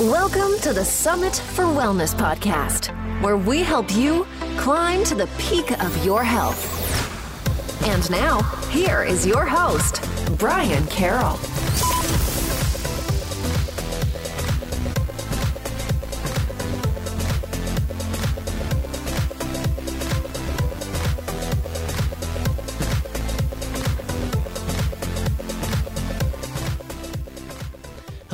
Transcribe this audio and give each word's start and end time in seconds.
Welcome 0.00 0.58
to 0.60 0.74
the 0.74 0.84
Summit 0.84 1.34
for 1.34 1.64
Wellness 1.64 2.14
podcast, 2.14 2.92
where 3.22 3.38
we 3.38 3.62
help 3.62 3.90
you 3.96 4.26
climb 4.58 5.02
to 5.04 5.14
the 5.14 5.26
peak 5.38 5.70
of 5.82 6.04
your 6.04 6.22
health. 6.22 7.82
And 7.86 8.10
now, 8.10 8.42
here 8.68 9.04
is 9.04 9.26
your 9.26 9.46
host, 9.46 10.06
Brian 10.36 10.86
Carroll. 10.88 11.38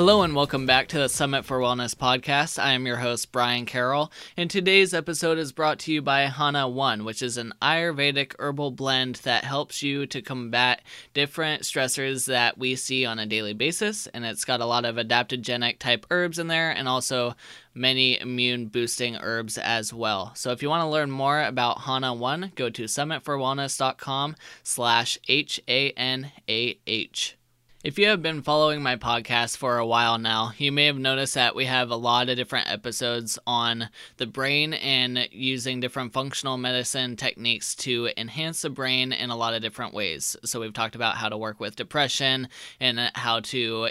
Hello 0.03 0.23
and 0.23 0.35
welcome 0.35 0.67
back 0.67 0.89
to 0.89 0.99
the 0.99 1.09
Summit 1.09 1.45
for 1.45 1.61
Wellness 1.61 1.95
podcast. 1.95 2.61
I 2.61 2.73
am 2.73 2.87
your 2.87 2.97
host, 2.97 3.31
Brian 3.31 3.67
Carroll, 3.67 4.11
and 4.37 4.51
today's 4.51 4.93
episode 4.93 5.39
is 5.39 5.53
brought 5.53 5.79
to 5.79 5.93
you 5.93 6.03
by 6.03 6.27
Hanah 6.27 6.73
One, 6.73 7.05
which 7.05 7.23
is 7.23 7.37
an 7.37 7.53
Ayurvedic 7.63 8.35
herbal 8.41 8.73
blend 8.73 9.21
that 9.23 9.45
helps 9.45 9.81
you 9.81 10.05
to 10.07 10.21
combat 10.21 10.83
different 11.15 11.63
stressors 11.63 12.27
that 12.27 12.59
we 12.59 12.75
see 12.75 13.07
on 13.07 13.21
a 13.21 13.27
daily 13.27 13.53
basis. 13.53 14.09
And 14.09 14.25
it's 14.25 14.45
got 14.45 14.61
a 14.61 14.67
lot 14.67 14.85
of 14.85 14.97
adaptogenic 14.97 15.79
type 15.79 16.05
herbs 16.11 16.41
in 16.41 16.49
there 16.49 16.73
and 16.73 16.89
also 16.89 17.37
many 17.73 18.19
immune 18.19 18.67
boosting 18.67 19.15
herbs 19.19 19.57
as 19.57 19.95
well. 19.95 20.33
So 20.35 20.51
if 20.51 20.65
you 20.65 20.69
want 20.69 20.83
to 20.83 20.89
learn 20.89 21.13
more 21.13 21.45
about 21.45 21.79
Hanah 21.79 22.19
One, 22.19 22.51
go 22.57 22.71
to 22.71 22.87
summitforwellness.com 22.87 24.35
slash 24.65 25.17
H-A-N-A-H. 25.29 27.37
If 27.83 27.99
you 27.99 28.07
have 28.07 28.23
been 28.23 28.43
following 28.43 28.81
my 28.81 28.95
podcast 28.95 29.57
for 29.57 29.79
a 29.79 29.87
while 29.87 30.17
now, 30.17 30.53
you 30.57 30.71
may 30.71 30.87
have 30.87 30.99
noticed 30.99 31.35
that 31.35 31.57
we 31.57 31.65
have 31.65 31.91
a 31.91 31.97
lot 31.97 32.29
of 32.29 32.37
different 32.37 32.71
episodes 32.71 33.41
on 33.45 33.89
the 34.19 34.27
brain 34.27 34.73
and 34.75 35.29
using 35.33 35.81
different 35.81 36.13
functional 36.13 36.57
medicine 36.57 37.17
techniques 37.17 37.75
to 37.75 38.11
enhance 38.17 38.63
the 38.63 38.71
brain 38.71 39.11
in 39.11 39.31
a 39.31 39.37
lot 39.37 39.55
of 39.55 39.63
different 39.63 39.95
ways. 39.95 40.37
So, 40.45 40.61
we've 40.61 40.73
talked 40.73 40.95
about 40.95 41.17
how 41.17 41.29
to 41.29 41.37
work 41.37 41.59
with 41.59 41.75
depression 41.75 42.49
and 42.79 43.11
how 43.17 43.41
to 43.41 43.89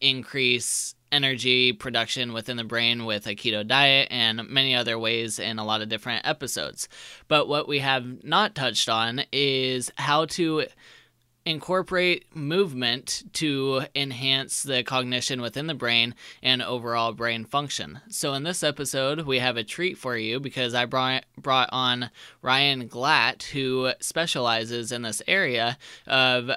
increase 0.00 0.94
energy 1.10 1.72
production 1.72 2.32
within 2.32 2.56
the 2.56 2.62
brain 2.62 3.06
with 3.06 3.26
a 3.26 3.34
keto 3.34 3.66
diet 3.66 4.06
and 4.12 4.48
many 4.50 4.72
other 4.76 4.96
ways 5.00 5.40
in 5.40 5.58
a 5.58 5.64
lot 5.64 5.82
of 5.82 5.88
different 5.88 6.24
episodes. 6.28 6.88
But 7.26 7.48
what 7.48 7.66
we 7.66 7.80
have 7.80 8.22
not 8.22 8.54
touched 8.54 8.88
on 8.88 9.22
is 9.32 9.90
how 9.96 10.26
to 10.26 10.66
incorporate 11.44 12.34
movement 12.34 13.24
to 13.34 13.82
enhance 13.94 14.62
the 14.62 14.82
cognition 14.82 15.40
within 15.40 15.66
the 15.66 15.74
brain 15.74 16.14
and 16.42 16.62
overall 16.62 17.12
brain 17.12 17.44
function. 17.44 18.00
So, 18.08 18.34
in 18.34 18.42
this 18.42 18.62
episode, 18.62 19.22
we 19.22 19.38
have 19.38 19.56
a 19.56 19.64
treat 19.64 19.98
for 19.98 20.16
you 20.16 20.40
because 20.40 20.74
I 20.74 20.84
brought, 20.84 21.24
brought 21.36 21.68
on 21.72 22.10
Ryan 22.42 22.88
Glatt, 22.88 23.42
who 23.44 23.92
specializes 24.00 24.92
in 24.92 25.02
this 25.02 25.22
area 25.26 25.78
of 26.06 26.50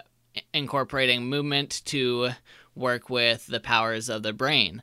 incorporating 0.53 1.25
movement 1.25 1.81
to 1.85 2.31
work 2.75 3.09
with 3.09 3.47
the 3.47 3.59
powers 3.59 4.09
of 4.09 4.23
the 4.23 4.33
brain. 4.33 4.81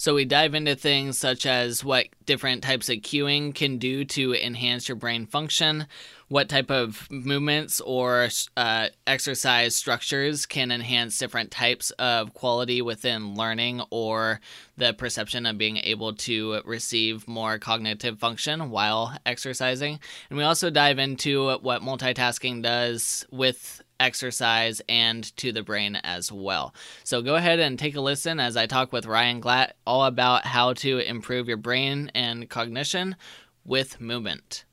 So 0.00 0.14
we 0.14 0.24
dive 0.24 0.54
into 0.54 0.76
things 0.76 1.18
such 1.18 1.44
as 1.44 1.84
what 1.84 2.06
different 2.24 2.62
types 2.62 2.88
of 2.88 2.98
cueing 2.98 3.52
can 3.52 3.78
do 3.78 4.04
to 4.04 4.32
enhance 4.32 4.88
your 4.88 4.94
brain 4.94 5.26
function, 5.26 5.88
what 6.28 6.48
type 6.48 6.70
of 6.70 7.10
movements 7.10 7.80
or 7.80 8.28
uh, 8.56 8.88
exercise 9.06 9.74
structures 9.74 10.44
can 10.44 10.70
enhance 10.70 11.18
different 11.18 11.50
types 11.50 11.90
of 11.92 12.34
quality 12.34 12.82
within 12.82 13.34
learning 13.34 13.80
or 13.90 14.40
the 14.76 14.92
perception 14.92 15.46
of 15.46 15.56
being 15.56 15.78
able 15.78 16.14
to 16.14 16.60
receive 16.64 17.26
more 17.26 17.58
cognitive 17.58 18.18
function 18.18 18.70
while 18.70 19.16
exercising. 19.24 19.98
And 20.28 20.36
we 20.36 20.44
also 20.44 20.70
dive 20.70 20.98
into 20.98 21.56
what 21.58 21.82
multitasking 21.82 22.62
does 22.62 23.26
with 23.30 23.82
exercise 23.98 24.80
and 24.88 25.36
to 25.38 25.50
the 25.50 25.62
brain 25.62 25.96
as 25.96 26.30
well. 26.30 26.74
So 27.04 27.22
go 27.22 27.34
ahead 27.34 27.58
and 27.58 27.78
take 27.78 27.96
a 27.96 28.00
listen 28.00 28.38
as 28.38 28.56
I 28.56 28.66
talk 28.66 28.92
with 28.92 29.06
Ryan 29.06 29.40
Glatt 29.40 29.72
all 29.86 30.04
about 30.04 30.44
how 30.44 30.74
to 30.74 30.98
improve 30.98 31.48
your 31.48 31.56
brain 31.56 32.10
and 32.14 32.48
cognition 32.48 33.16
with 33.64 34.00
movement. 34.00 34.64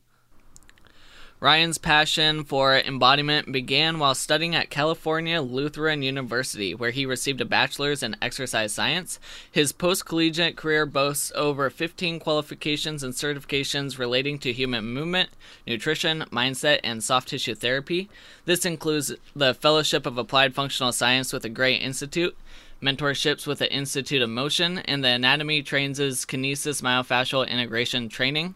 Ryan's 1.45 1.78
passion 1.78 2.44
for 2.44 2.75
embodiment 2.75 3.51
began 3.51 4.00
while 4.00 4.16
studying 4.16 4.56
at 4.56 4.72
California 4.72 5.44
Lutheran 5.44 6.01
University, 6.01 6.73
where 6.73 6.89
he 6.89 7.06
received 7.06 7.39
a 7.39 7.45
bachelor's 7.45 8.01
in 8.01 8.16
exercise 8.19 8.73
science. 8.73 9.19
His 9.51 9.72
post 9.72 10.07
collegiate 10.07 10.55
career 10.55 10.88
boasts 10.88 11.31
over 11.35 11.69
15 11.69 12.19
qualifications 12.19 13.03
and 13.03 13.13
certifications 13.13 14.00
relating 14.00 14.39
to 14.39 14.51
human 14.51 14.85
movement, 14.85 15.29
nutrition, 15.67 16.23
mindset, 16.31 16.79
and 16.84 17.03
soft 17.03 17.28
tissue 17.28 17.53
therapy. 17.53 18.09
This 18.45 18.66
includes 18.66 19.13
the 19.35 19.53
Fellowship 19.53 20.07
of 20.07 20.17
Applied 20.17 20.55
Functional 20.55 20.94
Science 20.94 21.31
with 21.31 21.44
the 21.44 21.50
Gray 21.50 21.75
Institute, 21.75 22.35
mentorships 22.81 23.45
with 23.45 23.59
the 23.59 23.72
Institute 23.72 24.23
of 24.23 24.31
Motion, 24.31 24.79
and 24.79 25.03
the 25.03 25.09
Anatomy 25.09 25.61
Trains' 25.61 26.25
Kinesis 26.25 26.81
Myofascial 26.81 27.47
Integration 27.47 28.09
Training. 28.09 28.55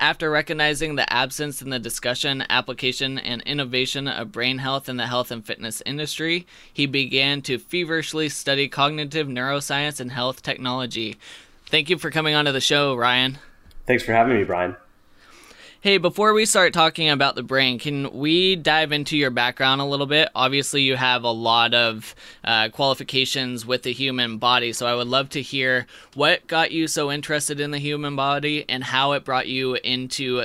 After 0.00 0.30
recognizing 0.30 0.94
the 0.94 1.12
absence 1.12 1.60
in 1.60 1.68
the 1.68 1.78
discussion, 1.78 2.42
application, 2.48 3.18
and 3.18 3.42
innovation 3.42 4.08
of 4.08 4.32
brain 4.32 4.56
health 4.56 4.88
in 4.88 4.96
the 4.96 5.06
health 5.06 5.30
and 5.30 5.44
fitness 5.44 5.82
industry, 5.84 6.46
he 6.72 6.86
began 6.86 7.42
to 7.42 7.58
feverishly 7.58 8.30
study 8.30 8.66
cognitive 8.66 9.28
neuroscience 9.28 10.00
and 10.00 10.10
health 10.10 10.42
technology. 10.42 11.18
Thank 11.66 11.90
you 11.90 11.98
for 11.98 12.10
coming 12.10 12.34
onto 12.34 12.50
the 12.50 12.62
show, 12.62 12.94
Ryan. 12.94 13.36
Thanks 13.86 14.02
for 14.02 14.12
having 14.14 14.38
me, 14.38 14.44
Brian. 14.44 14.74
Hey, 15.82 15.96
before 15.96 16.34
we 16.34 16.44
start 16.44 16.74
talking 16.74 17.08
about 17.08 17.36
the 17.36 17.42
brain, 17.42 17.78
can 17.78 18.12
we 18.12 18.54
dive 18.54 18.92
into 18.92 19.16
your 19.16 19.30
background 19.30 19.80
a 19.80 19.86
little 19.86 20.04
bit? 20.04 20.28
Obviously, 20.34 20.82
you 20.82 20.94
have 20.94 21.24
a 21.24 21.30
lot 21.30 21.72
of 21.72 22.14
uh, 22.44 22.68
qualifications 22.68 23.64
with 23.64 23.84
the 23.84 23.92
human 23.94 24.36
body, 24.36 24.74
so 24.74 24.86
I 24.86 24.94
would 24.94 25.06
love 25.06 25.30
to 25.30 25.40
hear 25.40 25.86
what 26.14 26.46
got 26.46 26.70
you 26.70 26.86
so 26.86 27.10
interested 27.10 27.60
in 27.60 27.70
the 27.70 27.78
human 27.78 28.14
body 28.14 28.66
and 28.68 28.84
how 28.84 29.12
it 29.12 29.24
brought 29.24 29.48
you 29.48 29.76
into 29.76 30.44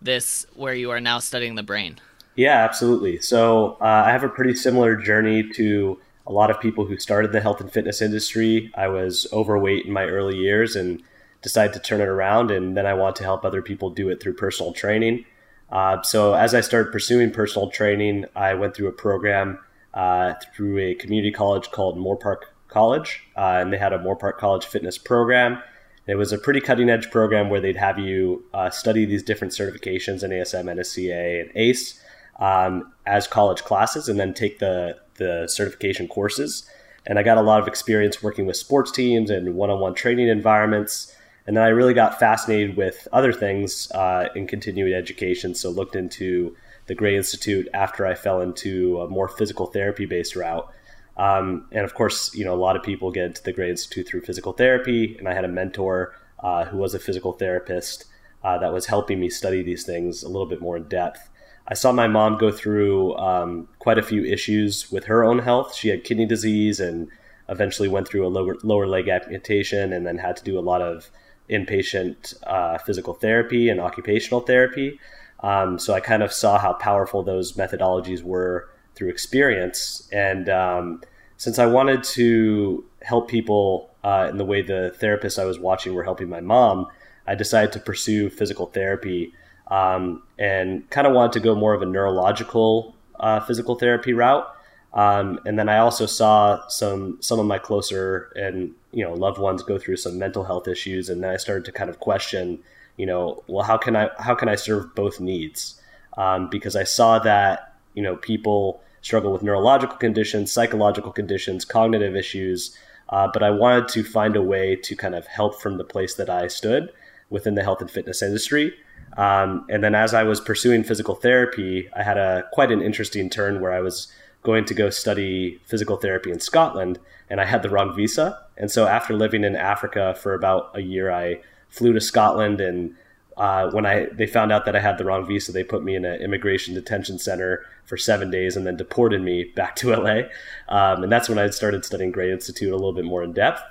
this 0.00 0.46
where 0.54 0.74
you 0.74 0.92
are 0.92 1.00
now 1.00 1.18
studying 1.18 1.56
the 1.56 1.64
brain. 1.64 1.98
Yeah, 2.36 2.62
absolutely. 2.62 3.18
So, 3.18 3.78
uh, 3.80 4.04
I 4.06 4.12
have 4.12 4.22
a 4.22 4.28
pretty 4.28 4.54
similar 4.54 4.94
journey 4.94 5.42
to 5.54 5.98
a 6.24 6.32
lot 6.32 6.52
of 6.52 6.60
people 6.60 6.84
who 6.84 6.98
started 6.98 7.32
the 7.32 7.40
health 7.40 7.60
and 7.60 7.72
fitness 7.72 8.00
industry. 8.00 8.70
I 8.76 8.86
was 8.86 9.26
overweight 9.32 9.86
in 9.86 9.92
my 9.92 10.04
early 10.04 10.36
years 10.36 10.76
and 10.76 11.02
decided 11.42 11.72
to 11.74 11.80
turn 11.80 12.00
it 12.00 12.08
around, 12.08 12.50
and 12.50 12.76
then 12.76 12.86
I 12.86 12.94
want 12.94 13.16
to 13.16 13.22
help 13.22 13.44
other 13.44 13.62
people 13.62 13.90
do 13.90 14.08
it 14.08 14.20
through 14.20 14.34
personal 14.34 14.72
training. 14.72 15.24
Uh, 15.70 16.02
so 16.02 16.34
as 16.34 16.54
I 16.54 16.60
started 16.60 16.92
pursuing 16.92 17.30
personal 17.30 17.70
training, 17.70 18.24
I 18.34 18.54
went 18.54 18.74
through 18.74 18.88
a 18.88 18.92
program 18.92 19.58
uh, 19.94 20.34
through 20.54 20.78
a 20.78 20.94
community 20.94 21.30
college 21.30 21.70
called 21.70 21.98
Moorpark 21.98 22.42
College, 22.68 23.22
uh, 23.36 23.58
and 23.60 23.72
they 23.72 23.78
had 23.78 23.92
a 23.92 23.98
Moorpark 23.98 24.38
College 24.38 24.66
fitness 24.66 24.98
program. 24.98 25.62
It 26.06 26.14
was 26.14 26.32
a 26.32 26.38
pretty 26.38 26.60
cutting 26.60 26.88
edge 26.88 27.10
program 27.10 27.50
where 27.50 27.60
they'd 27.60 27.76
have 27.76 27.98
you 27.98 28.44
uh, 28.54 28.70
study 28.70 29.04
these 29.04 29.22
different 29.22 29.52
certifications 29.52 30.22
in 30.24 30.30
ASM, 30.30 30.64
NSCA, 30.64 31.42
and 31.42 31.50
ACE 31.54 32.02
um, 32.38 32.92
as 33.06 33.26
college 33.26 33.62
classes, 33.62 34.08
and 34.08 34.18
then 34.18 34.32
take 34.32 34.58
the 34.58 34.98
the 35.16 35.46
certification 35.48 36.08
courses. 36.08 36.68
And 37.06 37.18
I 37.18 37.22
got 37.22 37.38
a 37.38 37.42
lot 37.42 37.60
of 37.60 37.68
experience 37.68 38.22
working 38.22 38.46
with 38.46 38.56
sports 38.56 38.90
teams 38.90 39.30
and 39.30 39.54
one 39.54 39.70
on 39.70 39.80
one 39.80 39.94
training 39.94 40.28
environments. 40.28 41.14
And 41.48 41.56
then 41.56 41.64
I 41.64 41.68
really 41.68 41.94
got 41.94 42.20
fascinated 42.20 42.76
with 42.76 43.08
other 43.10 43.32
things 43.32 43.90
uh, 43.92 44.28
in 44.34 44.46
continuing 44.46 44.92
education. 44.92 45.54
So 45.54 45.70
looked 45.70 45.96
into 45.96 46.54
the 46.88 46.94
Gray 46.94 47.16
Institute 47.16 47.66
after 47.72 48.06
I 48.06 48.14
fell 48.16 48.42
into 48.42 49.00
a 49.00 49.08
more 49.08 49.28
physical 49.28 49.64
therapy 49.64 50.04
based 50.04 50.36
route. 50.36 50.70
Um, 51.16 51.66
and 51.72 51.86
of 51.86 51.94
course, 51.94 52.34
you 52.34 52.44
know, 52.44 52.52
a 52.52 52.60
lot 52.60 52.76
of 52.76 52.82
people 52.82 53.10
get 53.10 53.24
into 53.24 53.42
the 53.42 53.54
Gray 53.54 53.70
Institute 53.70 54.06
through 54.06 54.20
physical 54.20 54.52
therapy. 54.52 55.16
And 55.16 55.26
I 55.26 55.32
had 55.32 55.46
a 55.46 55.48
mentor 55.48 56.14
uh, 56.40 56.66
who 56.66 56.76
was 56.76 56.92
a 56.92 56.98
physical 56.98 57.32
therapist 57.32 58.04
uh, 58.44 58.58
that 58.58 58.70
was 58.70 58.84
helping 58.84 59.18
me 59.18 59.30
study 59.30 59.62
these 59.62 59.86
things 59.86 60.22
a 60.22 60.28
little 60.28 60.44
bit 60.46 60.60
more 60.60 60.76
in 60.76 60.84
depth. 60.84 61.30
I 61.66 61.72
saw 61.72 61.92
my 61.92 62.08
mom 62.08 62.36
go 62.36 62.52
through 62.52 63.16
um, 63.16 63.68
quite 63.78 63.96
a 63.96 64.02
few 64.02 64.22
issues 64.22 64.92
with 64.92 65.04
her 65.04 65.24
own 65.24 65.38
health. 65.38 65.74
She 65.74 65.88
had 65.88 66.04
kidney 66.04 66.26
disease 66.26 66.78
and 66.78 67.08
eventually 67.48 67.88
went 67.88 68.06
through 68.06 68.26
a 68.26 68.28
lower, 68.28 68.58
lower 68.62 68.86
leg 68.86 69.08
amputation 69.08 69.94
and 69.94 70.06
then 70.06 70.18
had 70.18 70.36
to 70.36 70.44
do 70.44 70.58
a 70.58 70.60
lot 70.60 70.82
of 70.82 71.10
inpatient 71.50 72.34
uh, 72.46 72.78
physical 72.78 73.14
therapy 73.14 73.68
and 73.68 73.80
occupational 73.80 74.40
therapy. 74.40 74.98
Um, 75.40 75.78
so 75.78 75.94
I 75.94 76.00
kind 76.00 76.22
of 76.22 76.32
saw 76.32 76.58
how 76.58 76.72
powerful 76.74 77.22
those 77.22 77.52
methodologies 77.52 78.22
were 78.22 78.68
through 78.94 79.08
experience. 79.08 80.08
And 80.12 80.48
um, 80.48 81.02
since 81.36 81.58
I 81.58 81.66
wanted 81.66 82.02
to 82.04 82.84
help 83.02 83.28
people 83.28 83.90
uh, 84.02 84.26
in 84.30 84.38
the 84.38 84.44
way 84.44 84.62
the 84.62 84.94
therapists 85.00 85.38
I 85.38 85.44
was 85.44 85.58
watching 85.58 85.94
were 85.94 86.04
helping 86.04 86.28
my 86.28 86.40
mom, 86.40 86.86
I 87.26 87.34
decided 87.34 87.72
to 87.72 87.80
pursue 87.80 88.30
physical 88.30 88.66
therapy 88.66 89.32
um, 89.68 90.22
and 90.38 90.88
kind 90.90 91.06
of 91.06 91.12
wanted 91.12 91.32
to 91.32 91.40
go 91.40 91.54
more 91.54 91.74
of 91.74 91.82
a 91.82 91.86
neurological 91.86 92.96
uh, 93.20 93.40
physical 93.40 93.76
therapy 93.76 94.12
route. 94.12 94.46
Um, 94.94 95.38
and 95.44 95.58
then 95.58 95.68
I 95.68 95.78
also 95.78 96.06
saw 96.06 96.66
some 96.68 97.18
some 97.20 97.38
of 97.38 97.46
my 97.46 97.58
closer 97.58 98.32
and 98.34 98.74
you 98.92 99.04
know 99.04 99.12
loved 99.12 99.38
ones 99.38 99.62
go 99.62 99.78
through 99.78 99.96
some 99.96 100.18
mental 100.18 100.44
health 100.44 100.66
issues, 100.66 101.08
and 101.08 101.22
then 101.22 101.30
I 101.30 101.36
started 101.36 101.64
to 101.66 101.72
kind 101.72 101.90
of 101.90 102.00
question, 102.00 102.58
you 102.96 103.06
know, 103.06 103.42
well, 103.46 103.64
how 103.64 103.76
can 103.76 103.96
I 103.96 104.10
how 104.18 104.34
can 104.34 104.48
I 104.48 104.54
serve 104.54 104.94
both 104.94 105.20
needs? 105.20 105.80
Um, 106.16 106.48
because 106.48 106.74
I 106.74 106.84
saw 106.84 107.18
that 107.20 107.74
you 107.94 108.02
know 108.02 108.16
people 108.16 108.80
struggle 109.02 109.32
with 109.32 109.42
neurological 109.42 109.96
conditions, 109.96 110.52
psychological 110.52 111.12
conditions, 111.12 111.64
cognitive 111.64 112.16
issues, 112.16 112.76
uh, 113.10 113.28
but 113.32 113.42
I 113.42 113.50
wanted 113.50 113.88
to 113.88 114.02
find 114.02 114.36
a 114.36 114.42
way 114.42 114.74
to 114.76 114.96
kind 114.96 115.14
of 115.14 115.26
help 115.26 115.60
from 115.60 115.78
the 115.78 115.84
place 115.84 116.14
that 116.14 116.28
I 116.28 116.48
stood 116.48 116.92
within 117.30 117.54
the 117.54 117.62
health 117.62 117.80
and 117.80 117.90
fitness 117.90 118.22
industry. 118.22 118.74
Um, 119.16 119.66
and 119.68 119.82
then 119.82 119.94
as 119.94 120.14
I 120.14 120.22
was 120.22 120.40
pursuing 120.40 120.84
physical 120.84 121.14
therapy, 121.14 121.88
I 121.94 122.02
had 122.02 122.18
a 122.18 122.44
quite 122.52 122.70
an 122.70 122.82
interesting 122.82 123.30
turn 123.30 123.60
where 123.60 123.72
I 123.72 123.80
was 123.80 124.08
going 124.48 124.64
to 124.64 124.72
go 124.72 124.88
study 124.88 125.60
physical 125.66 125.98
therapy 125.98 126.30
in 126.30 126.40
Scotland, 126.40 126.98
and 127.28 127.38
I 127.38 127.44
had 127.44 127.62
the 127.62 127.68
wrong 127.68 127.94
visa. 127.94 128.26
And 128.56 128.70
so 128.70 128.86
after 128.86 129.12
living 129.12 129.44
in 129.44 129.54
Africa 129.54 130.16
for 130.22 130.32
about 130.32 130.70
a 130.74 130.80
year, 130.80 131.12
I 131.12 131.42
flew 131.68 131.92
to 131.92 132.00
Scotland 132.00 132.58
and 132.58 132.94
uh, 133.36 133.70
when 133.70 133.84
I 133.86 134.06
they 134.06 134.26
found 134.26 134.50
out 134.50 134.64
that 134.64 134.74
I 134.74 134.80
had 134.80 134.96
the 134.96 135.04
wrong 135.04 135.26
visa, 135.26 135.52
they 135.52 135.62
put 135.62 135.84
me 135.84 135.94
in 135.94 136.04
an 136.04 136.20
immigration 136.20 136.74
detention 136.74 137.18
center 137.18 137.64
for 137.84 137.96
seven 137.98 138.30
days 138.30 138.56
and 138.56 138.66
then 138.66 138.76
deported 138.76 139.20
me 139.22 139.44
back 139.56 139.76
to 139.76 139.94
LA. 139.94 140.22
Um, 140.68 141.04
and 141.04 141.12
that's 141.12 141.28
when 141.28 141.38
I 141.38 141.50
started 141.50 141.84
studying 141.84 142.10
Gray 142.10 142.32
Institute 142.32 142.72
a 142.72 142.76
little 142.76 142.94
bit 142.94 143.04
more 143.04 143.22
in 143.22 143.32
depth 143.34 143.62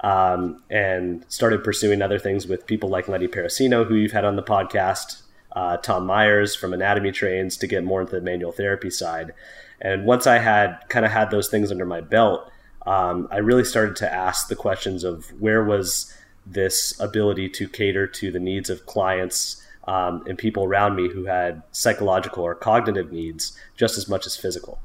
um, 0.00 0.62
and 0.70 1.24
started 1.28 1.62
pursuing 1.62 2.00
other 2.02 2.18
things 2.18 2.48
with 2.48 2.66
people 2.66 2.88
like 2.88 3.06
Lenny 3.06 3.28
Parracino, 3.28 3.86
who 3.86 3.94
you've 3.94 4.12
had 4.12 4.24
on 4.24 4.36
the 4.36 4.42
podcast, 4.42 5.22
uh, 5.52 5.76
Tom 5.76 6.06
Myers 6.06 6.56
from 6.56 6.72
Anatomy 6.72 7.12
Trains 7.12 7.56
to 7.58 7.66
get 7.66 7.84
more 7.84 8.00
into 8.00 8.14
the 8.14 8.22
manual 8.22 8.52
therapy 8.52 8.90
side. 8.90 9.34
And 9.82 10.06
once 10.06 10.26
I 10.26 10.38
had 10.38 10.78
kind 10.88 11.04
of 11.04 11.12
had 11.12 11.30
those 11.30 11.48
things 11.48 11.70
under 11.70 11.84
my 11.84 12.00
belt, 12.00 12.50
um, 12.86 13.28
I 13.30 13.38
really 13.38 13.64
started 13.64 13.96
to 13.96 14.12
ask 14.12 14.48
the 14.48 14.56
questions 14.56 15.04
of 15.04 15.26
where 15.40 15.62
was 15.62 16.12
this 16.46 16.98
ability 16.98 17.48
to 17.50 17.68
cater 17.68 18.06
to 18.06 18.30
the 18.30 18.38
needs 18.40 18.70
of 18.70 18.86
clients 18.86 19.62
um, 19.86 20.24
and 20.28 20.38
people 20.38 20.64
around 20.64 20.94
me 20.96 21.08
who 21.12 21.24
had 21.24 21.62
psychological 21.72 22.44
or 22.44 22.54
cognitive 22.54 23.12
needs 23.12 23.56
just 23.76 23.98
as 23.98 24.08
much 24.08 24.24
as 24.26 24.36
physical. 24.36 24.78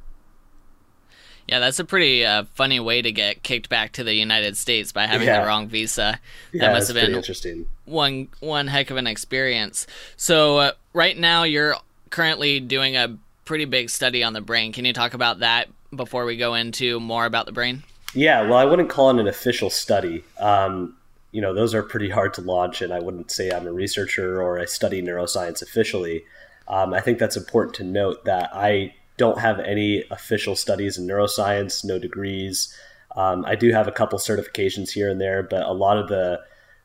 Yeah, 1.48 1.60
that's 1.60 1.80
a 1.80 1.86
pretty 1.86 2.26
uh, 2.26 2.44
funny 2.56 2.80
way 2.80 3.02
to 3.02 3.12
get 3.12 3.42
kicked 3.42 3.70
back 3.70 3.94
to 3.94 4.04
the 4.04 4.14
United 4.14 4.58
States 4.58 4.92
by 4.92 5.06
having 5.08 5.28
Yeah. 5.28 5.42
the 5.42 5.48
wrong 5.48 5.68
visa. 5.68 6.20
That 6.52 6.60
Yeah, 6.60 6.74
must 6.74 6.88
have 6.90 6.96
been 6.96 7.16
interesting. 7.16 7.68
one 7.86 8.28
one 8.42 8.68
heck 8.68 8.90
of 8.92 8.98
an 8.98 9.08
experience. 9.08 9.88
So 10.18 10.58
uh, 10.58 10.72
right 10.94 11.18
now 11.18 11.44
you're 11.44 11.76
currently 12.10 12.60
doing 12.60 12.98
a 12.98 13.18
pretty 13.48 13.66
big 13.66 13.90
study 13.90 14.24
on 14.24 14.34
the 14.34 14.42
brain. 14.42 14.74
Can 14.74 14.86
you 14.86 14.94
talk 14.94 15.14
about 15.14 15.40
that 15.40 15.70
before 15.96 16.26
we 16.26 16.38
go 16.38 16.54
into 16.54 17.00
more 17.00 17.26
about 17.26 17.46
the 17.46 17.52
brain? 17.52 17.82
Yeah, 18.14 18.42
well, 18.44 18.58
I 18.58 18.66
wouldn't 18.66 18.90
call 18.90 19.10
it 19.10 19.20
an 19.20 19.28
official 19.28 19.70
study. 19.70 20.24
Um, 20.40 20.96
you 21.32 21.42
know, 21.42 21.54
those 21.54 21.74
are 21.74 21.82
pretty 21.82 22.10
hard 22.10 22.34
to 22.36 22.42
launch, 22.42 22.82
and 22.82 22.94
I 22.94 23.00
wouldn't 23.00 23.32
say 23.32 23.50
I'm 23.50 23.66
a 23.66 23.72
researcher 23.72 24.42
or 24.42 24.60
I 24.60 24.66
study 24.66 25.02
neuroscience 25.02 25.62
officially. 25.62 26.26
Um, 26.68 26.94
I 26.94 27.00
think 27.00 27.20
that's 27.20 27.38
important 27.38 27.76
to 27.76 27.84
note 27.84 28.26
that 28.26 28.50
I 28.54 28.94
don't 29.16 29.40
have 29.40 29.60
any 29.60 30.04
official 30.12 30.56
studies 30.56 30.98
in 30.98 31.08
neuroscience, 31.08 31.84
no 31.84 31.98
degrees. 31.98 32.76
Um, 33.16 33.46
I 33.46 33.56
do 33.56 33.72
have 33.72 33.88
a 33.88 33.92
couple 33.92 34.20
certifications 34.20 34.92
here 34.92 35.10
and 35.10 35.20
there, 35.20 35.42
but 35.42 35.64
a 35.64 35.74
lot 35.74 35.98
of 35.98 36.08
the 36.08 36.42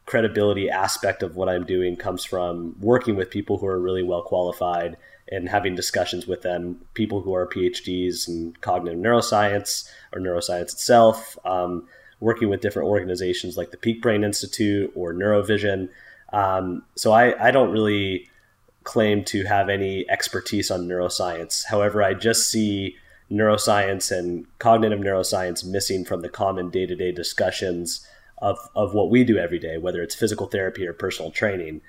credibility 0.07 0.71
aspect 0.71 1.23
of 1.23 1.37
what 1.37 1.49
I'm 1.49 1.65
doing 1.65 1.97
comes 1.97 2.25
from 2.25 2.77
working 2.81 3.17
with 3.17 3.31
people 3.31 3.59
who 3.59 3.67
are 3.67 3.81
really 3.81 4.03
well 4.03 4.23
qualified 4.23 4.97
and 5.31 5.49
having 5.49 5.75
discussions 5.75 6.27
with 6.27 6.43
them, 6.43 6.81
people 6.95 7.23
who 7.23 7.35
are 7.35 7.47
PhDs 7.47 8.29
in 8.29 8.55
cognitive 8.61 8.99
neuroscience 8.99 9.89
or 10.13 10.21
neuroscience 10.21 10.73
itself, 10.73 11.39
um, 11.45 11.87
working 12.21 12.49
with 12.49 12.61
different 12.61 12.89
organizations 12.89 13.57
like 13.57 13.71
the 13.71 13.77
Peak 13.77 14.03
Brain 14.03 14.25
Institute 14.25 14.93
or 14.95 15.13
Neurovision. 15.13 15.89
Um, 16.33 16.85
so 16.97 17.13
I, 17.13 17.49
I 17.49 17.51
don't 17.51 17.71
really 17.71 18.29
claim 18.85 19.25
to 19.25 19.45
have 19.45 19.69
any 19.69 20.09
expertise 20.11 20.71
on 20.71 20.89
neuroscience. 20.89 21.65
However, 21.67 22.03
I 22.03 22.15
just 22.15 22.51
see 22.51 22.97
neuroscience 23.31 24.17
and 24.17 24.47
cognitive 24.59 25.01
neuroscience 25.01 25.65
missing 25.65 26.05
from 26.05 26.21
the 26.21 26.29
common 26.29 26.69
day 26.71 26.87
to 26.87 26.95
day 26.95 27.13
discussions 27.13 28.07
of, 28.39 28.59
of 28.75 28.93
what 28.93 29.11
we 29.11 29.25
do 29.25 29.39
every 29.39 29.59
day, 29.59 29.79
whether 29.79 30.03
it's 30.03 30.15
physical 30.15 30.47
therapy 30.47 30.87
or 30.87 30.93
personal 30.93 31.31
training. 31.31 31.81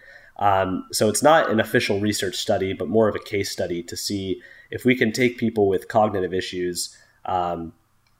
Um, 0.43 0.85
so 0.91 1.07
it's 1.07 1.23
not 1.23 1.49
an 1.49 1.61
official 1.61 2.01
research 2.01 2.35
study, 2.35 2.73
but 2.73 2.89
more 2.89 3.07
of 3.07 3.15
a 3.15 3.19
case 3.19 3.49
study 3.49 3.81
to 3.83 3.95
see 3.95 4.41
if 4.71 4.83
we 4.83 4.93
can 4.93 5.13
take 5.13 5.37
people 5.37 5.69
with 5.69 5.87
cognitive 5.87 6.33
issues. 6.33 6.93
Um, 7.23 7.71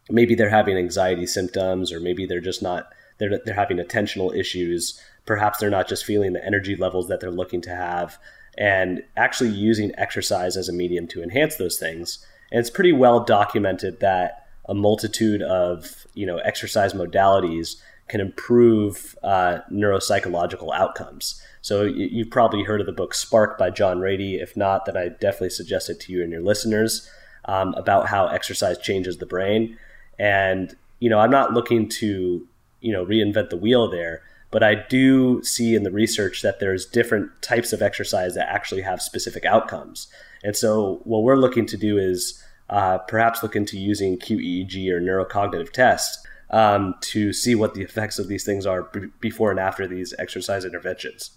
maybe 0.10 0.34
they're 0.34 0.50
having 0.50 0.78
anxiety 0.78 1.26
symptoms, 1.26 1.92
or 1.92 2.00
maybe 2.00 2.26
they're 2.26 2.40
just 2.40 2.62
not 2.62 2.88
they're 3.18 3.42
they're 3.44 3.54
having 3.54 3.76
attentional 3.76 4.34
issues. 4.34 4.98
Perhaps 5.26 5.60
they're 5.60 5.70
not 5.70 5.90
just 5.90 6.06
feeling 6.06 6.32
the 6.32 6.46
energy 6.46 6.78
levels 6.78 7.10
that 7.10 7.20
they're 7.20 7.30
looking 7.30 7.60
to 7.60 7.76
have, 7.76 8.18
and 8.58 9.04
actually 9.18 9.50
using 9.50 9.92
exercise 9.98 10.56
as 10.56 10.70
a 10.70 10.74
medium 10.74 11.08
to 11.08 11.22
enhance 11.22 11.58
those 11.58 11.78
things. 11.78 12.26
And 12.54 12.60
it's 12.62 12.70
pretty 12.70 12.94
well 12.94 13.20
documented 13.20 14.00
that 14.00 14.48
a 14.70 14.74
multitude 14.74 15.42
of 15.42 16.08
you 16.14 16.26
know 16.26 16.38
exercise 16.38 16.94
modalities 16.94 17.82
can 18.08 18.22
improve 18.22 19.18
uh, 19.24 19.60
neuropsychological 19.72 20.74
outcomes. 20.74 21.42
So 21.62 21.84
you, 21.84 22.08
you've 22.12 22.30
probably 22.30 22.64
heard 22.64 22.82
of 22.82 22.86
the 22.86 22.94
book 22.94 23.14
Spark 23.14 23.58
by 23.58 23.70
John 23.70 24.00
Ratey. 24.00 24.42
If 24.42 24.56
not, 24.58 24.86
then 24.86 24.98
I 24.98 25.10
definitely 25.10 25.52
suggest 25.52 25.90
it 25.90 26.00
to 26.02 26.14
you 26.14 26.22
and 26.22 26.32
your 26.32 26.42
listeners 26.42 27.10
um, 27.46 27.74
about 27.76 28.08
how 28.08 28.28
exercise 28.28 28.78
changes 28.78 29.18
the 29.18 29.26
brain. 29.26 29.78
And 30.20 30.76
you 31.00 31.10
know, 31.10 31.20
I'm 31.20 31.32
not 31.32 31.54
looking 31.54 31.90
to 31.90 32.48
you 32.82 32.92
know 32.92 33.06
reinvent 33.06 33.50
the 33.50 33.58
wheel 33.58 33.90
there, 33.90 34.22
but 34.52 34.64
I 34.64 34.76
do 34.76 35.42
see 35.44 35.76
in 35.76 35.84
the 35.84 35.92
research 35.92 36.42
that 36.42 36.60
there's 36.60 36.86
different 36.86 37.32
types 37.42 37.74
of 37.74 37.82
exercise 37.82 38.36
that 38.36 38.50
actually 38.50 38.82
have 38.82 39.02
specific 39.02 39.46
outcomes. 39.46 40.08
And 40.44 40.56
so 40.56 41.02
what 41.06 41.24
we're 41.24 41.38
looking 41.38 41.66
to 41.68 41.78
do 41.78 41.98
is 41.98 42.44
uh, 42.70 42.98
perhaps 43.00 43.42
look 43.42 43.56
into 43.56 43.78
using 43.78 44.18
QEEG 44.18 44.90
or 44.90 45.02
neurocognitive 45.02 45.72
tests 45.72 46.26
um, 46.54 46.94
to 47.02 47.34
see 47.34 47.56
what 47.56 47.74
the 47.74 47.82
effects 47.82 48.20
of 48.20 48.28
these 48.28 48.46
things 48.46 48.66
are 48.66 48.84
b- 48.84 49.08
before 49.20 49.50
and 49.50 49.60
after 49.60 49.88
these 49.88 50.14
exercise 50.20 50.64
interventions. 50.64 51.32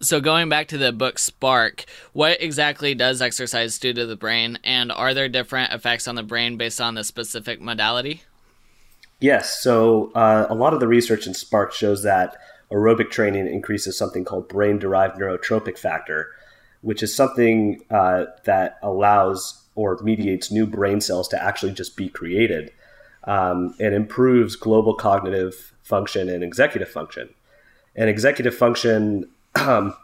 So 0.00 0.20
going 0.20 0.48
back 0.48 0.68
to 0.68 0.78
the 0.78 0.92
book 0.92 1.18
Spark, 1.18 1.84
what 2.12 2.40
exactly 2.40 2.94
does 2.94 3.20
exercise 3.20 3.78
do 3.78 3.92
to 3.92 4.06
the 4.06 4.16
brain 4.16 4.58
and 4.64 4.90
are 4.92 5.12
there 5.12 5.28
different 5.28 5.72
effects 5.72 6.08
on 6.08 6.14
the 6.14 6.22
brain 6.22 6.56
based 6.56 6.80
on 6.80 6.94
the 6.94 7.04
specific 7.04 7.60
modality? 7.60 8.22
Yes. 9.20 9.60
So 9.60 10.12
uh, 10.14 10.46
a 10.48 10.54
lot 10.54 10.72
of 10.72 10.80
the 10.80 10.88
research 10.88 11.26
in 11.26 11.34
Spark 11.34 11.72
shows 11.72 12.04
that 12.04 12.36
aerobic 12.70 13.10
training 13.10 13.48
increases 13.48 13.98
something 13.98 14.24
called 14.24 14.48
brain 14.48 14.78
derived 14.78 15.18
neurotrophic 15.18 15.76
factor, 15.76 16.30
which 16.80 17.02
is 17.02 17.14
something 17.14 17.82
uh, 17.90 18.26
that 18.44 18.78
allows 18.82 19.64
or 19.74 19.98
mediates 20.02 20.52
new 20.52 20.66
brain 20.66 21.00
cells 21.00 21.26
to 21.28 21.42
actually 21.42 21.72
just 21.72 21.96
be 21.96 22.08
created 22.08 22.70
um, 23.26 23.74
and 23.80 23.94
improves 23.94 24.56
global 24.56 24.94
cognitive 24.94 25.72
function 25.82 26.28
and 26.28 26.42
executive 26.42 26.88
function. 26.88 27.28
And 27.96 28.10
executive 28.10 28.54
function 28.54 29.30
um, 29.54 29.94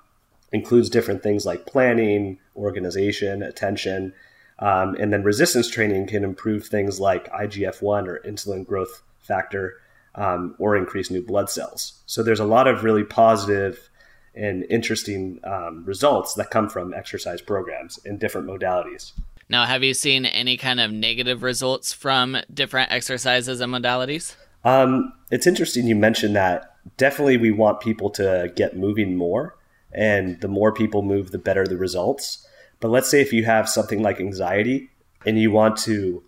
includes 0.53 0.89
different 0.91 1.23
things 1.23 1.45
like 1.45 1.67
planning, 1.67 2.39
organization, 2.57 3.43
attention. 3.43 4.13
Um, 4.59 4.95
and 4.97 5.13
then 5.13 5.23
resistance 5.23 5.71
training 5.71 6.07
can 6.07 6.25
improve 6.25 6.67
things 6.67 7.01
like 7.01 7.31
IGF 7.33 7.83
1 7.83 8.09
or 8.09 8.21
insulin 8.21 8.67
growth 8.67 9.03
factor 9.19 9.81
um, 10.15 10.55
or 10.59 10.77
increase 10.77 11.11
new 11.11 11.25
blood 11.25 11.49
cells. 11.49 12.03
So 12.07 12.23
there's 12.23 12.41
a 12.41 12.45
lot 12.45 12.67
of 12.67 12.85
really 12.85 13.05
positive 13.05 13.89
and 14.35 14.65
interesting 14.71 15.41
um, 15.45 15.85
results 15.85 16.35
that 16.35 16.51
come 16.51 16.69
from 16.69 16.95
exercise 16.95 17.41
programs 17.41 17.99
in 18.05 18.19
different 18.19 18.47
modalities. 18.47 19.13
Now, 19.51 19.67
have 19.67 19.83
you 19.83 19.95
seen 19.95 20.27
any 20.27 20.57
kind 20.57 20.79
of 20.79 20.93
negative 20.93 21.43
results 21.43 21.93
from 21.93 22.37
different 22.55 22.93
exercises 22.93 23.61
and 23.61 23.73
modalities? 23.73 24.37
Um, 24.63 25.13
it's 25.33 25.45
interesting 25.45 25.89
you 25.89 25.97
mentioned 25.97 26.37
that. 26.37 26.77
Definitely, 26.97 27.37
we 27.37 27.51
want 27.51 27.81
people 27.81 28.11
to 28.11 28.53
get 28.55 28.77
moving 28.77 29.17
more, 29.17 29.57
and 29.93 30.41
the 30.41 30.47
more 30.47 30.73
people 30.73 31.03
move, 31.03 31.33
the 31.33 31.39
better 31.39 31.67
the 31.67 31.77
results. 31.77 32.47
But 32.79 32.89
let's 32.89 33.11
say 33.11 33.21
if 33.21 33.33
you 33.33 33.45
have 33.45 33.69
something 33.69 34.01
like 34.03 34.21
anxiety 34.21 34.89
and 35.27 35.37
you 35.37 35.51
want 35.51 35.77
to 35.79 36.23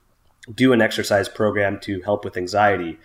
do 0.52 0.72
an 0.72 0.82
exercise 0.82 1.28
program 1.28 1.78
to 1.80 2.00
help 2.00 2.24
with 2.24 2.36
anxiety, 2.36 2.98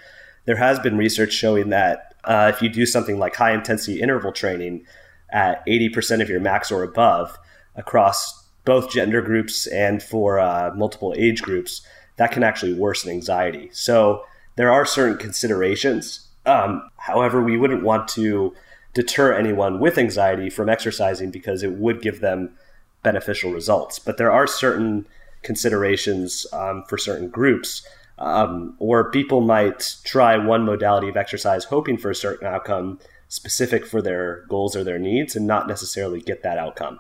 there 0.46 0.58
has 0.58 0.80
been 0.80 0.98
research 0.98 1.32
showing 1.32 1.70
that 1.70 2.16
uh, 2.24 2.52
if 2.54 2.62
you 2.64 2.70
do 2.70 2.88
something 2.88 3.20
like 3.20 3.36
high 3.36 3.54
intensity 3.54 4.02
interval 4.02 4.32
training 4.32 4.84
at 5.30 5.64
80% 5.68 6.22
of 6.22 6.30
your 6.30 6.40
max 6.40 6.72
or 6.72 6.82
above 6.82 7.38
across 7.76 8.47
both 8.68 8.92
gender 8.92 9.22
groups 9.22 9.66
and 9.68 10.04
for 10.04 10.40
uh, 10.40 10.72
multiple 10.76 11.16
age 11.18 11.42
groups, 11.42 11.82
that 12.18 12.34
can 12.34 12.44
actually 12.44 12.74
worsen 12.74 13.10
anxiety. 13.10 13.70
So 13.72 14.26
there 14.58 14.70
are 14.70 14.86
certain 14.86 15.18
considerations. 15.18 16.28
Um, 16.46 16.90
however, 16.98 17.42
we 17.42 17.58
wouldn't 17.58 17.82
want 17.82 18.10
to 18.10 18.54
deter 18.94 19.34
anyone 19.34 19.80
with 19.80 19.98
anxiety 19.98 20.50
from 20.50 20.68
exercising 20.68 21.32
because 21.32 21.64
it 21.64 21.74
would 21.74 22.02
give 22.02 22.20
them 22.20 22.58
beneficial 23.04 23.54
results. 23.54 24.00
But 24.00 24.18
there 24.18 24.32
are 24.32 24.46
certain 24.48 25.08
considerations 25.44 26.46
um, 26.52 26.84
for 26.90 26.98
certain 26.98 27.30
groups. 27.30 27.88
Um, 28.20 28.76
or 28.80 29.12
people 29.12 29.42
might 29.42 29.96
try 30.04 30.36
one 30.38 30.66
modality 30.66 31.08
of 31.08 31.16
exercise 31.16 31.66
hoping 31.66 31.98
for 31.98 32.10
a 32.10 32.16
certain 32.16 32.48
outcome 32.48 33.00
specific 33.30 33.86
for 33.86 34.02
their 34.02 34.44
goals 34.50 34.76
or 34.76 34.84
their 34.84 35.00
needs 35.00 35.36
and 35.36 35.48
not 35.48 35.68
necessarily 35.68 36.20
get 36.20 36.44
that 36.44 36.58
outcome. 36.58 37.00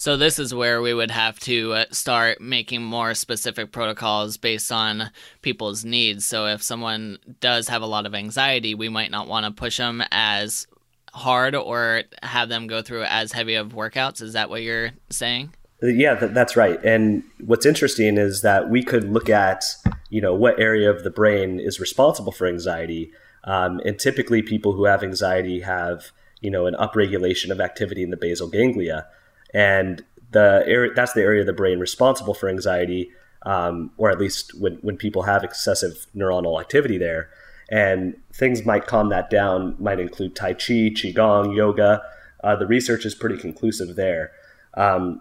So 0.00 0.16
this 0.16 0.38
is 0.38 0.54
where 0.54 0.80
we 0.80 0.94
would 0.94 1.10
have 1.10 1.38
to 1.40 1.74
uh, 1.74 1.84
start 1.90 2.40
making 2.40 2.82
more 2.82 3.12
specific 3.12 3.70
protocols 3.70 4.38
based 4.38 4.72
on 4.72 5.10
people's 5.42 5.84
needs. 5.84 6.24
So 6.24 6.46
if 6.46 6.62
someone 6.62 7.18
does 7.40 7.68
have 7.68 7.82
a 7.82 7.86
lot 7.86 8.06
of 8.06 8.14
anxiety, 8.14 8.74
we 8.74 8.88
might 8.88 9.10
not 9.10 9.28
want 9.28 9.44
to 9.44 9.52
push 9.52 9.76
them 9.76 10.02
as 10.10 10.66
hard 11.12 11.54
or 11.54 12.04
have 12.22 12.48
them 12.48 12.66
go 12.66 12.80
through 12.80 13.02
as 13.02 13.32
heavy 13.32 13.56
of 13.56 13.74
workouts. 13.74 14.22
Is 14.22 14.32
that 14.32 14.48
what 14.48 14.62
you're 14.62 14.92
saying? 15.10 15.52
Yeah, 15.82 16.14
that's 16.14 16.56
right. 16.56 16.82
And 16.82 17.22
what's 17.44 17.66
interesting 17.66 18.16
is 18.16 18.40
that 18.40 18.70
we 18.70 18.82
could 18.82 19.04
look 19.04 19.28
at, 19.28 19.66
you 20.08 20.22
know, 20.22 20.32
what 20.32 20.58
area 20.58 20.90
of 20.90 21.04
the 21.04 21.10
brain 21.10 21.60
is 21.60 21.78
responsible 21.78 22.32
for 22.32 22.46
anxiety. 22.46 23.12
Um, 23.44 23.82
and 23.84 23.98
typically, 23.98 24.40
people 24.40 24.72
who 24.72 24.86
have 24.86 25.02
anxiety 25.02 25.60
have, 25.60 26.10
you 26.40 26.50
know, 26.50 26.64
an 26.64 26.74
upregulation 26.80 27.50
of 27.50 27.60
activity 27.60 28.02
in 28.02 28.08
the 28.08 28.16
basal 28.16 28.48
ganglia 28.48 29.06
and 29.54 30.04
the 30.32 30.62
area 30.66 30.92
that's 30.94 31.12
the 31.12 31.22
area 31.22 31.40
of 31.40 31.46
the 31.46 31.52
brain 31.52 31.78
responsible 31.78 32.34
for 32.34 32.48
anxiety, 32.48 33.10
um, 33.42 33.90
or 33.96 34.10
at 34.10 34.18
least 34.18 34.58
when 34.58 34.74
when 34.82 34.96
people 34.96 35.22
have 35.22 35.44
excessive 35.44 36.06
neuronal 36.14 36.60
activity 36.60 36.98
there. 36.98 37.30
And 37.72 38.20
things 38.32 38.64
might 38.64 38.86
calm 38.86 39.10
that 39.10 39.30
down. 39.30 39.76
Might 39.78 40.00
include 40.00 40.34
Tai 40.34 40.54
Chi, 40.54 40.90
Qigong, 40.90 41.54
yoga. 41.54 42.02
Uh, 42.42 42.56
the 42.56 42.66
research 42.66 43.04
is 43.04 43.14
pretty 43.14 43.36
conclusive 43.36 43.94
there. 43.94 44.32
Um, 44.74 45.20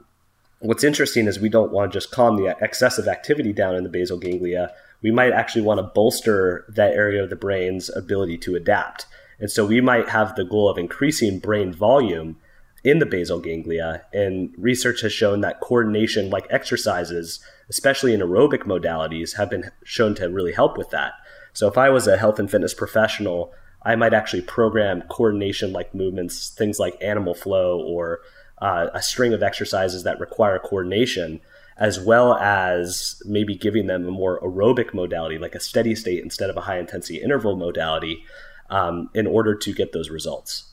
what's 0.59 0.83
interesting 0.83 1.27
is 1.27 1.39
we 1.39 1.49
don't 1.49 1.71
want 1.71 1.91
to 1.91 1.99
just 1.99 2.11
calm 2.11 2.37
the 2.37 2.55
excessive 2.61 3.07
activity 3.07 3.53
down 3.53 3.75
in 3.75 3.83
the 3.83 3.89
basal 3.89 4.17
ganglia. 4.17 4.71
We 5.01 5.11
might 5.11 5.31
actually 5.31 5.61
want 5.61 5.77
to 5.79 5.83
bolster 5.83 6.65
that 6.69 6.93
area 6.93 7.23
of 7.23 7.29
the 7.29 7.35
brain's 7.35 7.95
ability 7.95 8.37
to 8.39 8.55
adapt. 8.55 9.05
And 9.39 9.49
so 9.49 9.65
we 9.65 9.79
might 9.79 10.09
have 10.09 10.35
the 10.35 10.43
goal 10.43 10.69
of 10.69 10.77
increasing 10.77 11.39
brain 11.39 11.71
volume 11.71 12.37
in 12.83 12.99
the 12.99 13.05
basal 13.05 13.39
ganglia. 13.39 14.03
And 14.13 14.53
research 14.57 15.01
has 15.01 15.13
shown 15.13 15.41
that 15.41 15.59
coordination, 15.59 16.29
like 16.29 16.47
exercises, 16.49 17.39
especially 17.69 18.13
in 18.13 18.21
aerobic 18.21 18.63
modalities, 18.63 19.35
have 19.37 19.49
been 19.49 19.71
shown 19.83 20.15
to 20.15 20.29
really 20.29 20.53
help 20.53 20.77
with 20.77 20.89
that. 20.91 21.13
So 21.53 21.67
if 21.67 21.77
I 21.77 21.89
was 21.89 22.07
a 22.07 22.17
health 22.17 22.39
and 22.39 22.49
fitness 22.49 22.73
professional, 22.73 23.53
I 23.83 23.95
might 23.95 24.13
actually 24.13 24.41
program 24.41 25.03
coordination 25.03 25.73
like 25.73 25.95
movements, 25.95 26.49
things 26.49 26.79
like 26.79 26.97
animal 27.01 27.33
flow 27.33 27.81
or 27.81 28.19
uh, 28.59 28.87
a 28.93 29.01
string 29.01 29.33
of 29.33 29.41
exercises 29.41 30.03
that 30.03 30.19
require 30.19 30.59
coordination, 30.59 31.39
as 31.77 31.99
well 31.99 32.33
as 32.35 33.21
maybe 33.25 33.55
giving 33.55 33.87
them 33.87 34.07
a 34.07 34.11
more 34.11 34.39
aerobic 34.41 34.93
modality, 34.93 35.37
like 35.37 35.55
a 35.55 35.59
steady 35.61 35.95
state 35.95 36.21
instead 36.21 36.49
of 36.49 36.57
a 36.57 36.61
high 36.61 36.77
intensity 36.77 37.21
interval 37.21 37.55
modality, 37.55 38.23
um, 38.69 39.09
in 39.13 39.25
order 39.25 39.55
to 39.55 39.73
get 39.73 39.93
those 39.93 40.09
results. 40.09 40.65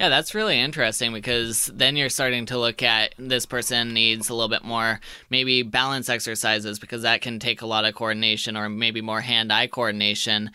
Yeah, 0.00 0.08
that's 0.08 0.34
really 0.34 0.58
interesting 0.58 1.12
because 1.12 1.66
then 1.74 1.94
you're 1.94 2.08
starting 2.08 2.46
to 2.46 2.58
look 2.58 2.82
at 2.82 3.14
this 3.18 3.44
person 3.44 3.92
needs 3.92 4.30
a 4.30 4.34
little 4.34 4.48
bit 4.48 4.64
more 4.64 4.98
maybe 5.28 5.62
balance 5.62 6.08
exercises 6.08 6.78
because 6.78 7.02
that 7.02 7.20
can 7.20 7.38
take 7.38 7.60
a 7.60 7.66
lot 7.66 7.84
of 7.84 7.94
coordination 7.94 8.56
or 8.56 8.70
maybe 8.70 9.02
more 9.02 9.20
hand 9.20 9.52
eye 9.52 9.66
coordination. 9.66 10.52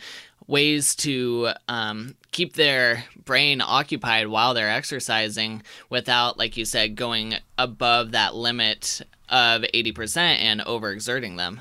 Ways 0.48 0.96
to 0.96 1.50
um, 1.68 2.16
keep 2.32 2.54
their 2.54 3.04
brain 3.24 3.60
occupied 3.60 4.26
while 4.26 4.52
they're 4.52 4.68
exercising 4.68 5.62
without, 5.90 6.36
like 6.36 6.56
you 6.56 6.64
said, 6.64 6.96
going 6.96 7.34
above 7.56 8.10
that 8.10 8.34
limit 8.34 9.00
of 9.28 9.62
80% 9.62 10.16
and 10.16 10.60
overexerting 10.62 11.36
them. 11.36 11.60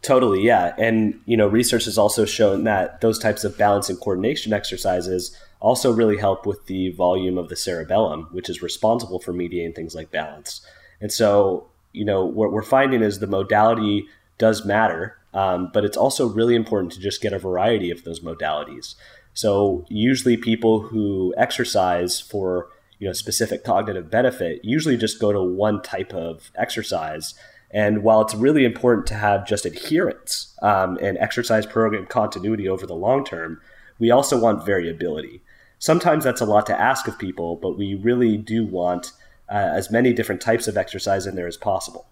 Totally, 0.00 0.42
yeah. 0.42 0.74
And, 0.78 1.20
you 1.26 1.36
know, 1.36 1.48
research 1.48 1.84
has 1.84 1.98
also 1.98 2.24
shown 2.24 2.64
that 2.64 3.02
those 3.02 3.18
types 3.18 3.44
of 3.44 3.58
balance 3.58 3.90
and 3.90 4.00
coordination 4.00 4.54
exercises 4.54 5.36
also 5.60 5.92
really 5.92 6.18
help 6.18 6.46
with 6.46 6.66
the 6.66 6.90
volume 6.90 7.38
of 7.38 7.48
the 7.48 7.56
cerebellum, 7.56 8.28
which 8.32 8.48
is 8.48 8.62
responsible 8.62 9.18
for 9.18 9.32
mediating 9.32 9.72
things 9.72 9.94
like 9.94 10.10
balance. 10.10 10.60
And 11.00 11.12
so, 11.12 11.68
you 11.92 12.04
know, 12.04 12.24
what 12.24 12.52
we're 12.52 12.62
finding 12.62 13.02
is 13.02 13.18
the 13.18 13.26
modality 13.26 14.06
does 14.38 14.64
matter, 14.64 15.18
um, 15.34 15.70
but 15.72 15.84
it's 15.84 15.96
also 15.96 16.26
really 16.28 16.54
important 16.54 16.92
to 16.92 17.00
just 17.00 17.22
get 17.22 17.32
a 17.32 17.38
variety 17.38 17.90
of 17.90 18.04
those 18.04 18.20
modalities. 18.20 18.94
So, 19.34 19.84
usually, 19.88 20.38
people 20.38 20.80
who 20.80 21.34
exercise 21.36 22.20
for 22.20 22.68
you 22.98 23.06
know 23.06 23.12
specific 23.12 23.64
cognitive 23.64 24.10
benefit 24.10 24.64
usually 24.64 24.96
just 24.96 25.20
go 25.20 25.32
to 25.32 25.42
one 25.42 25.82
type 25.82 26.14
of 26.14 26.50
exercise. 26.54 27.34
And 27.70 28.02
while 28.02 28.22
it's 28.22 28.34
really 28.34 28.64
important 28.64 29.06
to 29.08 29.14
have 29.14 29.46
just 29.46 29.66
adherence 29.66 30.54
um, 30.62 30.98
and 31.02 31.18
exercise 31.18 31.66
program 31.66 32.06
continuity 32.06 32.68
over 32.68 32.86
the 32.86 32.94
long 32.94 33.24
term, 33.24 33.60
we 33.98 34.10
also 34.10 34.38
want 34.38 34.64
variability 34.64 35.42
sometimes 35.86 36.24
that's 36.24 36.40
a 36.40 36.44
lot 36.44 36.66
to 36.66 36.78
ask 36.78 37.06
of 37.06 37.16
people, 37.16 37.54
but 37.54 37.78
we 37.78 37.94
really 37.94 38.36
do 38.36 38.66
want 38.66 39.12
uh, 39.48 39.54
as 39.54 39.88
many 39.88 40.12
different 40.12 40.40
types 40.40 40.66
of 40.66 40.76
exercise 40.76 41.28
in 41.28 41.36
there 41.36 41.46
as 41.46 41.56
possible. 41.56 42.06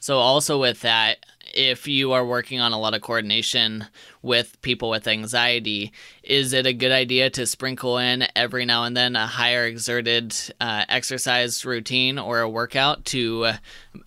So, 0.00 0.16
also 0.16 0.58
with 0.58 0.80
that, 0.80 1.26
if 1.52 1.86
you 1.86 2.12
are 2.12 2.24
working 2.24 2.60
on 2.60 2.72
a 2.72 2.78
lot 2.78 2.94
of 2.94 3.02
coordination 3.02 3.86
with 4.22 4.60
people 4.62 4.88
with 4.88 5.06
anxiety, 5.06 5.92
is 6.22 6.52
it 6.54 6.66
a 6.66 6.72
good 6.72 6.92
idea 6.92 7.28
to 7.30 7.44
sprinkle 7.46 7.98
in 7.98 8.26
every 8.34 8.64
now 8.64 8.84
and 8.84 8.96
then 8.96 9.14
a 9.14 9.26
higher 9.26 9.66
exerted 9.66 10.34
uh, 10.60 10.84
exercise 10.88 11.64
routine 11.64 12.18
or 12.18 12.40
a 12.40 12.48
workout 12.48 13.04
to 13.06 13.50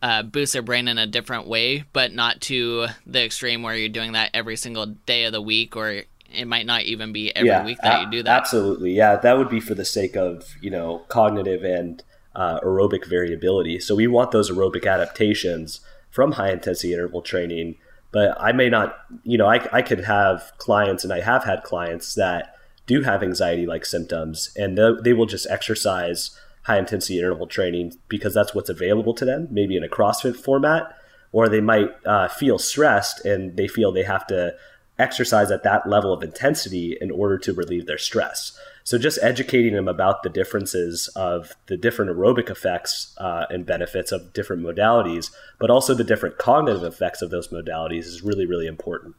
uh, 0.02 0.24
boost 0.24 0.54
their 0.54 0.62
brain 0.62 0.88
in 0.88 0.98
a 0.98 1.06
different 1.06 1.46
way, 1.46 1.84
but 1.94 2.14
not 2.14 2.42
to 2.42 2.88
the 3.06 3.24
extreme 3.24 3.62
where 3.62 3.76
you're 3.76 3.90
doing 3.90 4.14
that 4.14 4.32
every 4.34 4.56
single 4.56 4.86
day 4.86 5.26
of 5.26 5.34
the 5.34 5.42
week 5.42 5.76
or 5.76 6.04
it 6.34 6.46
might 6.46 6.66
not 6.66 6.84
even 6.84 7.12
be 7.12 7.36
every 7.36 7.50
yeah, 7.50 7.66
week 7.66 7.78
that 7.84 8.00
a- 8.00 8.04
you 8.04 8.12
do 8.12 8.24
that. 8.24 8.38
Absolutely, 8.40 8.94
yeah. 8.94 9.16
That 9.16 9.38
would 9.38 9.50
be 9.50 9.60
for 9.60 9.76
the 9.76 9.86
sake 9.86 10.16
of 10.16 10.56
you 10.62 10.70
know 10.70 11.00
cognitive 11.08 11.64
and 11.64 12.04
uh, 12.36 12.60
aerobic 12.62 13.06
variability. 13.06 13.80
So 13.80 13.96
we 13.96 14.08
want 14.08 14.32
those 14.32 14.50
aerobic 14.50 14.86
adaptations 14.86 15.82
from 16.10 16.34
high 16.34 16.52
intensity 16.52 16.94
interval 16.94 17.22
training. 17.22 17.76
But 18.12 18.36
I 18.42 18.52
may 18.52 18.70
not, 18.70 18.98
you 19.24 19.38
know, 19.38 19.48
I, 19.48 19.66
I 19.72 19.82
could 19.82 20.04
have 20.04 20.52
clients, 20.58 21.04
and 21.04 21.14
I 21.14 21.22
have 21.22 21.46
had 21.46 21.64
clients 21.64 22.16
that 22.16 22.56
do 22.86 23.02
have 23.04 23.24
anxiety 23.24 23.66
like 23.66 23.86
symptoms, 23.86 24.52
and 24.58 24.78
they, 24.78 24.92
they 25.04 25.14
will 25.14 25.26
just 25.26 25.48
exercise 25.50 26.38
high 26.64 26.78
intensity 26.78 27.18
interval 27.18 27.48
training 27.48 27.94
because 28.08 28.34
that's 28.34 28.54
what's 28.54 28.70
available 28.70 29.14
to 29.16 29.26
them, 29.26 29.48
maybe 29.50 29.78
in 29.78 29.84
a 29.84 29.88
CrossFit 29.88 30.36
format, 30.36 30.94
or 31.32 31.48
they 31.48 31.62
might 31.62 31.90
uh, 32.06 32.28
feel 32.28 32.60
stressed 32.60 33.26
and 33.26 33.56
they 33.58 33.68
feel 33.68 33.92
they 33.92 34.04
have 34.04 34.28
to 34.28 34.54
exercise 35.00 35.52
at 35.52 35.64
that 35.64 35.88
level 35.88 36.14
of 36.14 36.24
intensity 36.24 36.98
in 37.00 37.12
order 37.12 37.38
to 37.38 37.54
relieve 37.54 37.88
their 37.88 37.98
stress. 37.98 38.58
So 38.84 38.98
just 38.98 39.20
educating 39.22 39.74
them 39.74 39.88
about 39.88 40.24
the 40.24 40.30
differences 40.30 41.08
of 41.16 41.56
the 41.68 41.78
different 41.78 42.12
aerobic 42.12 42.50
effects 42.50 43.16
uh, 43.18 43.46
and 43.50 43.66
benefits 43.66 44.12
of 44.12 44.34
different 44.34 44.64
modalities, 44.64 45.32
but 45.60 45.70
also 45.70 45.94
the 45.94 46.04
different 46.04 46.38
cognitive 46.38 46.84
effects 46.84 47.22
of 47.22 47.30
those 47.30 47.50
modalities 47.50 48.06
is 48.06 48.24
really, 48.24 48.46
really 48.46 48.68
important. 48.68 49.16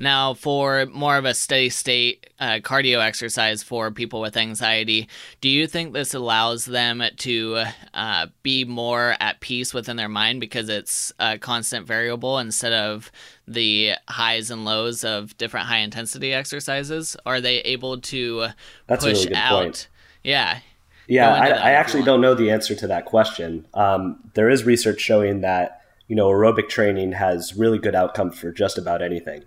Now, 0.00 0.34
for 0.34 0.86
more 0.86 1.16
of 1.16 1.24
a 1.24 1.34
steady 1.34 1.70
state 1.70 2.30
uh, 2.38 2.60
cardio 2.62 3.04
exercise 3.04 3.64
for 3.64 3.90
people 3.90 4.20
with 4.20 4.36
anxiety, 4.36 5.08
do 5.40 5.48
you 5.48 5.66
think 5.66 5.92
this 5.92 6.14
allows 6.14 6.66
them 6.66 7.02
to 7.16 7.64
uh, 7.94 8.26
be 8.44 8.64
more 8.64 9.16
at 9.18 9.40
peace 9.40 9.74
within 9.74 9.96
their 9.96 10.08
mind 10.08 10.40
because 10.40 10.68
it's 10.68 11.12
a 11.18 11.36
constant 11.36 11.84
variable 11.84 12.38
instead 12.38 12.72
of 12.72 13.10
the 13.48 13.92
highs 14.08 14.52
and 14.52 14.64
lows 14.64 15.02
of 15.02 15.36
different 15.36 15.66
high 15.66 15.78
intensity 15.78 16.32
exercises? 16.32 17.16
Are 17.26 17.40
they 17.40 17.58
able 17.60 18.00
to 18.02 18.48
That's 18.86 19.04
push 19.04 19.24
really 19.24 19.34
out? 19.34 19.62
Point. 19.62 19.88
Yeah. 20.22 20.60
Yeah, 21.08 21.32
I, 21.32 21.48
I 21.48 21.70
actually 21.72 22.04
don't 22.04 22.20
know 22.20 22.34
the 22.34 22.50
answer 22.50 22.74
to 22.76 22.86
that 22.86 23.06
question. 23.06 23.66
Um, 23.74 24.18
there 24.34 24.50
is 24.50 24.64
research 24.64 25.00
showing 25.00 25.40
that 25.40 25.82
you 26.06 26.14
know 26.14 26.28
aerobic 26.28 26.68
training 26.68 27.12
has 27.12 27.56
really 27.56 27.78
good 27.78 27.94
outcome 27.94 28.30
for 28.30 28.52
just 28.52 28.78
about 28.78 29.02
anything. 29.02 29.44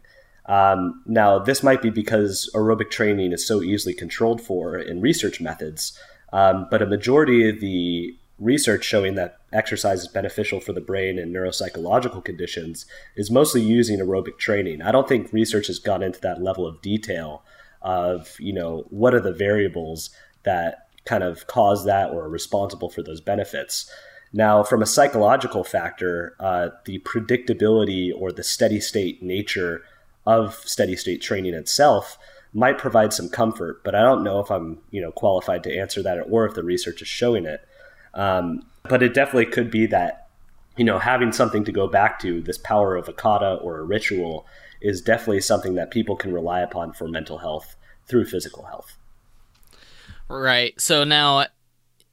Um, 0.51 1.01
now, 1.05 1.39
this 1.39 1.63
might 1.63 1.81
be 1.81 1.89
because 1.89 2.49
aerobic 2.53 2.91
training 2.91 3.31
is 3.31 3.47
so 3.47 3.63
easily 3.63 3.93
controlled 3.93 4.41
for 4.41 4.77
in 4.77 4.99
research 4.99 5.39
methods, 5.39 5.97
um, 6.33 6.67
but 6.69 6.81
a 6.81 6.85
majority 6.85 7.47
of 7.47 7.61
the 7.61 8.17
research 8.37 8.83
showing 8.83 9.15
that 9.15 9.37
exercise 9.53 10.01
is 10.01 10.09
beneficial 10.09 10.59
for 10.59 10.73
the 10.73 10.81
brain 10.81 11.17
and 11.17 11.33
neuropsychological 11.33 12.25
conditions 12.25 12.85
is 13.15 13.31
mostly 13.31 13.61
using 13.61 13.99
aerobic 13.99 14.37
training. 14.39 14.81
I 14.81 14.91
don't 14.91 15.07
think 15.07 15.31
research 15.31 15.67
has 15.67 15.79
gone 15.79 16.03
into 16.03 16.19
that 16.19 16.41
level 16.41 16.67
of 16.67 16.81
detail 16.81 17.43
of, 17.81 18.35
you 18.37 18.51
know, 18.51 18.85
what 18.89 19.13
are 19.13 19.21
the 19.21 19.31
variables 19.31 20.09
that 20.43 20.89
kind 21.05 21.23
of 21.23 21.47
cause 21.47 21.85
that 21.85 22.09
or 22.09 22.25
are 22.25 22.29
responsible 22.29 22.89
for 22.89 23.01
those 23.01 23.21
benefits. 23.21 23.89
Now, 24.33 24.63
from 24.63 24.81
a 24.81 24.85
psychological 24.85 25.63
factor, 25.63 26.35
uh, 26.41 26.71
the 26.83 26.99
predictability 26.99 28.11
or 28.13 28.33
the 28.33 28.43
steady 28.43 28.81
state 28.81 29.23
nature 29.23 29.83
of 30.25 30.55
steady 30.55 30.95
state 30.95 31.21
training 31.21 31.53
itself 31.53 32.17
might 32.53 32.77
provide 32.77 33.13
some 33.13 33.29
comfort, 33.29 33.83
but 33.83 33.95
I 33.95 34.01
don't 34.01 34.23
know 34.23 34.39
if 34.39 34.51
I'm, 34.51 34.79
you 34.91 35.01
know, 35.01 35.11
qualified 35.11 35.63
to 35.63 35.77
answer 35.77 36.03
that 36.03 36.19
or 36.29 36.45
if 36.45 36.53
the 36.53 36.63
research 36.63 37.01
is 37.01 37.07
showing 37.07 37.45
it. 37.45 37.61
Um, 38.13 38.65
but 38.89 39.01
it 39.01 39.13
definitely 39.13 39.45
could 39.45 39.71
be 39.71 39.85
that, 39.87 40.27
you 40.75 40.83
know, 40.83 40.99
having 40.99 41.31
something 41.31 41.63
to 41.63 41.71
go 41.71 41.87
back 41.87 42.19
to, 42.21 42.41
this 42.41 42.57
power 42.57 42.95
of 42.95 43.07
a 43.07 43.13
kata 43.13 43.55
or 43.55 43.79
a 43.79 43.83
ritual, 43.83 44.45
is 44.81 45.01
definitely 45.01 45.41
something 45.41 45.75
that 45.75 45.91
people 45.91 46.15
can 46.15 46.33
rely 46.33 46.59
upon 46.59 46.91
for 46.91 47.07
mental 47.07 47.37
health 47.37 47.75
through 48.07 48.25
physical 48.25 48.65
health. 48.65 48.97
Right. 50.27 50.79
So 50.79 51.03
now, 51.03 51.45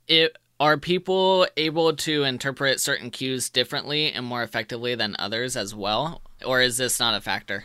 it 0.07 0.37
are 0.61 0.77
people 0.77 1.47
able 1.57 1.95
to 1.95 2.25
interpret 2.25 2.81
certain 2.81 3.11
cues 3.11 3.49
differently 3.49 4.13
and 4.13 4.27
more 4.27 4.43
effectively 4.43 4.97
than 4.97 5.15
others 5.19 5.57
as 5.57 5.75
well, 5.75 6.21
or 6.45 6.61
is 6.61 6.77
this 6.77 6.99
not 6.99 7.15
a 7.15 7.21
factor? 7.21 7.65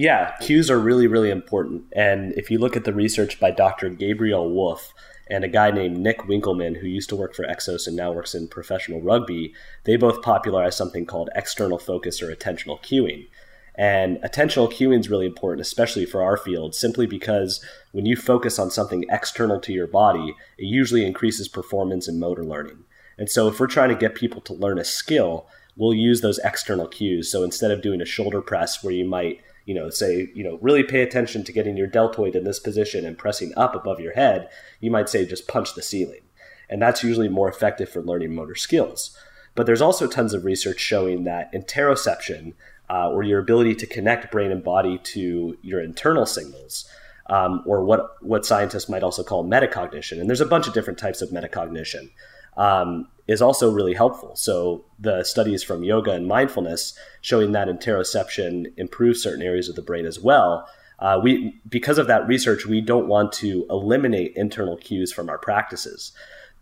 Yeah, 0.00 0.34
cues 0.40 0.70
are 0.70 0.78
really, 0.78 1.06
really 1.06 1.30
important. 1.30 1.84
And 1.92 2.32
if 2.32 2.50
you 2.50 2.58
look 2.58 2.74
at 2.74 2.84
the 2.84 2.94
research 2.94 3.38
by 3.38 3.50
Dr. 3.50 3.90
Gabriele 3.90 4.48
Wulf 4.48 4.94
and 5.28 5.44
a 5.44 5.48
guy 5.48 5.70
named 5.70 5.98
Nick 5.98 6.20
Winkelman, 6.20 6.78
who 6.78 6.86
used 6.86 7.10
to 7.10 7.16
work 7.16 7.34
for 7.34 7.44
Exos 7.44 7.86
and 7.86 7.96
now 7.96 8.10
works 8.10 8.34
in 8.34 8.48
professional 8.48 9.02
rugby, 9.02 9.52
they 9.84 9.96
both 9.96 10.22
popularized 10.22 10.78
something 10.78 11.04
called 11.04 11.28
external 11.34 11.76
focus 11.76 12.22
or 12.22 12.34
attentional 12.34 12.82
cueing. 12.82 13.28
And 13.74 14.16
attentional 14.22 14.72
cueing 14.72 15.00
is 15.00 15.10
really 15.10 15.26
important, 15.26 15.60
especially 15.60 16.06
for 16.06 16.22
our 16.22 16.38
field, 16.38 16.74
simply 16.74 17.04
because 17.06 17.62
when 17.92 18.06
you 18.06 18.16
focus 18.16 18.58
on 18.58 18.70
something 18.70 19.04
external 19.10 19.60
to 19.60 19.72
your 19.74 19.86
body, 19.86 20.34
it 20.56 20.64
usually 20.64 21.04
increases 21.04 21.46
performance 21.46 22.08
and 22.08 22.18
motor 22.18 22.42
learning. 22.42 22.84
And 23.18 23.28
so, 23.28 23.48
if 23.48 23.60
we're 23.60 23.66
trying 23.66 23.90
to 23.90 23.94
get 23.94 24.14
people 24.14 24.40
to 24.40 24.54
learn 24.54 24.78
a 24.78 24.84
skill, 24.84 25.46
we'll 25.76 25.92
use 25.92 26.22
those 26.22 26.40
external 26.42 26.88
cues. 26.88 27.30
So, 27.30 27.42
instead 27.42 27.70
of 27.70 27.82
doing 27.82 28.00
a 28.00 28.06
shoulder 28.06 28.40
press 28.40 28.82
where 28.82 28.94
you 28.94 29.04
might, 29.04 29.42
you 29.70 29.76
know, 29.76 29.88
say, 29.88 30.28
you 30.34 30.42
know, 30.42 30.58
really 30.60 30.82
pay 30.82 31.00
attention 31.00 31.44
to 31.44 31.52
getting 31.52 31.76
your 31.76 31.86
deltoid 31.86 32.34
in 32.34 32.42
this 32.42 32.58
position 32.58 33.06
and 33.06 33.16
pressing 33.16 33.52
up 33.56 33.72
above 33.72 34.00
your 34.00 34.14
head, 34.14 34.48
you 34.80 34.90
might 34.90 35.08
say 35.08 35.24
just 35.24 35.46
punch 35.46 35.76
the 35.76 35.80
ceiling. 35.90 36.22
And 36.68 36.82
that's 36.82 37.04
usually 37.04 37.28
more 37.28 37.48
effective 37.48 37.88
for 37.88 38.02
learning 38.02 38.34
motor 38.34 38.56
skills. 38.56 39.16
But 39.54 39.66
there's 39.66 39.80
also 39.80 40.08
tons 40.08 40.34
of 40.34 40.44
research 40.44 40.80
showing 40.80 41.22
that 41.22 41.52
interoception, 41.52 42.54
uh, 42.92 43.10
or 43.10 43.22
your 43.22 43.38
ability 43.38 43.76
to 43.76 43.86
connect 43.86 44.32
brain 44.32 44.50
and 44.50 44.64
body 44.64 44.98
to 45.14 45.56
your 45.62 45.80
internal 45.80 46.26
signals, 46.26 46.88
um, 47.26 47.62
or 47.64 47.84
what 47.84 48.20
what 48.24 48.44
scientists 48.44 48.88
might 48.88 49.04
also 49.04 49.22
call 49.22 49.44
metacognition. 49.44 50.20
And 50.20 50.28
there's 50.28 50.40
a 50.40 50.46
bunch 50.46 50.66
of 50.66 50.74
different 50.74 50.98
types 50.98 51.22
of 51.22 51.30
metacognition. 51.30 52.10
Um, 52.56 53.08
is 53.26 53.40
also 53.40 53.70
really 53.70 53.94
helpful. 53.94 54.34
So 54.34 54.84
the 54.98 55.22
studies 55.22 55.62
from 55.62 55.84
yoga 55.84 56.10
and 56.10 56.26
mindfulness 56.26 56.98
showing 57.20 57.52
that 57.52 57.68
interoception 57.68 58.72
improves 58.76 59.22
certain 59.22 59.42
areas 59.42 59.68
of 59.68 59.76
the 59.76 59.82
brain 59.82 60.04
as 60.04 60.18
well. 60.18 60.68
Uh, 60.98 61.20
we 61.22 61.60
because 61.68 61.96
of 61.96 62.08
that 62.08 62.26
research, 62.26 62.66
we 62.66 62.80
don't 62.80 63.06
want 63.06 63.32
to 63.34 63.66
eliminate 63.70 64.32
internal 64.34 64.76
cues 64.76 65.12
from 65.12 65.30
our 65.30 65.38
practices. 65.38 66.12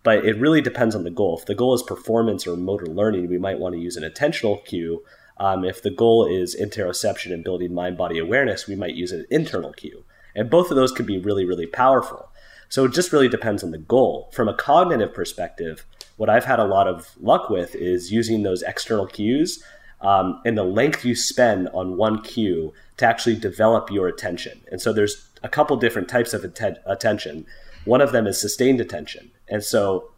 But 0.02 0.26
it 0.26 0.38
really 0.38 0.60
depends 0.60 0.94
on 0.94 1.04
the 1.04 1.10
goal. 1.10 1.38
If 1.38 1.46
the 1.46 1.54
goal 1.54 1.74
is 1.74 1.82
performance 1.82 2.46
or 2.46 2.56
motor 2.56 2.86
learning, 2.86 3.28
we 3.28 3.38
might 3.38 3.58
want 3.58 3.74
to 3.74 3.80
use 3.80 3.96
an 3.96 4.08
attentional 4.08 4.62
cue 4.64 5.02
um, 5.40 5.64
if 5.64 5.82
the 5.82 5.90
goal 5.90 6.26
is 6.26 6.56
interoception 6.56 7.32
and 7.32 7.44
building 7.44 7.72
mind 7.72 7.96
body 7.96 8.18
awareness, 8.18 8.66
we 8.66 8.76
might 8.76 8.94
use 8.94 9.12
an 9.12 9.26
internal 9.30 9.72
cue. 9.72 10.04
And 10.34 10.50
both 10.50 10.70
of 10.70 10.76
those 10.76 10.92
can 10.92 11.06
be 11.06 11.18
really, 11.18 11.44
really 11.44 11.66
powerful. 11.66 12.27
So 12.68 12.84
it 12.84 12.92
just 12.92 13.12
really 13.12 13.28
depends 13.28 13.62
on 13.62 13.70
the 13.70 13.78
goal. 13.78 14.30
From 14.32 14.48
a 14.48 14.54
cognitive 14.54 15.14
perspective, 15.14 15.84
what 16.16 16.28
I've 16.28 16.44
had 16.44 16.58
a 16.58 16.64
lot 16.64 16.86
of 16.86 17.14
luck 17.20 17.48
with 17.48 17.74
is 17.74 18.12
using 18.12 18.42
those 18.42 18.62
external 18.62 19.06
cues 19.06 19.62
um, 20.00 20.40
and 20.44 20.56
the 20.56 20.64
length 20.64 21.04
you 21.04 21.14
spend 21.14 21.68
on 21.70 21.96
one 21.96 22.20
cue 22.22 22.72
to 22.98 23.06
actually 23.06 23.36
develop 23.36 23.90
your 23.90 24.08
attention. 24.08 24.60
And 24.70 24.80
so 24.80 24.92
there's 24.92 25.28
a 25.42 25.48
couple 25.48 25.76
different 25.76 26.08
types 26.08 26.34
of 26.34 26.44
atten- 26.44 26.78
attention. 26.86 27.46
One 27.84 28.00
of 28.00 28.12
them 28.12 28.26
is 28.26 28.40
sustained 28.40 28.80
attention. 28.80 29.30
And 29.48 29.62
so 29.62 30.10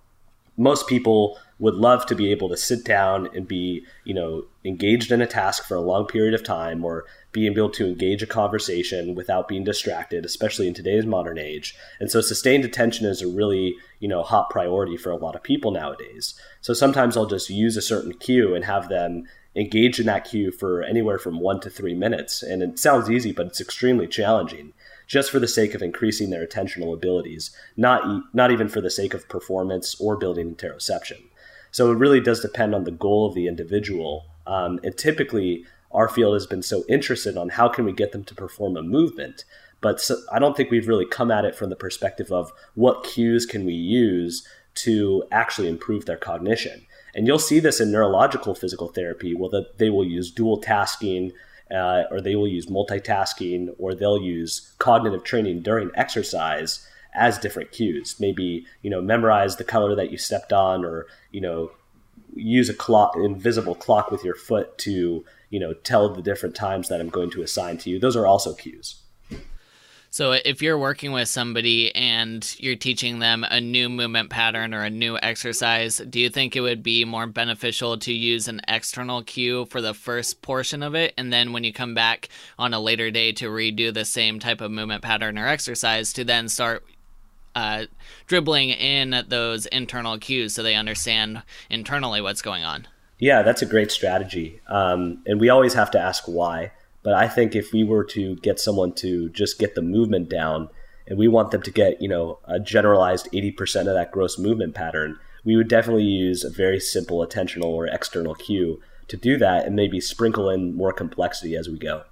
most 0.56 0.88
people 0.88 1.38
would 1.58 1.74
love 1.74 2.06
to 2.06 2.14
be 2.14 2.30
able 2.30 2.48
to 2.48 2.56
sit 2.56 2.84
down 2.84 3.28
and 3.34 3.46
be, 3.46 3.84
you 4.04 4.14
know, 4.14 4.44
engaged 4.64 5.12
in 5.12 5.20
a 5.20 5.26
task 5.26 5.66
for 5.66 5.74
a 5.74 5.80
long 5.80 6.06
period 6.06 6.34
of 6.34 6.42
time 6.42 6.84
or 6.84 7.04
being 7.32 7.52
able 7.52 7.70
to 7.70 7.86
engage 7.86 8.22
a 8.22 8.26
conversation 8.26 9.14
without 9.14 9.46
being 9.46 9.62
distracted, 9.62 10.24
especially 10.24 10.66
in 10.66 10.74
today's 10.74 11.06
modern 11.06 11.38
age. 11.38 11.76
And 12.00 12.10
so 12.10 12.20
sustained 12.20 12.64
attention 12.64 13.06
is 13.06 13.22
a 13.22 13.28
really, 13.28 13.76
you 14.00 14.08
know, 14.08 14.22
hot 14.22 14.50
priority 14.50 14.96
for 14.96 15.10
a 15.10 15.16
lot 15.16 15.36
of 15.36 15.42
people 15.42 15.70
nowadays. 15.70 16.34
So 16.60 16.72
sometimes 16.74 17.16
I'll 17.16 17.26
just 17.26 17.48
use 17.48 17.76
a 17.76 17.82
certain 17.82 18.14
cue 18.14 18.54
and 18.54 18.64
have 18.64 18.88
them 18.88 19.24
engage 19.54 19.98
in 20.00 20.06
that 20.06 20.24
cue 20.24 20.50
for 20.50 20.82
anywhere 20.82 21.18
from 21.18 21.40
one 21.40 21.60
to 21.60 21.70
three 21.70 21.94
minutes. 21.94 22.42
And 22.42 22.62
it 22.62 22.78
sounds 22.78 23.10
easy, 23.10 23.32
but 23.32 23.46
it's 23.46 23.60
extremely 23.60 24.06
challenging 24.06 24.72
just 25.06 25.30
for 25.30 25.40
the 25.40 25.48
sake 25.48 25.74
of 25.74 25.82
increasing 25.82 26.30
their 26.30 26.46
attentional 26.46 26.94
abilities, 26.94 27.50
not, 27.76 28.22
not 28.32 28.52
even 28.52 28.68
for 28.68 28.80
the 28.80 28.90
sake 28.90 29.12
of 29.12 29.28
performance 29.28 30.00
or 30.00 30.16
building 30.16 30.54
interoception. 30.54 31.20
So 31.72 31.90
it 31.90 31.98
really 31.98 32.20
does 32.20 32.40
depend 32.40 32.74
on 32.74 32.84
the 32.84 32.90
goal 32.92 33.26
of 33.26 33.34
the 33.34 33.48
individual. 33.48 34.26
Um, 34.46 34.80
and 34.82 34.96
typically, 34.96 35.64
our 35.92 36.08
field 36.08 36.34
has 36.34 36.46
been 36.46 36.62
so 36.62 36.84
interested 36.88 37.36
on 37.36 37.50
how 37.50 37.68
can 37.68 37.84
we 37.84 37.92
get 37.92 38.12
them 38.12 38.24
to 38.24 38.34
perform 38.34 38.76
a 38.76 38.82
movement. 38.82 39.44
But 39.80 40.00
so, 40.00 40.16
I 40.32 40.38
don't 40.38 40.56
think 40.56 40.70
we've 40.70 40.88
really 40.88 41.06
come 41.06 41.30
at 41.30 41.44
it 41.44 41.56
from 41.56 41.70
the 41.70 41.76
perspective 41.76 42.30
of 42.30 42.52
what 42.74 43.04
cues 43.04 43.46
can 43.46 43.64
we 43.64 43.72
use 43.72 44.46
to 44.74 45.24
actually 45.32 45.68
improve 45.68 46.06
their 46.06 46.16
cognition. 46.16 46.86
And 47.14 47.26
you'll 47.26 47.38
see 47.38 47.60
this 47.60 47.80
in 47.80 47.90
neurological 47.90 48.54
physical 48.54 48.88
therapy, 48.88 49.34
where 49.34 49.50
the, 49.50 49.68
they 49.78 49.90
will 49.90 50.06
use 50.06 50.30
dual 50.30 50.58
tasking, 50.58 51.32
uh, 51.70 52.04
or 52.10 52.20
they 52.20 52.36
will 52.36 52.46
use 52.46 52.66
multitasking, 52.66 53.74
or 53.78 53.94
they'll 53.94 54.22
use 54.22 54.74
cognitive 54.78 55.24
training 55.24 55.62
during 55.62 55.90
exercise 55.94 56.86
as 57.14 57.38
different 57.38 57.72
cues. 57.72 58.16
Maybe 58.20 58.66
you 58.82 58.90
know 58.90 59.02
memorize 59.02 59.56
the 59.56 59.64
color 59.64 59.96
that 59.96 60.12
you 60.12 60.18
stepped 60.18 60.52
on, 60.52 60.84
or 60.84 61.06
you 61.32 61.40
know 61.40 61.72
use 62.34 62.68
a 62.68 62.74
clock, 62.74 63.16
invisible 63.16 63.74
clock 63.74 64.10
with 64.10 64.24
your 64.24 64.36
foot 64.36 64.78
to 64.78 65.24
you 65.50 65.60
know 65.60 65.74
tell 65.74 66.12
the 66.12 66.22
different 66.22 66.54
times 66.54 66.88
that 66.88 67.00
I'm 67.00 67.10
going 67.10 67.30
to 67.30 67.42
assign 67.42 67.78
to 67.78 67.90
you. 67.90 67.98
Those 67.98 68.16
are 68.16 68.26
also 68.26 68.54
cues. 68.54 69.02
So 70.12 70.32
if 70.32 70.60
you're 70.60 70.76
working 70.78 71.12
with 71.12 71.28
somebody 71.28 71.94
and 71.94 72.44
you're 72.58 72.74
teaching 72.74 73.20
them 73.20 73.46
a 73.48 73.60
new 73.60 73.88
movement 73.88 74.28
pattern 74.28 74.74
or 74.74 74.82
a 74.82 74.90
new 74.90 75.16
exercise, 75.22 75.98
do 75.98 76.18
you 76.18 76.28
think 76.28 76.56
it 76.56 76.62
would 76.62 76.82
be 76.82 77.04
more 77.04 77.28
beneficial 77.28 77.96
to 77.98 78.12
use 78.12 78.48
an 78.48 78.60
external 78.66 79.22
cue 79.22 79.66
for 79.66 79.80
the 79.80 79.94
first 79.94 80.42
portion 80.42 80.82
of 80.82 80.96
it 80.96 81.14
and 81.16 81.32
then 81.32 81.52
when 81.52 81.62
you 81.62 81.72
come 81.72 81.94
back 81.94 82.28
on 82.58 82.74
a 82.74 82.80
later 82.80 83.12
day 83.12 83.30
to 83.30 83.48
redo 83.48 83.94
the 83.94 84.04
same 84.04 84.40
type 84.40 84.60
of 84.60 84.72
movement 84.72 85.02
pattern 85.02 85.38
or 85.38 85.46
exercise 85.46 86.12
to 86.12 86.24
then 86.24 86.48
start 86.48 86.84
uh, 87.54 87.84
dribbling 88.26 88.70
in 88.70 89.24
those 89.28 89.66
internal 89.66 90.18
cues 90.18 90.54
so 90.54 90.62
they 90.64 90.74
understand 90.74 91.42
internally 91.68 92.20
what's 92.20 92.42
going 92.42 92.64
on. 92.64 92.86
Yeah, 93.20 93.42
that's 93.42 93.62
a 93.62 93.66
great 93.66 93.92
strategy. 93.92 94.60
Um, 94.66 95.22
and 95.26 95.38
we 95.38 95.50
always 95.50 95.74
have 95.74 95.90
to 95.92 96.00
ask 96.00 96.24
why. 96.26 96.72
But 97.02 97.14
I 97.14 97.28
think 97.28 97.54
if 97.54 97.72
we 97.72 97.84
were 97.84 98.04
to 98.04 98.36
get 98.36 98.58
someone 98.58 98.92
to 98.94 99.28
just 99.30 99.58
get 99.58 99.74
the 99.74 99.82
movement 99.82 100.28
down 100.28 100.68
and 101.06 101.18
we 101.18 101.28
want 101.28 101.50
them 101.50 101.62
to 101.62 101.70
get, 101.70 102.00
you 102.00 102.08
know, 102.08 102.38
a 102.44 102.58
generalized 102.58 103.28
80% 103.32 103.80
of 103.80 103.94
that 103.94 104.10
gross 104.10 104.38
movement 104.38 104.74
pattern, 104.74 105.18
we 105.44 105.56
would 105.56 105.68
definitely 105.68 106.04
use 106.04 106.44
a 106.44 106.50
very 106.50 106.80
simple 106.80 107.24
attentional 107.26 107.66
or 107.66 107.86
external 107.86 108.34
cue 108.34 108.80
to 109.08 109.16
do 109.16 109.36
that 109.38 109.66
and 109.66 109.76
maybe 109.76 110.00
sprinkle 110.00 110.48
in 110.48 110.76
more 110.76 110.92
complexity 110.92 111.56
as 111.56 111.68
we 111.68 111.78
go. 111.78 112.04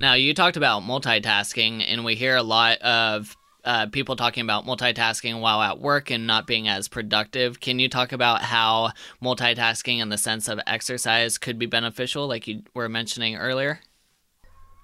Now, 0.00 0.14
you 0.14 0.32
talked 0.34 0.56
about 0.56 0.82
multitasking, 0.82 1.84
and 1.86 2.04
we 2.04 2.14
hear 2.14 2.36
a 2.36 2.42
lot 2.42 2.78
of 2.78 3.36
uh, 3.64 3.86
people 3.86 4.16
talking 4.16 4.42
about 4.42 4.66
multitasking 4.66 5.40
while 5.40 5.60
at 5.60 5.80
work 5.80 6.10
and 6.10 6.26
not 6.26 6.46
being 6.46 6.68
as 6.68 6.88
productive. 6.88 7.60
Can 7.60 7.78
you 7.78 7.88
talk 7.88 8.12
about 8.12 8.42
how 8.42 8.92
multitasking 9.22 10.00
in 10.00 10.08
the 10.08 10.18
sense 10.18 10.48
of 10.48 10.60
exercise 10.66 11.38
could 11.38 11.58
be 11.58 11.66
beneficial, 11.66 12.26
like 12.26 12.46
you 12.46 12.62
were 12.74 12.88
mentioning 12.88 13.36
earlier? 13.36 13.80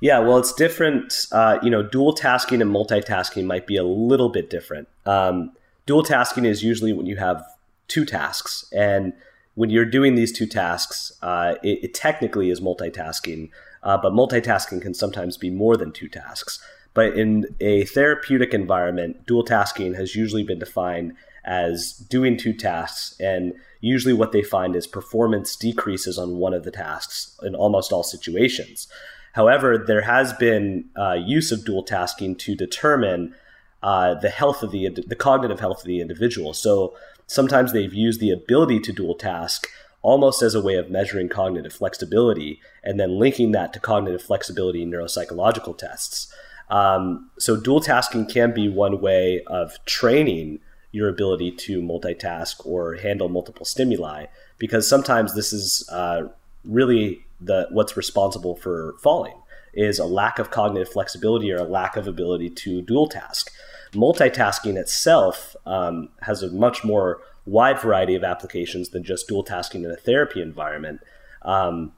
Yeah, 0.01 0.19
well, 0.19 0.37
it's 0.37 0.53
different. 0.53 1.27
Uh, 1.33 1.59
you 1.63 1.71
know, 1.71 1.83
dual 1.83 2.13
tasking 2.13 2.61
and 2.61 2.71
multitasking 2.71 3.47
might 3.47 3.67
be 3.67 3.77
a 3.77 3.85
little 3.85 4.29
bit 4.29 4.51
different. 4.51 4.89
Um, 5.07 5.53
dual 5.87 6.03
tasking 6.03 6.45
is 6.45 6.63
usually 6.63 6.93
when 6.93 7.07
you 7.07 7.17
have 7.17 7.43
two 7.89 8.05
tasks, 8.05 8.67
and 8.73 9.13
when 9.55 9.71
you're 9.71 9.85
doing 9.85 10.15
these 10.15 10.33
two 10.33 10.47
tasks, 10.47 11.13
uh, 11.23 11.55
it, 11.63 11.85
it, 11.85 11.95
technically 11.95 12.51
is 12.51 12.61
multitasking, 12.61 13.51
uh, 13.83 13.97
but 13.97 14.13
multitasking 14.13 14.83
can 14.83 14.95
sometimes 14.95 15.37
be 15.37 15.49
more 15.49 15.77
than 15.77 15.93
two 15.93 16.09
tasks. 16.09 16.63
But 16.95 17.19
in 17.19 17.55
a 17.61 17.85
therapeutic 17.85 18.55
environment, 18.55 19.27
dual 19.27 19.45
tasking 19.45 19.95
has 19.95 20.15
usually 20.15 20.45
been 20.45 20.61
defined 20.61 21.15
as 21.45 21.93
doing 21.93 22.37
two 22.37 22.55
tasks. 22.55 23.15
And 23.21 23.53
usually, 23.81 24.15
what 24.15 24.33
they 24.33 24.43
find 24.43 24.75
is 24.77 24.87
performance 24.87 25.57
decreases 25.57 26.19
on 26.19 26.37
one 26.37 26.55
of 26.55 26.65
the 26.65 26.71
tasks 26.71 27.39
in 27.43 27.55
almost 27.55 27.93
all 27.93 28.05
situations. 28.05 28.87
However, 29.33 29.77
there 29.77 30.03
has 30.03 30.33
been 30.33 30.87
uh, 30.97 31.15
use 31.15 31.51
of 31.51 31.65
dual 31.65 31.83
tasking 31.83 32.37
to 32.37 32.55
determine 32.55 33.35
uh, 33.83 34.15
the 34.15 34.31
health 34.31 34.63
of 34.63 34.71
the 34.71 34.89
the 34.89 35.17
cognitive 35.17 35.61
health 35.61 35.81
of 35.81 35.87
the 35.87 36.01
individual. 36.01 36.55
So 36.55 36.97
sometimes 37.27 37.73
they've 37.73 37.93
used 37.93 38.21
the 38.21 38.31
ability 38.31 38.81
to 38.81 38.93
dual 38.93 39.17
task 39.17 39.69
almost 40.01 40.43
as 40.43 40.55
a 40.55 40.63
way 40.63 40.77
of 40.77 40.91
measuring 40.91 41.29
cognitive 41.29 41.73
flexibility 41.73 42.61
and 42.83 43.01
then 43.01 43.19
linking 43.19 43.53
that 43.53 43.73
to 43.73 43.81
cognitive 43.81 44.23
flexibility 44.23 44.83
in 44.83 44.91
neuropsychological 44.91 45.77
tests. 45.77 46.33
Um, 46.71 47.31
so 47.39 47.57
dual 47.57 47.81
tasking 47.81 48.27
can 48.27 48.53
be 48.53 48.69
one 48.69 49.01
way 49.01 49.43
of 49.47 49.85
training 49.85 50.61
your 50.93 51.09
ability 51.09 51.51
to 51.51 51.83
multitask 51.83 52.65
or 52.65 52.95
handle 52.95 53.29
multiple 53.29 53.67
stimuli 53.67 54.27
because 54.59 54.89
sometimes 54.89 55.35
this 55.35 55.53
is 55.53 55.89
uh, 55.91 56.29
really 56.65 57.25
the 57.41 57.67
what's 57.71 57.97
responsible 57.97 58.55
for 58.55 58.95
falling 59.03 59.35
is 59.75 59.99
a 59.99 60.05
lack 60.05 60.39
of 60.39 60.51
cognitive 60.51 60.89
flexibility 60.89 61.51
or 61.51 61.57
a 61.57 61.65
lack 61.65 61.97
of 61.97 62.07
ability 62.07 62.49
to 62.49 62.81
dual 62.83 63.09
task. 63.09 63.51
Multitasking 63.93 64.77
itself 64.77 65.57
um, 65.67 66.09
has 66.23 66.43
a 66.43 66.51
much 66.51 66.85
more 66.85 67.21
wide 67.45 67.79
variety 67.81 68.15
of 68.15 68.25
applications 68.25 68.91
than 68.91 69.03
just 69.03 69.29
dual 69.29 69.43
tasking 69.43 69.85
in 69.85 69.91
a 69.91 69.97
therapy 69.97 70.41
environment. 70.41 71.01
Um, 71.43 71.93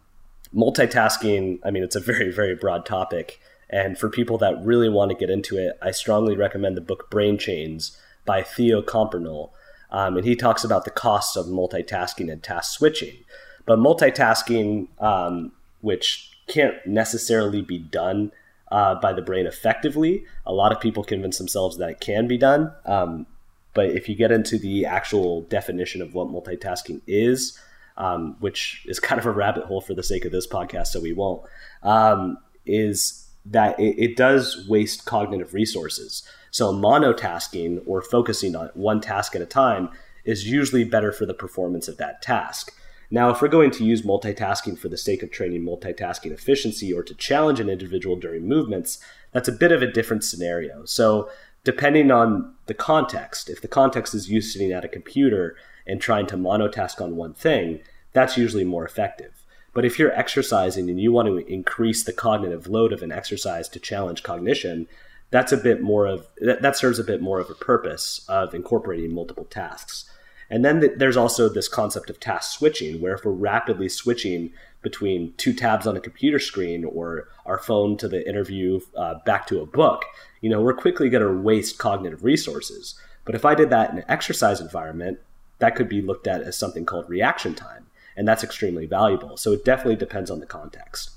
multitasking, 0.55 1.61
I 1.65 1.71
mean, 1.71 1.83
it's 1.83 1.97
a 1.97 2.01
very, 2.01 2.33
very 2.33 2.55
broad 2.55 2.87
topic. 2.87 3.41
And 3.69 3.99
for 3.99 4.09
people 4.09 4.39
that 4.39 4.65
really 4.65 4.89
want 4.89 5.11
to 5.11 5.17
get 5.17 5.31
into 5.31 5.59
it, 5.59 5.79
I 5.83 5.91
strongly 5.91 6.37
recommend 6.37 6.77
the 6.77 6.83
book 6.83 7.11
Brain 7.11 7.37
Chains 7.39 7.99
by 8.25 8.43
Theo 8.43 8.83
Compernolle. 8.83 9.51
Um, 9.91 10.17
and 10.17 10.27
he 10.27 10.37
talks 10.37 10.65
about 10.65 10.85
the 10.85 10.91
costs 10.91 11.37
of 11.37 11.47
multitasking 11.47 12.31
and 12.31 12.43
task 12.43 12.77
switching. 12.77 13.17
But 13.65 13.79
multitasking, 13.79 14.89
um, 15.01 15.53
which 15.81 16.31
can't 16.47 16.75
necessarily 16.87 17.63
be 17.63 17.79
done 17.79 18.33
uh, 18.71 18.97
by 18.97 19.13
the 19.13 19.23
brain 19.23 19.47
effectively, 19.47 20.25
a 20.45 20.53
lot 20.53 20.73
of 20.73 20.81
people 20.81 21.05
convince 21.05 21.39
themselves 21.39 21.77
that 21.79 21.91
it 21.91 22.01
can 22.01 22.27
be 22.27 22.37
done. 22.37 22.73
Um, 22.85 23.27
but 23.75 23.91
if 23.91 24.09
you 24.09 24.15
get 24.15 24.33
into 24.33 24.59
the 24.59 24.87
actual 24.87 25.43
definition 25.43 26.01
of 26.03 26.15
what 26.15 26.29
multitasking 26.29 27.03
is, 27.07 27.59
um, 27.97 28.37
which 28.41 28.85
is 28.87 29.01
kind 29.01 29.19
of 29.21 29.27
a 29.27 29.31
rabbit 29.31 29.65
hole 29.65 29.81
for 29.81 29.95
the 29.95 30.03
sake 30.03 30.25
of 30.25 30.33
this 30.33 30.47
podcast, 30.47 30.89
so 30.89 31.01
we 31.01 31.13
won't, 31.13 31.43
um, 31.83 32.39
is 32.65 33.26
that 33.51 33.79
it, 33.79 33.97
it, 33.99 34.17
does 34.17 34.67
waste 34.69 35.05
cognitive 35.05 35.55
resources. 35.55 36.23
So 36.51 36.73
monotasking 36.73 37.83
or 37.87 38.03
focusing 38.03 38.57
on 38.57 38.71
one 38.75 39.01
task 39.01 39.37
at 39.37 39.43
a 39.43 39.47
time 39.47 39.91
is 40.25 40.51
usually 40.51 40.85
better 40.85 41.13
for 41.13 41.27
the 41.27 41.35
performance 41.35 41.87
of 41.87 41.97
that 41.99 42.23
task. 42.23 42.73
Now, 43.11 43.31
if 43.31 43.41
we're 43.41 43.49
going 43.49 43.71
to 43.73 43.85
use 43.85 44.03
multitasking 44.03 44.79
for 44.79 44.89
the 44.89 44.99
sake 44.99 45.23
of 45.23 45.31
training 45.31 45.63
multitasking 45.63 46.33
efficiency 46.33 46.93
or 46.93 47.05
to 47.05 47.15
challenge 47.15 47.61
an 47.61 47.71
individual 47.71 48.17
during 48.17 48.49
movements, 48.49 48.99
that's 49.33 49.49
a 49.49 49.53
bit 49.53 49.71
of 49.71 49.81
a 49.81 49.91
different 49.91 50.25
scenario. 50.25 50.85
So, 50.85 51.31
depending 51.63 52.11
on 52.11 52.55
the 52.67 52.75
context, 52.75 53.49
if 53.49 53.61
the 53.61 53.69
context 53.69 54.15
is 54.15 54.31
you 54.31 54.41
sitting 54.41 54.73
at 54.73 54.85
a 54.85 54.89
computer 54.89 55.57
and 55.87 56.01
trying 56.01 56.27
to 56.27 56.37
monotask 56.37 57.01
on 57.01 57.17
one 57.17 57.35
thing, 57.35 57.81
that's 58.13 58.37
usually 58.37 58.65
more 58.65 58.85
effective. 58.85 59.46
But 59.77 59.85
if 59.85 59.99
you're 59.99 60.19
exercising 60.19 60.89
and 60.89 60.99
you 60.99 61.12
want 61.12 61.29
to 61.29 61.37
increase 61.53 62.03
the 62.03 62.12
cognitive 62.15 62.67
load 62.67 62.95
of 62.95 63.03
an 63.03 63.12
exercise 63.12 63.69
to 63.69 63.79
challenge 63.79 64.23
cognition, 64.23 64.89
that's 65.31 65.53
a 65.53 65.59
bit 65.59 65.83
more 65.83 66.07
of 66.07 66.27
that, 66.39 66.62
that 66.62 66.79
serves 66.79 66.99
a 66.99 67.05
bit 67.05 67.21
more 67.21 67.39
of 67.41 67.51
a 67.51 67.55
purpose 67.55 68.25
of 68.27 68.55
incorporating 68.55 69.15
multiple 69.15 69.45
tasks. 69.45 70.11
And 70.49 70.65
then 70.65 70.81
th- 70.81 70.93
there's 70.97 71.19
also 71.19 71.51
this 71.51 71.69
concept 71.69 72.09
of 72.09 72.19
task 72.19 72.59
switching, 72.59 73.03
where 73.03 73.17
if 73.17 73.27
we're 73.27 73.33
rapidly 73.33 73.91
switching 73.91 74.51
between 74.81 75.35
two 75.37 75.53
tabs 75.53 75.87
on 75.87 75.95
a 75.95 76.01
computer 76.01 76.39
screen 76.39 76.83
or 76.83 77.29
our 77.45 77.59
phone 77.59 77.99
to 77.99 78.09
the 78.09 78.27
interview 78.27 78.81
uh, 78.97 79.17
back 79.27 79.47
to 79.49 79.61
a 79.61 79.67
book, 79.67 80.07
you 80.41 80.49
know, 80.49 80.62
we're 80.62 80.73
quickly 80.73 81.11
going 81.11 81.23
to 81.23 81.43
waste 81.43 81.77
cognitive 81.77 82.25
resources. 82.25 82.99
But 83.27 83.35
if 83.35 83.45
I 83.45 83.55
did 83.55 83.69
that 83.69 83.91
in 83.91 83.99
an 83.99 84.05
exercise 84.09 84.59
environment, 84.59 85.19
that 85.59 85.77
could 85.77 85.91
be 85.91 86.01
looked 86.01 86.27
at 86.27 86.41
as 86.41 86.57
something 86.57 86.87
called 86.87 87.11
reaction 87.11 87.55
time. 87.55 87.86
And 88.17 88.27
that's 88.27 88.43
extremely 88.43 88.87
valuable. 88.87 89.37
So 89.37 89.53
it 89.53 89.65
definitely 89.65 89.97
depends 89.97 90.31
on 90.31 90.41
the 90.41 90.47
context. 90.47 91.11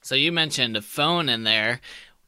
So 0.00 0.14
you 0.14 0.32
mentioned 0.32 0.76
a 0.76 0.82
phone 0.82 1.28
in 1.28 1.44
there. 1.44 1.80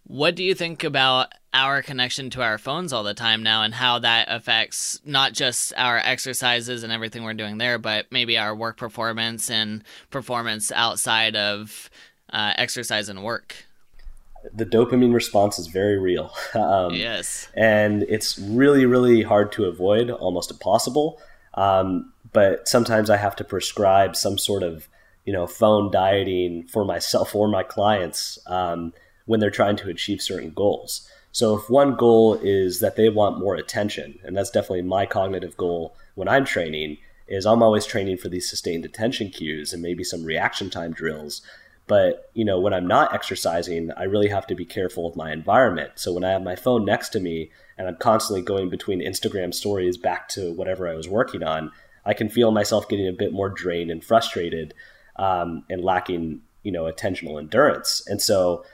What 0.07 0.37
do 0.37 0.45
you 0.45 0.55
think 0.55 0.85
about 0.85 1.33
our 1.55 1.83
connection 1.83 2.31
to 2.31 2.43
our 2.43 2.59
phones 2.59 2.93
all 2.93 3.05
the 3.05 3.15
time 3.15 3.43
now 3.43 3.63
and 3.63 3.73
how 3.73 4.01
that 4.01 4.27
affects 4.29 5.01
not 5.05 5.33
just 5.33 5.73
our 5.77 5.99
exercises 5.99 6.83
and 6.83 6.93
everything 6.93 7.23
we're 7.23 7.33
doing 7.35 7.59
there, 7.59 7.79
but 7.79 8.07
maybe 8.11 8.37
our 8.37 8.55
work 8.55 8.77
performance 8.77 9.49
and 9.49 9.83
performance 10.11 10.71
outside 10.73 11.37
of 11.37 11.89
uh, 12.31 12.53
exercise 12.57 13.09
and 13.09 13.23
work? 13.23 13.55
The 14.53 14.67
dopamine 14.67 15.15
response 15.15 15.59
is 15.59 15.69
very 15.69 15.99
real. 15.99 16.33
Um, 16.55 16.95
yes. 16.95 17.49
And 17.55 18.03
it's 18.05 18.39
really, 18.39 18.85
really 18.87 19.23
hard 19.23 19.53
to 19.53 19.65
avoid, 19.65 20.11
almost 20.11 20.51
impossible. 20.51 21.21
Um, 21.55 22.13
but 22.35 22.69
sometimes 22.69 23.09
I 23.09 23.17
have 23.17 23.35
to 23.37 23.45
prescribe 23.45 24.15
some 24.15 24.37
sort 24.37 24.63
of, 24.63 24.87
you 25.25 25.33
know, 25.33 25.47
phone 25.47 25.91
dieting 25.91 26.65
for 26.65 26.85
myself 26.85 27.35
or 27.35 27.49
my 27.49 27.63
clients. 27.63 28.39
Um, 28.47 28.93
when 29.27 29.41
they're 29.41 29.51
trying 29.51 29.77
to 29.77 29.89
achieve 29.89 30.21
certain 30.21 30.51
goals. 30.51 31.09
So 31.33 31.57
if 31.57 31.69
one 31.69 31.97
goal 31.97 32.35
is 32.43 32.81
that 32.81 32.97
they 32.97 33.09
want 33.09 33.41
more 33.41 33.57
attention, 33.57 34.19
and 34.23 34.37
that's 34.37 34.51
definitely 34.51 34.83
my 34.83 35.07
cognitive 35.07 35.57
goal 35.57 35.97
when 36.15 36.29
I'm 36.29 36.45
training, 36.45 36.99
is 37.27 37.47
I'm 37.47 37.63
always 37.63 37.87
training 37.87 38.19
for 38.19 38.29
these 38.29 38.49
sustained 38.49 38.85
attention 38.85 39.31
cues 39.31 39.73
and 39.73 39.83
maybe 39.83 40.05
some 40.05 40.25
reaction 40.25 40.71
time 40.71 40.93
drills. 40.93 41.43
But 41.87 42.31
you 42.35 42.45
know, 42.45 42.61
when 42.61 42.73
I'm 42.73 42.87
not 42.87 43.13
exercising, 43.13 43.91
I 43.93 44.05
really 44.05 44.29
have 44.29 44.47
to 44.49 44.55
be 44.55 44.65
careful 44.65 45.07
of 45.07 45.17
my 45.17 45.33
environment. 45.33 45.93
So 45.97 46.13
when 46.13 46.25
I 46.25 46.31
have 46.31 46.43
my 46.43 46.57
phone 46.57 46.85
next 46.85 47.11
to 47.11 47.21
me 47.21 47.51
and 47.77 47.89
I'm 47.89 47.97
constantly 47.97 48.43
going 48.43 48.69
between 48.69 49.01
Instagram 49.01 49.53
stories 49.53 49.97
back 49.97 50.29
to 50.31 50.53
whatever 50.53 50.89
I 50.89 50.95
was 50.95 51.09
working 51.09 51.43
on, 51.43 51.73
I 52.07 52.15
can 52.15 52.29
feel 52.29 52.51
myself 52.51 52.89
getting 52.89 53.09
a 53.09 53.13
bit 53.13 53.33
more 53.33 53.49
drained 53.49 53.91
and 53.91 54.05
frustrated 54.05 54.75
um, 55.17 55.65
and 55.71 55.83
lacking, 55.83 56.43
you 56.63 56.73
know, 56.73 56.85
attentional 56.85 57.39
endurance. 57.39 58.03
And 58.07 58.21
so 58.21 58.65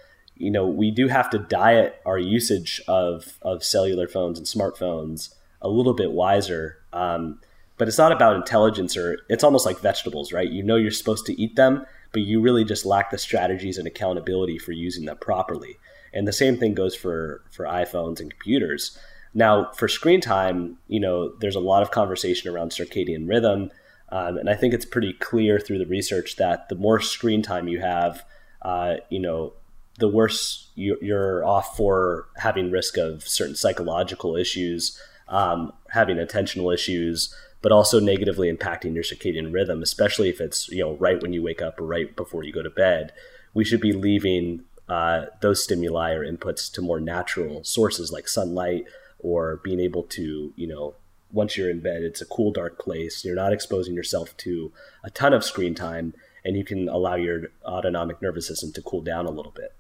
you 0.41 0.51
know, 0.51 0.67
we 0.67 0.91
do 0.91 1.07
have 1.07 1.29
to 1.31 1.39
diet 1.39 2.01
our 2.07 2.19
usage 2.19 2.81
of, 2.89 3.39
of 3.43 3.63
cellular 3.63 4.09
phones 4.09 4.39
and 4.39 4.47
smartphones 4.47 5.35
a 5.61 5.69
little 5.69 5.93
bit 5.93 6.13
wiser. 6.13 6.79
Um, 6.95 7.41
but 7.77 7.89
it's 7.89 7.99
not 7.99 8.11
about 8.11 8.37
intelligence 8.37 8.97
or 8.97 9.19
it's 9.29 9.45
almost 9.45 9.67
like 9.67 9.81
vegetables, 9.81 10.33
right? 10.33 10.51
You 10.51 10.63
know 10.63 10.77
you're 10.77 10.93
supposed 10.93 11.27
to 11.27 11.39
eat 11.41 11.57
them, 11.57 11.85
but 12.13 12.23
you 12.23 12.41
really 12.41 12.65
just 12.65 12.87
lack 12.87 13.11
the 13.11 13.19
strategies 13.19 13.77
and 13.77 13.87
accountability 13.87 14.57
for 14.57 14.73
using 14.73 15.05
them 15.05 15.19
properly. 15.19 15.77
And 16.15 16.27
the 16.27 16.33
same 16.33 16.57
thing 16.57 16.73
goes 16.73 16.97
for, 16.97 17.43
for 17.51 17.67
iPhones 17.67 18.19
and 18.19 18.31
computers. 18.31 18.99
Now, 19.33 19.71
for 19.73 19.89
screen 19.89 20.21
time, 20.21 20.79
you 20.89 21.01
know, 21.01 21.33
there's 21.41 21.55
a 21.55 21.61
lot 21.61 21.83
of 21.83 21.91
conversation 21.91 22.51
around 22.51 22.71
circadian 22.71 23.29
rhythm. 23.29 23.71
Um, 24.09 24.39
and 24.39 24.51
I 24.51 24.55
think 24.55 24.75
it's 24.75 24.85
pretty 24.85 25.13
clear 25.13 25.61
through 25.61 25.79
the 25.79 25.87
research 25.87 26.37
that 26.37 26.69
the 26.69 26.75
more 26.75 27.01
screen 27.01 27.43
time 27.43 27.69
you 27.69 27.81
have, 27.81 28.25
uh, 28.63 28.97
you 29.09 29.21
know, 29.21 29.53
the 29.99 30.09
worse 30.09 30.71
you're 30.75 31.45
off 31.45 31.77
for 31.77 32.27
having 32.39 32.71
risk 32.71 32.97
of 32.97 33.29
certain 33.29 33.55
psychological 33.55 34.35
issues, 34.35 34.99
um, 35.29 35.73
having 35.91 36.17
attentional 36.17 36.73
issues, 36.73 37.35
but 37.63 37.71
also 37.71 38.01
negatively 38.01 38.53
impacting 38.53 38.95
your 38.95 39.05
circadian 39.05 39.53
rhythm, 39.53 39.83
especially 39.83 40.31
if 40.31 40.41
it's 40.41 40.69
you 40.71 40.83
know 40.83 40.97
right 40.97 41.21
when 41.23 41.33
you 41.33 41.43
wake 41.43 41.61
up 41.61 41.79
or 41.79 41.85
right 41.85 42.17
before 42.17 42.43
you 42.43 42.53
go 42.53 42.63
to 42.63 42.71
bed. 42.71 43.13
We 43.53 43.65
should 43.65 43.81
be 43.81 43.93
leaving 43.93 44.63
uh, 44.89 45.27
those 45.41 45.63
stimuli 45.63 46.13
or 46.13 46.25
inputs 46.25 46.73
to 46.73 46.83
more 46.83 47.01
natural 47.01 47.63
sources 47.63 48.11
like 48.11 48.27
sunlight 48.27 48.87
or 49.23 49.61
being 49.63 49.81
able 49.81 50.03
to 50.05 50.53
you 50.57 50.67
know 50.67 50.95
once 51.33 51.57
you're 51.57 51.71
in 51.71 51.81
bed, 51.81 52.03
it's 52.03 52.21
a 52.21 52.27
cool, 52.27 52.51
dark 52.51 52.79
place. 52.79 53.25
You're 53.25 53.37
not 53.37 53.53
exposing 53.53 53.95
yourself 53.95 54.37
to 54.39 54.73
a 55.05 55.11
ton 55.11 55.33
of 55.33 55.45
screen 55.45 55.75
time, 55.75 56.15
and 56.45 56.57
you 56.57 56.65
can 56.65 56.89
allow 56.89 57.15
your 57.15 57.51
autonomic 57.65 58.21
nervous 58.21 58.49
system 58.49 58.73
to 58.73 58.83
cool 58.83 59.01
down 59.01 59.27
a 59.27 59.31
little 59.31 59.53
bit. 59.53 59.75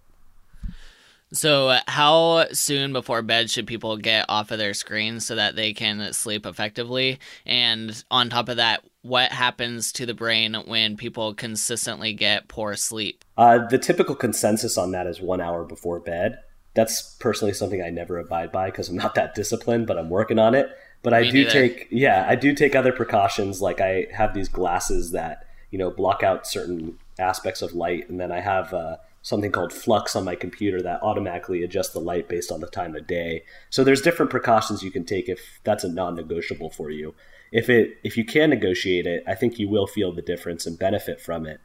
So, 1.33 1.79
how 1.87 2.49
soon 2.53 2.93
before 2.93 3.23
bed 3.23 3.51
should 3.51 3.69
people 3.69 3.97
get 3.97 4.27
off 4.29 4.51
of 4.51 4.59
their 4.59 4.75
screens 4.75 5.25
so 5.25 5.37
that 5.37 5.55
they 5.55 5.73
can 5.73 6.13
sleep 6.13 6.45
effectively? 6.45 7.21
And 7.47 8.03
on 8.11 8.31
top 8.31 8.49
of 8.49 8.57
that, 8.57 8.85
what 9.03 9.31
happens 9.31 9.93
to 9.93 10.07
the 10.07 10.15
brain 10.15 10.55
when 10.67 10.97
people 10.97 11.35
consistently 11.35 12.15
get 12.15 12.49
poor 12.49 12.75
sleep? 12.75 13.25
Uh, 13.37 13.67
the 13.69 13.79
typical 13.79 14.17
consensus 14.17 14.77
on 14.77 14.91
that 14.91 15.07
is 15.07 15.21
one 15.21 15.41
hour 15.41 15.65
before 15.65 16.01
bed. 16.01 16.41
That's 16.75 17.15
personally 17.17 17.53
something 17.53 17.83
I 17.83 17.91
never 17.91 18.19
abide 18.19 18.53
by 18.53 18.71
because 18.71 18.89
I'm 18.89 18.97
not 18.97 19.15
that 19.17 19.35
disciplined, 19.35 19.87
but 19.87 19.99
I'm 19.99 20.11
working 20.11 20.39
on 20.39 20.55
it. 20.55 20.71
But 21.03 21.15
I 21.15 21.25
do 21.25 21.33
neither. 21.33 21.51
take, 21.51 21.89
yeah, 21.91 22.27
I 22.29 22.35
do 22.35 22.55
take 22.55 22.75
other 22.75 22.93
precautions. 22.93 23.61
Like 23.61 23.81
I 23.81 24.07
have 24.13 24.35
these 24.35 24.49
glasses 24.49 25.13
that 25.13 25.47
you 25.71 25.79
know 25.79 25.91
block 25.91 26.23
out 26.23 26.47
certain 26.47 26.99
aspects 27.19 27.63
of 27.63 27.73
light, 27.73 28.09
and 28.09 28.21
then 28.21 28.33
I 28.33 28.41
have. 28.41 28.73
Uh, 28.73 28.97
something 29.23 29.53
called 29.53 29.73
f.lux 29.73 30.17
on 30.17 30.25
my 30.25 30.35
computer 30.35 30.81
that 30.81 31.03
automatically 31.03 31.63
adjusts 31.63 31.91
the 31.91 32.01
light 32.01 32.29
based 32.29 32.51
on 32.51 32.61
the 32.61 32.67
time 32.67 32.97
of 32.97 33.07
day. 33.07 33.45
So 33.69 33.85
there's 33.85 34.01
different 34.01 34.31
precautions 34.31 34.83
you 34.83 34.91
can 34.91 35.05
take 35.05 35.29
if 35.29 35.61
that's 35.63 35.85
a 35.85 35.93
non-negotiable 35.93 36.71
for 36.71 36.91
you. 36.91 37.15
If 37.53 37.69
it 37.69 37.99
if 38.05 38.17
you 38.17 38.25
can 38.25 38.51
negotiate 38.51 39.07
it, 39.07 39.23
I 39.27 39.35
think 39.35 39.59
you 39.59 39.69
will 39.69 39.87
feel 39.87 40.13
the 40.13 40.23
difference 40.23 40.67
and 40.67 40.79
benefit 40.79 41.21
from 41.21 41.47
it. 41.47 41.61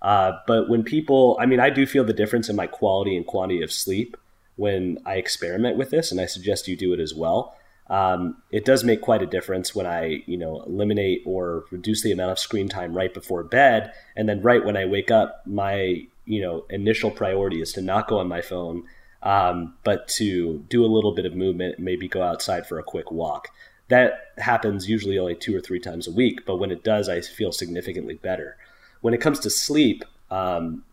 Uh, 0.00 0.32
but 0.46 0.68
when 0.68 0.82
people, 0.82 1.36
I 1.40 1.46
mean, 1.46 1.60
I 1.60 1.70
do 1.70 1.86
feel 1.86 2.04
the 2.04 2.12
difference 2.12 2.48
in 2.48 2.56
my 2.56 2.66
quality 2.66 3.16
and 3.16 3.26
quantity 3.26 3.62
of 3.62 3.72
sleep 3.72 4.16
when 4.56 4.98
I 5.04 5.16
experiment 5.16 5.76
with 5.76 5.90
this, 5.90 6.10
and 6.10 6.20
I 6.20 6.26
suggest 6.26 6.68
you 6.68 6.76
do 6.76 6.92
it 6.92 7.00
as 7.00 7.14
well. 7.14 7.56
Um, 7.88 8.38
it 8.50 8.64
does 8.64 8.82
make 8.82 9.02
quite 9.02 9.22
a 9.22 9.26
difference 9.26 9.74
when 9.74 9.86
I, 9.86 10.22
you 10.26 10.38
know, 10.38 10.62
eliminate 10.62 11.22
or 11.26 11.64
reduce 11.70 12.02
the 12.02 12.12
amount 12.12 12.32
of 12.32 12.38
screen 12.38 12.68
time 12.68 12.96
right 12.96 13.12
before 13.12 13.42
bed, 13.42 13.92
and 14.16 14.28
then 14.28 14.42
right 14.42 14.64
when 14.64 14.76
I 14.76 14.84
wake 14.86 15.10
up, 15.10 15.42
my 15.46 16.06
you 16.26 16.40
know 16.40 16.64
initial 16.70 17.10
priority 17.10 17.60
is 17.60 17.72
to 17.72 17.82
not 17.82 18.08
go 18.08 18.18
on 18.18 18.28
my 18.28 18.40
phone 18.40 18.84
um, 19.24 19.74
but 19.84 20.06
to 20.06 20.58
do 20.68 20.84
a 20.84 20.86
little 20.86 21.12
bit 21.12 21.24
of 21.24 21.34
movement, 21.34 21.78
maybe 21.78 22.06
go 22.06 22.22
outside 22.22 22.66
for 22.66 22.78
a 22.78 22.84
quick 22.84 23.10
walk. 23.10 23.48
That 23.88 24.32
happens 24.38 24.88
usually 24.88 25.18
only 25.18 25.34
two 25.34 25.56
or 25.56 25.60
three 25.60 25.80
times 25.80 26.06
a 26.06 26.12
week, 26.12 26.44
but 26.46 26.56
when 26.56 26.70
it 26.70 26.84
does, 26.84 27.08
I 27.08 27.20
feel 27.22 27.50
significantly 27.50 28.14
better. 28.14 28.56
When 29.00 29.14
it 29.14 29.20
comes 29.20 29.40
to 29.40 29.50
sleep, 29.50 30.04
um, 30.30 30.84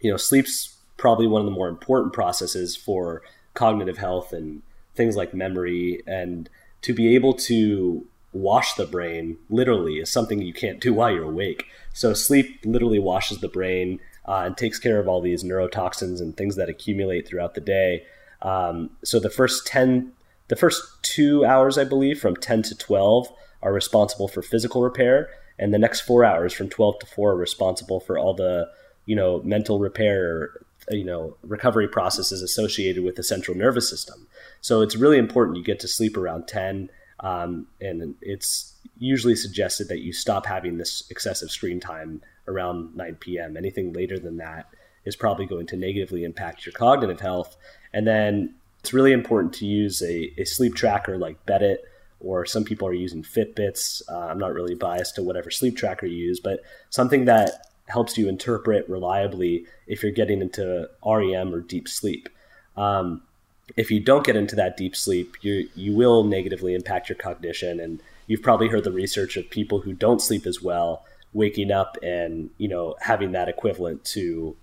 you 0.00 0.10
know, 0.10 0.16
sleep's 0.16 0.71
probably 1.02 1.26
one 1.26 1.40
of 1.40 1.46
the 1.46 1.50
more 1.50 1.68
important 1.68 2.12
processes 2.12 2.76
for 2.76 3.22
cognitive 3.54 3.98
health 3.98 4.32
and 4.32 4.62
things 4.94 5.16
like 5.16 5.34
memory. 5.34 6.00
And 6.06 6.48
to 6.82 6.94
be 6.94 7.16
able 7.16 7.34
to 7.50 8.06
wash 8.32 8.74
the 8.74 8.86
brain 8.86 9.36
literally 9.50 9.96
is 9.96 10.08
something 10.08 10.40
you 10.40 10.52
can't 10.52 10.80
do 10.80 10.94
while 10.94 11.10
you're 11.10 11.24
awake. 11.24 11.64
So 11.92 12.14
sleep 12.14 12.60
literally 12.64 13.00
washes 13.00 13.40
the 13.40 13.48
brain 13.48 13.98
uh, 14.28 14.44
and 14.46 14.56
takes 14.56 14.78
care 14.78 15.00
of 15.00 15.08
all 15.08 15.20
these 15.20 15.42
neurotoxins 15.42 16.20
and 16.20 16.36
things 16.36 16.54
that 16.54 16.68
accumulate 16.68 17.26
throughout 17.26 17.56
the 17.56 17.60
day. 17.60 18.04
Um, 18.40 18.90
so 19.02 19.18
the 19.18 19.28
first 19.28 19.66
10, 19.66 20.12
the 20.46 20.56
first 20.56 20.84
two 21.02 21.44
hours, 21.44 21.78
I 21.78 21.84
believe, 21.84 22.20
from 22.20 22.36
10 22.36 22.62
to 22.62 22.78
12 22.78 23.26
are 23.60 23.72
responsible 23.72 24.28
for 24.28 24.40
physical 24.40 24.82
repair. 24.82 25.30
And 25.58 25.74
the 25.74 25.80
next 25.80 26.02
four 26.02 26.24
hours 26.24 26.52
from 26.52 26.68
12 26.68 27.00
to 27.00 27.06
4 27.06 27.32
are 27.32 27.36
responsible 27.36 27.98
for 27.98 28.16
all 28.16 28.34
the, 28.34 28.70
you 29.04 29.16
know, 29.16 29.42
mental 29.42 29.80
repair, 29.80 30.52
you 30.90 31.04
know, 31.04 31.36
recovery 31.42 31.88
processes 31.88 32.42
associated 32.42 33.04
with 33.04 33.16
the 33.16 33.22
central 33.22 33.56
nervous 33.56 33.88
system. 33.88 34.26
So 34.60 34.80
it's 34.80 34.96
really 34.96 35.18
important 35.18 35.56
you 35.56 35.64
get 35.64 35.80
to 35.80 35.88
sleep 35.88 36.16
around 36.16 36.48
10. 36.48 36.90
Um, 37.20 37.68
and 37.80 38.14
it's 38.20 38.74
usually 38.98 39.36
suggested 39.36 39.88
that 39.88 40.00
you 40.00 40.12
stop 40.12 40.46
having 40.46 40.78
this 40.78 41.04
excessive 41.10 41.50
screen 41.50 41.80
time 41.80 42.22
around 42.48 42.96
9 42.96 43.16
p.m. 43.16 43.56
Anything 43.56 43.92
later 43.92 44.18
than 44.18 44.38
that 44.38 44.68
is 45.04 45.16
probably 45.16 45.46
going 45.46 45.66
to 45.66 45.76
negatively 45.76 46.24
impact 46.24 46.66
your 46.66 46.72
cognitive 46.72 47.20
health. 47.20 47.56
And 47.92 48.06
then 48.06 48.54
it's 48.80 48.92
really 48.92 49.12
important 49.12 49.52
to 49.54 49.66
use 49.66 50.02
a, 50.02 50.32
a 50.38 50.44
sleep 50.44 50.74
tracker 50.74 51.18
like 51.18 51.44
Beddit, 51.46 51.78
or 52.20 52.46
some 52.46 52.64
people 52.64 52.86
are 52.88 52.92
using 52.92 53.22
Fitbits. 53.22 54.02
Uh, 54.08 54.18
I'm 54.18 54.38
not 54.38 54.52
really 54.52 54.74
biased 54.74 55.16
to 55.16 55.22
whatever 55.22 55.50
sleep 55.50 55.76
tracker 55.76 56.06
you 56.06 56.16
use, 56.16 56.40
but 56.40 56.60
something 56.90 57.24
that 57.24 57.71
helps 57.92 58.18
you 58.18 58.28
interpret 58.28 58.88
reliably 58.88 59.66
if 59.86 60.02
you're 60.02 60.12
getting 60.12 60.40
into 60.40 60.88
REM 61.04 61.54
or 61.54 61.60
deep 61.60 61.88
sleep. 61.88 62.28
Um, 62.76 63.22
if 63.76 63.90
you 63.90 64.00
don't 64.00 64.24
get 64.24 64.36
into 64.36 64.56
that 64.56 64.76
deep 64.76 64.96
sleep, 64.96 65.36
you 65.42 65.68
you 65.74 65.94
will 65.94 66.24
negatively 66.24 66.74
impact 66.74 67.08
your 67.08 67.16
cognition. 67.16 67.78
And 67.80 68.02
you've 68.26 68.42
probably 68.42 68.68
heard 68.68 68.84
the 68.84 68.92
research 68.92 69.36
of 69.36 69.48
people 69.50 69.80
who 69.80 69.92
don't 69.92 70.20
sleep 70.20 70.46
as 70.46 70.62
well 70.62 71.04
waking 71.34 71.70
up 71.70 71.96
and 72.02 72.50
you 72.58 72.68
know 72.68 72.94
having 73.00 73.32
that 73.32 73.48
equivalent 73.48 74.04
to 74.04 74.54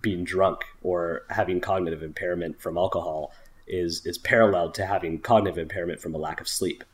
being 0.00 0.24
drunk 0.24 0.64
or 0.82 1.22
having 1.30 1.60
cognitive 1.60 2.02
impairment 2.02 2.60
from 2.60 2.76
alcohol 2.76 3.32
is 3.66 4.04
is 4.06 4.18
paralleled 4.18 4.74
to 4.74 4.86
having 4.86 5.18
cognitive 5.18 5.58
impairment 5.58 6.00
from 6.00 6.14
a 6.14 6.18
lack 6.18 6.40
of 6.40 6.48
sleep. 6.48 6.84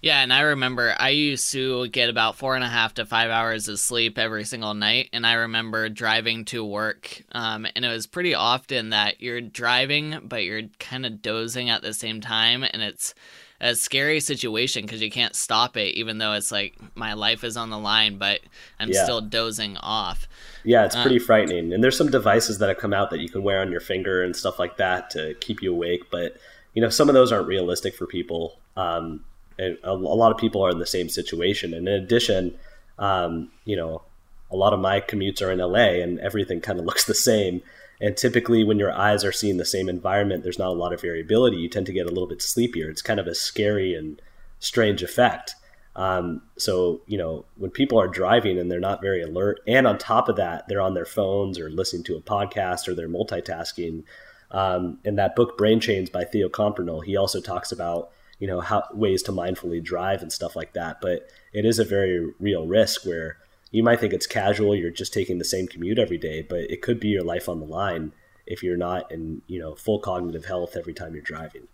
Yeah, 0.00 0.22
and 0.22 0.32
I 0.32 0.40
remember 0.42 0.94
I 0.96 1.08
used 1.10 1.50
to 1.52 1.88
get 1.88 2.08
about 2.08 2.36
four 2.36 2.54
and 2.54 2.62
a 2.62 2.68
half 2.68 2.94
to 2.94 3.06
five 3.06 3.30
hours 3.30 3.66
of 3.66 3.80
sleep 3.80 4.16
every 4.16 4.44
single 4.44 4.74
night. 4.74 5.08
And 5.12 5.26
I 5.26 5.34
remember 5.34 5.88
driving 5.88 6.44
to 6.46 6.64
work, 6.64 7.22
um, 7.32 7.66
and 7.74 7.84
it 7.84 7.88
was 7.88 8.06
pretty 8.06 8.34
often 8.34 8.90
that 8.90 9.20
you're 9.20 9.40
driving, 9.40 10.20
but 10.22 10.44
you're 10.44 10.62
kind 10.78 11.04
of 11.04 11.20
dozing 11.20 11.68
at 11.68 11.82
the 11.82 11.92
same 11.92 12.20
time. 12.20 12.62
And 12.62 12.80
it's 12.80 13.12
a 13.60 13.74
scary 13.74 14.20
situation 14.20 14.82
because 14.82 15.02
you 15.02 15.10
can't 15.10 15.34
stop 15.34 15.76
it, 15.76 15.96
even 15.96 16.18
though 16.18 16.34
it's 16.34 16.52
like 16.52 16.76
my 16.94 17.14
life 17.14 17.42
is 17.42 17.56
on 17.56 17.70
the 17.70 17.78
line, 17.78 18.18
but 18.18 18.38
I'm 18.78 18.90
yeah. 18.90 19.02
still 19.02 19.20
dozing 19.20 19.76
off. 19.78 20.28
Yeah, 20.62 20.84
it's 20.84 20.94
pretty 20.94 21.18
um, 21.18 21.24
frightening. 21.24 21.72
And 21.72 21.82
there's 21.82 21.98
some 21.98 22.10
devices 22.10 22.58
that 22.58 22.68
have 22.68 22.78
come 22.78 22.94
out 22.94 23.10
that 23.10 23.18
you 23.18 23.28
can 23.28 23.42
wear 23.42 23.60
on 23.60 23.72
your 23.72 23.80
finger 23.80 24.22
and 24.22 24.36
stuff 24.36 24.60
like 24.60 24.76
that 24.76 25.10
to 25.10 25.34
keep 25.40 25.60
you 25.60 25.72
awake. 25.72 26.08
But, 26.08 26.36
you 26.74 26.82
know, 26.82 26.88
some 26.88 27.08
of 27.08 27.14
those 27.14 27.32
aren't 27.32 27.48
realistic 27.48 27.96
for 27.96 28.06
people. 28.06 28.60
Um, 28.76 29.24
a, 29.58 29.76
a, 29.84 29.94
lot 29.94 30.32
of 30.32 30.38
people 30.38 30.64
are 30.64 30.70
in 30.70 30.78
the 30.78 30.86
same 30.86 31.08
situation. 31.08 31.74
And 31.74 31.88
in 31.88 31.94
addition, 31.94 32.56
um, 32.98 33.50
you 33.64 33.76
know, 33.76 34.02
a 34.50 34.56
lot 34.56 34.72
of 34.72 34.80
my 34.80 35.00
commutes 35.00 35.42
are 35.42 35.50
in 35.50 35.58
LA 35.58 36.02
and 36.02 36.18
everything 36.20 36.60
kind 36.60 36.78
of 36.78 36.84
looks 36.86 37.04
the 37.04 37.14
same. 37.14 37.62
And 38.00 38.16
typically, 38.16 38.62
when 38.62 38.78
your 38.78 38.92
eyes 38.92 39.24
are 39.24 39.32
seeing 39.32 39.56
the 39.56 39.64
same 39.64 39.88
environment, 39.88 40.44
there's 40.44 40.58
not 40.58 40.68
a 40.68 40.78
lot 40.78 40.92
of 40.92 41.00
variability. 41.00 41.56
You 41.56 41.68
tend 41.68 41.86
to 41.86 41.92
get 41.92 42.06
a 42.06 42.10
little 42.10 42.28
bit 42.28 42.40
sleepier. 42.40 42.88
It's 42.88 43.02
kind 43.02 43.18
of 43.18 43.26
a 43.26 43.34
scary 43.34 43.94
and 43.94 44.22
strange 44.60 45.02
effect. 45.02 45.56
Um, 45.96 46.42
so, 46.56 47.00
you 47.06 47.18
know, 47.18 47.44
when 47.56 47.72
people 47.72 48.00
are 48.00 48.06
driving 48.06 48.56
and 48.56 48.70
they're 48.70 48.78
not 48.78 49.02
very 49.02 49.20
alert, 49.20 49.60
and 49.66 49.84
on 49.84 49.98
top 49.98 50.28
of 50.28 50.36
that, 50.36 50.68
they're 50.68 50.80
on 50.80 50.94
their 50.94 51.04
phones 51.04 51.58
or 51.58 51.70
listening 51.70 52.04
to 52.04 52.16
a 52.16 52.20
podcast 52.20 52.86
or 52.86 52.94
they're 52.94 53.08
multitasking. 53.08 54.04
Um, 54.52 54.98
in 55.04 55.16
that 55.16 55.34
book, 55.34 55.58
Brain 55.58 55.80
Chains 55.80 56.08
by 56.08 56.24
Theo 56.24 56.48
Compernolle, 56.48 57.04
he 57.04 57.16
also 57.16 57.40
talks 57.40 57.72
about 57.72 58.12
you 58.38 58.46
know 58.46 58.60
how 58.60 58.84
ways 58.92 59.22
to 59.24 59.32
mindfully 59.32 59.82
drive 59.82 60.22
and 60.22 60.32
stuff 60.32 60.56
like 60.56 60.72
that. 60.74 61.00
But 61.00 61.28
it 61.52 61.64
is 61.64 61.78
a 61.78 61.84
very 61.84 62.32
real 62.38 62.66
risk 62.66 63.04
where 63.04 63.38
you 63.70 63.82
might 63.82 64.00
think 64.00 64.12
it's 64.12 64.26
casual 64.26 64.74
you're 64.74 64.90
just 64.90 65.12
taking 65.12 65.38
the 65.38 65.44
same 65.44 65.66
commute 65.66 65.98
every 65.98 66.18
day 66.18 66.42
but 66.42 66.60
it 66.60 66.82
could 66.82 67.00
be 67.00 67.08
your 67.08 67.22
life 67.22 67.48
on 67.48 67.60
the 67.60 67.66
line 67.66 68.12
if 68.46 68.62
you're 68.62 68.76
not 68.76 69.10
in 69.12 69.42
you 69.46 69.58
know 69.58 69.74
full 69.74 69.98
cognitive 69.98 70.46
health 70.46 70.76
every 70.76 70.94
time 70.94 71.14
you're 71.14 71.22
driving. 71.22 71.68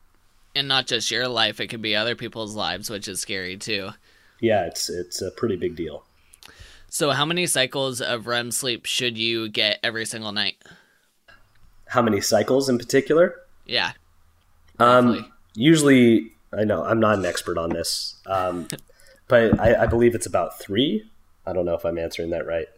And 0.56 0.68
not 0.68 0.86
just 0.86 1.10
your 1.10 1.28
life 1.28 1.60
it 1.60 1.68
could 1.68 1.82
be 1.82 1.96
other 1.96 2.14
people's 2.14 2.54
lives 2.54 2.90
which 2.90 3.08
is 3.08 3.20
scary 3.20 3.56
too. 3.56 3.90
Yeah 4.40 4.66
it's 4.66 4.88
it's 4.90 5.22
a 5.22 5.30
pretty 5.30 5.56
big 5.56 5.76
deal. 5.76 6.04
So 6.88 7.10
how 7.10 7.24
many 7.24 7.46
cycles 7.46 8.00
of 8.00 8.26
REM 8.26 8.52
sleep 8.52 8.86
should 8.86 9.18
you 9.18 9.48
get 9.48 9.80
every 9.82 10.06
single 10.06 10.30
night? 10.30 10.56
How 11.88 12.02
many 12.02 12.20
cycles 12.20 12.68
in 12.68 12.78
particular? 12.78 13.36
Yeah. 13.66 13.92
Um 14.78 15.30
usually 15.54 16.32
I 16.56 16.64
know 16.64 16.84
I'm 16.84 17.00
not 17.00 17.18
an 17.18 17.24
expert 17.24 17.58
on 17.58 17.70
this, 17.70 18.16
um, 18.26 18.68
but 19.28 19.58
I, 19.60 19.82
I, 19.82 19.86
believe 19.86 20.14
it's 20.14 20.26
about 20.26 20.58
three. 20.58 21.10
I 21.46 21.52
don't 21.52 21.64
know 21.64 21.74
if 21.74 21.84
I'm 21.84 21.98
answering 21.98 22.30
that 22.30 22.46
right. 22.46 22.68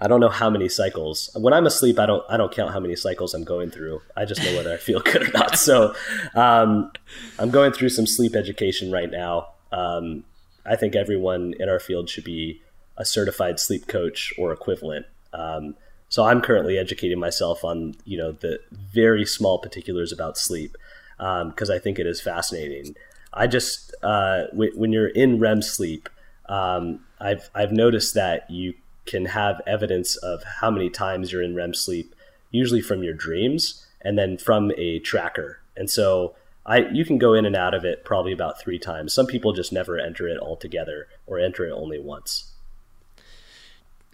I 0.00 0.08
don't 0.08 0.20
know 0.20 0.28
how 0.28 0.50
many 0.50 0.68
cycles. 0.68 1.30
When 1.36 1.52
I'm 1.52 1.64
asleep, 1.64 1.98
I 1.98 2.06
don't 2.06 2.24
I 2.28 2.36
don't 2.36 2.52
count 2.52 2.72
how 2.72 2.80
many 2.80 2.96
cycles 2.96 3.34
I'm 3.34 3.44
going 3.44 3.70
through. 3.70 4.02
I 4.16 4.24
just 4.24 4.42
know 4.42 4.56
whether 4.56 4.72
I 4.72 4.76
feel 4.76 5.00
good 5.04 5.28
or 5.28 5.32
not. 5.32 5.58
So 5.58 5.94
um, 6.34 6.90
I'm 7.38 7.50
going 7.50 7.72
through 7.72 7.90
some 7.90 8.06
sleep 8.06 8.34
education 8.34 8.90
right 8.90 9.10
now. 9.10 9.48
Um, 9.70 10.24
I 10.66 10.76
think 10.76 10.96
everyone 10.96 11.54
in 11.60 11.68
our 11.68 11.78
field 11.78 12.10
should 12.10 12.24
be 12.24 12.62
a 12.96 13.04
certified 13.04 13.60
sleep 13.60 13.86
coach 13.86 14.32
or 14.36 14.52
equivalent. 14.52 15.06
Um, 15.32 15.76
so 16.08 16.24
I'm 16.24 16.42
currently 16.42 16.78
educating 16.78 17.18
myself 17.18 17.64
on 17.64 17.94
you 18.04 18.18
know 18.18 18.32
the 18.32 18.58
very 18.72 19.24
small 19.24 19.58
particulars 19.58 20.10
about 20.10 20.36
sleep 20.36 20.76
because 21.22 21.70
um, 21.70 21.76
I 21.76 21.78
think 21.78 21.98
it 22.00 22.06
is 22.06 22.20
fascinating. 22.20 22.96
I 23.32 23.46
just 23.46 23.94
uh, 24.02 24.46
w- 24.50 24.72
when 24.74 24.92
you're 24.92 25.08
in 25.08 25.38
REM 25.38 25.62
sleep, 25.62 26.08
um, 26.48 27.04
I've 27.20 27.48
I've 27.54 27.70
noticed 27.70 28.14
that 28.14 28.50
you 28.50 28.74
can 29.06 29.26
have 29.26 29.60
evidence 29.66 30.16
of 30.16 30.42
how 30.60 30.70
many 30.70 30.90
times 30.90 31.30
you're 31.30 31.42
in 31.42 31.54
REM 31.54 31.74
sleep, 31.74 32.14
usually 32.50 32.80
from 32.80 33.04
your 33.04 33.14
dreams 33.14 33.86
and 34.00 34.18
then 34.18 34.36
from 34.36 34.72
a 34.76 34.98
tracker. 34.98 35.60
And 35.76 35.88
so 35.88 36.34
I 36.66 36.88
you 36.92 37.04
can 37.04 37.18
go 37.18 37.34
in 37.34 37.46
and 37.46 37.54
out 37.54 37.74
of 37.74 37.84
it 37.84 38.04
probably 38.04 38.32
about 38.32 38.60
three 38.60 38.78
times. 38.78 39.12
Some 39.14 39.26
people 39.26 39.52
just 39.52 39.72
never 39.72 39.98
enter 39.98 40.26
it 40.26 40.40
altogether 40.40 41.06
or 41.26 41.38
enter 41.38 41.64
it 41.66 41.72
only 41.72 42.00
once. 42.00 42.52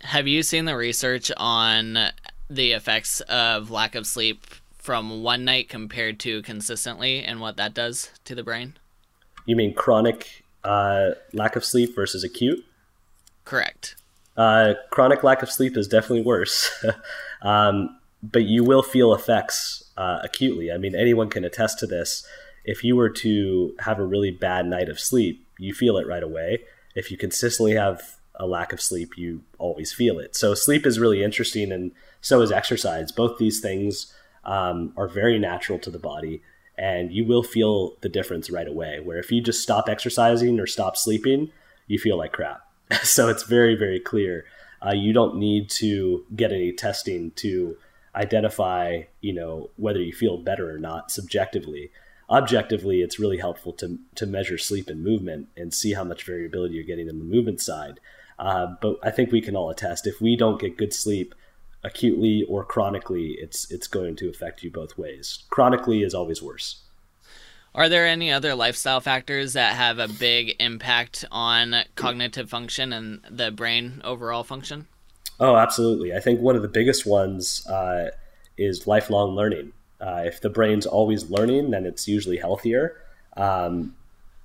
Have 0.02 0.28
you 0.28 0.42
seen 0.42 0.66
the 0.66 0.76
research 0.76 1.32
on 1.38 1.98
the 2.50 2.72
effects 2.72 3.20
of 3.22 3.70
lack 3.70 3.94
of 3.94 4.06
sleep 4.06 4.46
from 4.78 5.22
one 5.22 5.44
night 5.44 5.68
compared 5.68 6.18
to 6.20 6.42
consistently 6.42 7.22
and 7.22 7.40
what 7.40 7.56
that 7.56 7.74
does 7.74 8.10
to 8.24 8.34
the 8.34 8.42
brain? 8.42 8.76
You 9.44 9.56
mean 9.56 9.74
chronic 9.74 10.44
uh, 10.64 11.10
lack 11.32 11.56
of 11.56 11.64
sleep 11.64 11.94
versus 11.94 12.24
acute? 12.24 12.64
Correct. 13.44 13.96
Uh, 14.36 14.74
chronic 14.90 15.24
lack 15.24 15.42
of 15.42 15.50
sleep 15.50 15.76
is 15.76 15.88
definitely 15.88 16.22
worse, 16.22 16.70
um, 17.42 17.98
but 18.22 18.44
you 18.44 18.62
will 18.62 18.82
feel 18.82 19.12
effects 19.12 19.82
uh, 19.96 20.20
acutely. 20.22 20.70
I 20.70 20.78
mean, 20.78 20.94
anyone 20.94 21.28
can 21.28 21.44
attest 21.44 21.78
to 21.80 21.86
this. 21.86 22.26
If 22.64 22.84
you 22.84 22.94
were 22.94 23.10
to 23.10 23.74
have 23.80 23.98
a 23.98 24.04
really 24.04 24.30
bad 24.30 24.66
night 24.66 24.88
of 24.88 25.00
sleep, 25.00 25.44
you 25.58 25.74
feel 25.74 25.96
it 25.96 26.06
right 26.06 26.22
away. 26.22 26.60
If 26.94 27.10
you 27.10 27.16
consistently 27.16 27.74
have 27.74 28.16
a 28.36 28.46
lack 28.46 28.72
of 28.72 28.80
sleep, 28.80 29.16
you 29.16 29.42
always 29.58 29.92
feel 29.92 30.20
it. 30.20 30.36
So, 30.36 30.54
sleep 30.54 30.86
is 30.86 31.00
really 31.00 31.24
interesting, 31.24 31.72
and 31.72 31.90
so 32.20 32.40
is 32.40 32.52
exercise. 32.52 33.10
Both 33.10 33.38
these 33.38 33.60
things 33.60 34.12
um, 34.48 34.94
are 34.96 35.06
very 35.06 35.38
natural 35.38 35.78
to 35.78 35.90
the 35.90 35.98
body 35.98 36.42
and 36.78 37.12
you 37.12 37.24
will 37.24 37.42
feel 37.42 37.96
the 38.00 38.08
difference 38.08 38.50
right 38.50 38.66
away. 38.66 38.98
Where 38.98 39.18
if 39.18 39.30
you 39.30 39.42
just 39.42 39.62
stop 39.62 39.88
exercising 39.88 40.58
or 40.58 40.66
stop 40.66 40.96
sleeping, 40.96 41.52
you 41.86 41.98
feel 41.98 42.16
like 42.16 42.32
crap. 42.32 42.62
so 43.02 43.28
it's 43.28 43.42
very, 43.42 43.74
very 43.74 44.00
clear. 44.00 44.46
Uh, 44.84 44.92
you 44.92 45.12
don't 45.12 45.36
need 45.36 45.68
to 45.68 46.24
get 46.34 46.52
any 46.52 46.72
testing 46.72 47.32
to 47.32 47.76
identify, 48.14 49.02
you 49.20 49.34
know, 49.34 49.70
whether 49.76 50.00
you 50.00 50.12
feel 50.12 50.38
better 50.38 50.72
or 50.74 50.78
not 50.78 51.10
subjectively. 51.10 51.90
Objectively, 52.30 53.02
it's 53.02 53.18
really 53.18 53.38
helpful 53.38 53.72
to 53.72 53.98
to 54.14 54.26
measure 54.26 54.58
sleep 54.58 54.88
and 54.88 55.02
movement 55.02 55.48
and 55.56 55.74
see 55.74 55.94
how 55.94 56.04
much 56.04 56.24
variability 56.24 56.74
you're 56.74 56.84
getting 56.84 57.08
in 57.08 57.18
the 57.18 57.24
movement 57.24 57.60
side. 57.60 58.00
Uh, 58.38 58.68
but 58.80 58.98
I 59.02 59.10
think 59.10 59.32
we 59.32 59.40
can 59.40 59.56
all 59.56 59.70
attest 59.70 60.06
if 60.06 60.20
we 60.20 60.36
don't 60.36 60.60
get 60.60 60.76
good 60.76 60.94
sleep 60.94 61.34
acutely 61.84 62.44
or 62.48 62.64
chronically, 62.64 63.36
it's 63.40 63.70
it's 63.70 63.86
going 63.86 64.16
to 64.16 64.28
affect 64.28 64.62
you 64.62 64.70
both 64.70 64.98
ways. 64.98 65.44
Chronically 65.50 66.02
is 66.02 66.14
always 66.14 66.42
worse. 66.42 66.82
Are 67.74 67.88
there 67.88 68.06
any 68.06 68.32
other 68.32 68.54
lifestyle 68.54 69.00
factors 69.00 69.52
that 69.52 69.76
have 69.76 69.98
a 69.98 70.08
big 70.08 70.56
impact 70.58 71.24
on 71.30 71.76
cognitive 71.94 72.50
function 72.50 72.92
and 72.92 73.20
the 73.30 73.50
brain 73.50 74.00
overall 74.04 74.42
function? 74.42 74.88
Oh, 75.38 75.56
absolutely. 75.56 76.14
I 76.14 76.20
think 76.20 76.40
one 76.40 76.56
of 76.56 76.62
the 76.62 76.68
biggest 76.68 77.06
ones 77.06 77.64
uh, 77.68 78.10
is 78.56 78.86
lifelong 78.86 79.36
learning. 79.36 79.72
Uh, 80.00 80.22
if 80.24 80.40
the 80.40 80.50
brain's 80.50 80.86
always 80.86 81.30
learning, 81.30 81.70
then 81.70 81.86
it's 81.86 82.08
usually 82.08 82.38
healthier. 82.38 82.96
Um, 83.36 83.94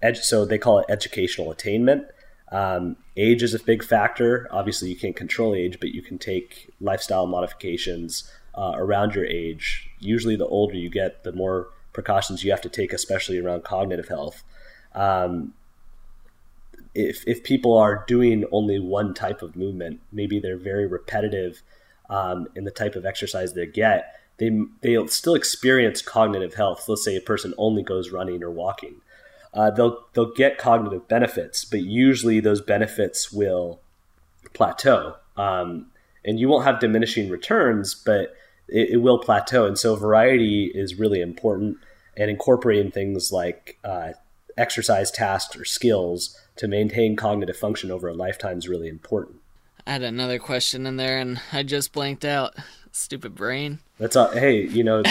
ed- 0.02 0.18
so 0.18 0.46
they 0.46 0.58
call 0.58 0.80
it 0.80 0.86
educational 0.90 1.50
attainment. 1.50 2.06
Um, 2.52 2.98
age 3.16 3.44
is 3.44 3.54
a 3.54 3.60
big 3.60 3.84
factor. 3.84 4.48
Obviously, 4.52 4.90
you 4.90 4.96
can't 4.96 5.16
control 5.16 5.54
age, 5.54 5.80
but 5.80 5.90
you 5.90 6.02
can 6.02 6.18
take 6.18 6.70
lifestyle 6.80 7.28
modifications 7.28 8.30
uh, 8.56 8.74
around 8.76 9.16
your 9.16 9.26
age. 9.26 9.90
Usually, 10.00 10.36
the 10.36 10.48
older 10.48 10.76
you 10.76 10.90
get, 10.90 11.24
the 11.24 11.32
more 11.32 11.70
precautions 11.94 12.44
you 12.44 12.52
have 12.52 12.62
to 12.62 12.70
take, 12.70 12.94
especially 12.94 13.40
around 13.40 13.64
cognitive 13.64 14.08
health. 14.08 14.44
Um, 14.94 15.54
if, 16.96 17.24
if 17.28 17.44
people 17.44 17.76
are 17.78 18.04
doing 18.08 18.46
only 18.52 18.80
one 18.80 19.14
type 19.14 19.42
of 19.42 19.56
movement, 19.56 20.02
maybe 20.12 20.40
they're 20.40 20.58
very 20.58 20.86
repetitive 20.86 21.64
um, 22.10 22.48
in 22.56 22.64
the 22.64 22.72
type 22.72 22.96
of 22.96 23.06
exercise 23.06 23.54
they 23.54 23.66
get, 23.66 24.16
they, 24.38 24.52
they'll 24.82 25.08
still 25.08 25.36
experience 25.36 26.02
cognitive 26.02 26.56
health. 26.56 26.88
Let's 26.88 27.04
say 27.04 27.16
a 27.16 27.22
person 27.22 27.54
only 27.58 27.84
goes 27.84 28.12
running 28.12 28.44
or 28.44 28.52
walking 28.52 29.02
uh, 29.54 29.70
they'll 29.72 30.06
they'll 30.14 30.34
get 30.34 30.58
cognitive 30.58 31.08
benefits, 31.08 31.64
but 31.66 31.82
usually 31.82 32.40
those 32.40 32.62
benefits 32.62 33.32
will 33.32 33.80
plateau, 34.54 35.16
um, 35.38 35.88
and 36.26 36.40
you 36.40 36.48
won't 36.48 36.66
have 36.66 36.80
diminishing 36.80 37.30
returns, 37.30 37.94
but 37.94 38.36
it, 38.68 38.92
it, 38.92 38.98
will 38.98 39.20
plateau. 39.20 39.66
And 39.66 39.78
so 39.78 39.96
variety 39.96 40.72
is 40.74 41.00
really 41.00 41.22
important, 41.22 41.78
and 42.18 42.32
incorporating 42.32 42.92
things 42.92 43.32
like 43.32 43.78
uh, 43.84 44.14
exercise 44.58 45.12
tasks 45.12 45.56
or 45.56 45.66
skills 45.66 46.38
to 46.56 46.68
maintain 46.68 47.16
cognitive 47.16 47.58
function 47.58 47.92
over 47.92 48.08
a 48.08 48.14
lifetime 48.14 48.58
is 48.58 48.68
really 48.68 48.88
important. 48.88 49.38
I 49.86 49.94
had 49.94 50.04
another 50.04 50.40
question 50.40 50.86
in 50.88 50.98
there, 50.98 51.20
and 51.20 51.42
I 51.52 51.64
just 51.64 51.92
blanked 51.92 52.26
out. 52.26 52.56
Stupid 52.96 53.34
brain. 53.34 53.80
That's 53.98 54.16
all. 54.16 54.30
Hey, 54.30 54.68
you 54.68 54.84
know, 54.84 55.02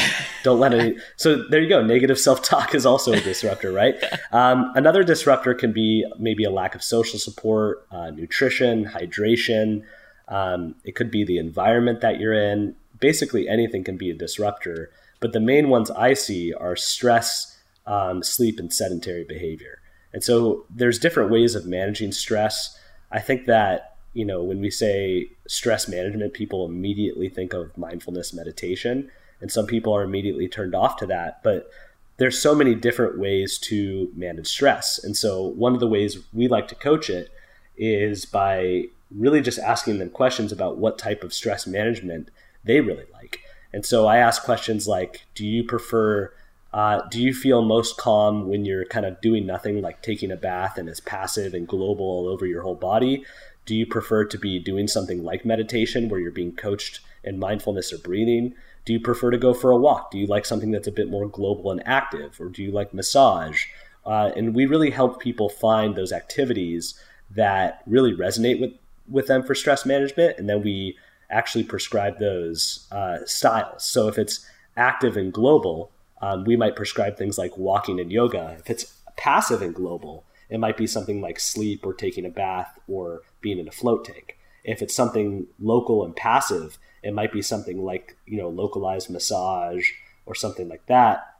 don't 0.45 0.61
let 0.61 0.73
it. 0.73 0.99
So 1.16 1.49
there 1.49 1.61
you 1.61 1.68
go. 1.68 1.83
Negative 1.83 2.16
self 2.16 2.40
talk 2.40 2.77
is 2.77 2.87
also 2.87 3.12
a 3.12 3.21
disruptor, 3.21 3.73
right? 3.73 3.97
Um, 4.33 4.73
another 4.77 5.03
disruptor 5.03 5.53
can 5.53 5.73
be 5.73 6.07
maybe 6.18 6.45
a 6.45 6.51
lack 6.51 6.75
of 6.75 6.83
social 6.83 7.18
support, 7.18 7.87
uh, 7.90 8.11
nutrition, 8.11 8.87
hydration. 8.87 9.83
Um, 10.29 10.77
it 10.85 10.95
could 10.95 11.11
be 11.11 11.23
the 11.23 11.37
environment 11.37 12.01
that 12.01 12.18
you're 12.18 12.33
in. 12.33 12.77
Basically, 12.99 13.47
anything 13.47 13.85
can 13.85 13.99
be 13.99 14.11
a 14.11 14.14
disruptor. 14.14 14.90
But 15.21 15.33
the 15.33 15.40
main 15.40 15.68
ones 15.68 15.90
I 15.90 16.14
see 16.14 16.55
are 16.55 16.77
stress, 16.77 17.59
um, 17.87 18.23
sleep, 18.23 18.59
and 18.59 18.73
sedentary 18.73 19.25
behavior. 19.25 19.83
And 20.14 20.25
so 20.25 20.64
there's 20.71 20.99
different 20.99 21.31
ways 21.31 21.55
of 21.55 21.66
managing 21.66 22.12
stress. 22.12 22.79
I 23.11 23.18
think 23.18 23.47
that 23.47 23.91
you 24.14 24.25
know, 24.25 24.42
when 24.42 24.61
we 24.61 24.70
say 24.70 25.31
stress 25.46 25.88
management, 25.88 26.35
people 26.35 26.66
immediately 26.66 27.29
think 27.29 27.53
of 27.53 27.77
mindfulness 27.79 28.33
meditation, 28.33 29.11
and 29.40 29.51
some 29.51 29.66
people 29.66 29.94
are 29.94 30.03
immediately 30.03 30.48
turned 30.48 30.75
off 30.75 30.96
to 30.96 31.07
that. 31.07 31.42
But 31.42 31.70
there's 32.18 32.40
so 32.40 32.55
many 32.55 32.75
different 32.75 33.18
ways 33.18 33.59
to 33.59 34.11
manage 34.14 34.46
stress. 34.46 35.03
And 35.03 35.16
so 35.16 35.42
one 35.42 35.75
of 35.75 35.81
the 35.81 35.88
ways 35.88 36.18
we 36.33 36.46
like 36.46 36.68
to 36.68 36.75
coach 36.75 37.11
it 37.11 37.31
is 37.77 38.25
by 38.25 38.85
really 39.11 39.40
just 39.40 39.59
asking 39.59 39.98
them 39.98 40.11
questions 40.11 40.53
about 40.53 40.79
what 40.79 40.98
type 40.98 41.25
of 41.25 41.33
stress 41.33 41.66
management 41.66 42.31
they 42.64 42.81
really 42.81 43.07
like. 43.12 43.40
And 43.72 43.85
so 43.85 44.07
I 44.07 44.18
ask 44.18 44.42
questions 44.44 44.87
like, 44.87 45.22
do 45.35 45.46
you 45.46 45.64
prefer 45.64 46.33
uh, 46.72 47.03
do 47.11 47.20
you 47.20 47.35
feel 47.35 47.62
most 47.62 47.98
calm 47.98 48.48
when 48.48 48.64
you're 48.64 48.87
kind 48.87 49.05
of 49.05 49.20
doing 49.20 49.44
nothing, 49.44 49.83
like 49.83 50.01
taking 50.01 50.31
a 50.31 50.37
bath 50.37 50.79
and 50.79 50.88
it's 50.88 51.01
passive 51.01 51.53
and 51.53 51.68
global 51.68 52.07
all 52.07 52.27
over 52.27 52.46
your 52.46 52.62
whole 52.62 52.75
body? 52.75 53.25
Do 53.64 53.75
you 53.75 53.87
prefer 53.87 54.25
to 54.25 54.38
be 54.38 54.59
doing 54.59 54.88
something 54.88 55.22
like 55.22 55.44
meditation 55.44 56.09
where 56.09 56.20
you're 56.20 56.31
being 56.31 56.55
coached 56.55 57.01
in 57.22 57.38
mindfulness 57.38 57.92
or 57.92 57.98
breathing? 57.98 58.55
Do 58.85 58.92
you 58.92 59.01
prefer 59.01 59.31
to 59.31 59.38
go 59.38 59.55
for 59.55 59.70
a 59.70 59.77
walk? 59.77 60.11
Do 60.11 60.18
you 60.18 60.27
like 60.27 60.44
something 60.44 60.72
that's 60.72 60.88
a 60.88 60.92
bit 60.92 61.09
more 61.09 61.29
global 61.29 61.70
and 61.70 61.87
active? 61.87 62.40
Or 62.40 62.48
do 62.48 62.62
you 62.62 62.72
like 62.72 62.92
massage? 62.92 63.64
Uh, 64.05 64.31
and 64.35 64.55
we 64.55 64.66
really 64.66 64.90
help 64.90 65.20
people 65.20 65.48
find 65.48 65.94
those 65.94 66.12
activities 66.12 67.01
that 67.31 67.83
really 67.87 68.12
resonate 68.12 68.61
with, 68.61 68.72
with 69.09 69.29
them 69.29 69.42
for 69.44 69.55
stress 69.55 69.87
management. 69.87 70.37
And 70.38 70.48
then 70.48 70.62
we 70.62 70.96
actually 71.31 71.64
prescribe 71.64 72.18
those 72.18 72.88
uh, 72.90 73.18
styles. 73.25 73.85
So 73.85 74.09
if 74.09 74.18
it's 74.18 74.44
active 74.77 75.16
and 75.16 75.33
global, 75.33 75.92
um, 76.20 76.44
we 76.44 76.57
might 76.57 76.77
prescribe 76.77 77.16
things 77.16 77.38
like 77.38 77.57
walking 77.57 78.01
and 78.01 78.11
yoga. 78.11 78.57
If 78.59 78.68
it's 78.68 78.96
passive 79.16 79.62
and 79.62 79.75
global, 79.75 80.25
it 80.51 80.59
might 80.59 80.77
be 80.77 80.87
something 80.87 81.20
like 81.20 81.40
sleep 81.40 81.87
or 81.87 81.94
taking 81.94 82.27
a 82.27 82.31
bath 82.31 82.79
or 82.88 83.22
being 83.42 83.59
in 83.59 83.68
a 83.68 83.72
float 83.72 84.05
tank. 84.05 84.38
If 84.64 84.81
it's 84.81 84.94
something 84.94 85.48
local 85.59 86.05
and 86.05 86.14
passive, 86.14 86.78
it 87.02 87.12
might 87.12 87.33
be 87.33 87.42
something 87.42 87.85
like, 87.85 88.16
you 88.26 88.38
know, 88.38 88.48
localized 88.48 89.11
massage 89.11 89.90
or 90.24 90.35
something 90.35 90.68
like 90.68 90.87
that. 90.87 91.35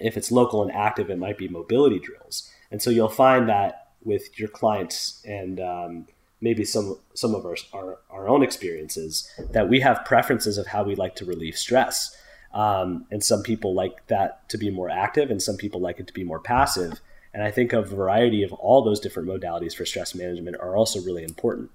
If 0.00 0.16
it's 0.16 0.30
local 0.30 0.62
and 0.62 0.72
active, 0.72 1.10
it 1.10 1.18
might 1.18 1.38
be 1.38 1.48
mobility 1.48 1.98
drills. 1.98 2.48
And 2.70 2.80
so 2.80 2.90
you'll 2.90 3.08
find 3.08 3.48
that 3.48 3.88
with 4.04 4.38
your 4.38 4.48
clients 4.48 5.20
and 5.26 5.60
um, 5.60 6.06
maybe 6.40 6.64
some 6.64 6.98
some 7.14 7.34
of 7.34 7.44
our, 7.44 7.56
our, 7.72 7.98
our 8.10 8.28
own 8.28 8.42
experiences 8.42 9.28
that 9.50 9.68
we 9.68 9.80
have 9.80 10.04
preferences 10.04 10.56
of 10.56 10.68
how 10.68 10.84
we 10.84 10.94
like 10.94 11.16
to 11.16 11.24
relieve 11.24 11.56
stress. 11.56 12.16
Um, 12.54 13.06
and 13.10 13.22
some 13.22 13.42
people 13.42 13.74
like 13.74 14.06
that 14.06 14.48
to 14.48 14.56
be 14.56 14.70
more 14.70 14.88
active, 14.88 15.30
and 15.30 15.42
some 15.42 15.56
people 15.56 15.80
like 15.80 16.00
it 16.00 16.06
to 16.06 16.14
be 16.14 16.24
more 16.24 16.40
passive. 16.40 17.00
And 17.34 17.42
I 17.42 17.50
think 17.50 17.72
a 17.72 17.82
variety 17.82 18.42
of 18.42 18.52
all 18.54 18.82
those 18.82 19.00
different 19.00 19.28
modalities 19.28 19.74
for 19.74 19.84
stress 19.84 20.14
management 20.14 20.56
are 20.60 20.76
also 20.76 21.00
really 21.00 21.24
important. 21.24 21.70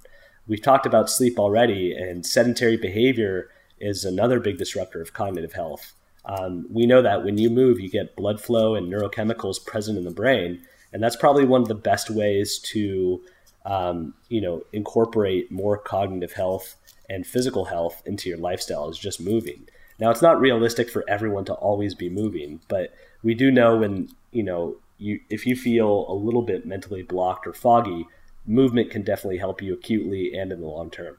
We've 0.48 0.62
talked 0.62 0.86
about 0.86 1.10
sleep 1.10 1.40
already, 1.40 1.94
and 1.94 2.26
sedentary 2.26 2.76
behavior 2.76 3.50
is 3.80 4.04
another 4.04 4.40
big 4.40 4.58
disruptor 4.58 5.02
of 5.02 5.14
cognitive 5.14 5.54
health. 5.54 5.94
Um, 6.26 6.66
we 6.70 6.86
know 6.86 7.02
that 7.02 7.24
when 7.24 7.38
you 7.38 7.50
move, 7.50 7.80
you 7.80 7.90
get 7.90 8.16
blood 8.16 8.42
flow 8.42 8.76
and 8.76 8.92
neurochemicals 8.92 9.66
present 9.66 9.98
in 9.98 10.04
the 10.04 10.12
brain, 10.12 10.62
and 10.92 11.02
that's 11.02 11.16
probably 11.16 11.46
one 11.46 11.62
of 11.62 11.68
the 11.68 11.76
best 11.76 12.10
ways 12.10 12.60
to, 12.60 13.22
um, 13.66 14.14
you 14.30 14.42
know, 14.42 14.64
incorporate 14.74 15.52
more 15.52 15.78
cognitive 15.78 16.34
health 16.34 16.76
and 17.10 17.28
physical 17.28 17.66
health 17.66 18.02
into 18.06 18.30
your 18.30 18.38
lifestyle 18.38 18.90
is 18.90 18.98
just 18.98 19.20
moving. 19.20 19.68
Now, 20.00 20.12
it's 20.12 20.22
not 20.22 20.40
realistic 20.40 20.90
for 20.90 21.04
everyone 21.08 21.46
to 21.46 21.54
always 21.54 21.94
be 21.94 22.10
moving, 22.10 22.62
but 22.68 22.94
we 23.22 23.34
do 23.34 23.52
know 23.52 23.78
when 23.78 24.10
you 24.32 24.44
know 24.44 24.78
you 25.04 25.20
if 25.30 25.46
you 25.46 25.56
feel 25.56 26.06
a 26.08 26.14
little 26.14 26.42
bit 26.42 26.66
mentally 26.66 27.04
blocked 27.04 27.46
or 27.46 27.54
foggy, 27.54 28.08
movement 28.46 28.90
can 28.90 29.04
definitely 29.04 29.38
help 29.38 29.62
you 29.62 29.74
acutely 29.74 30.34
and 30.34 30.52
in 30.52 30.62
the 30.62 30.68
long 30.68 30.90
term. 30.90 31.18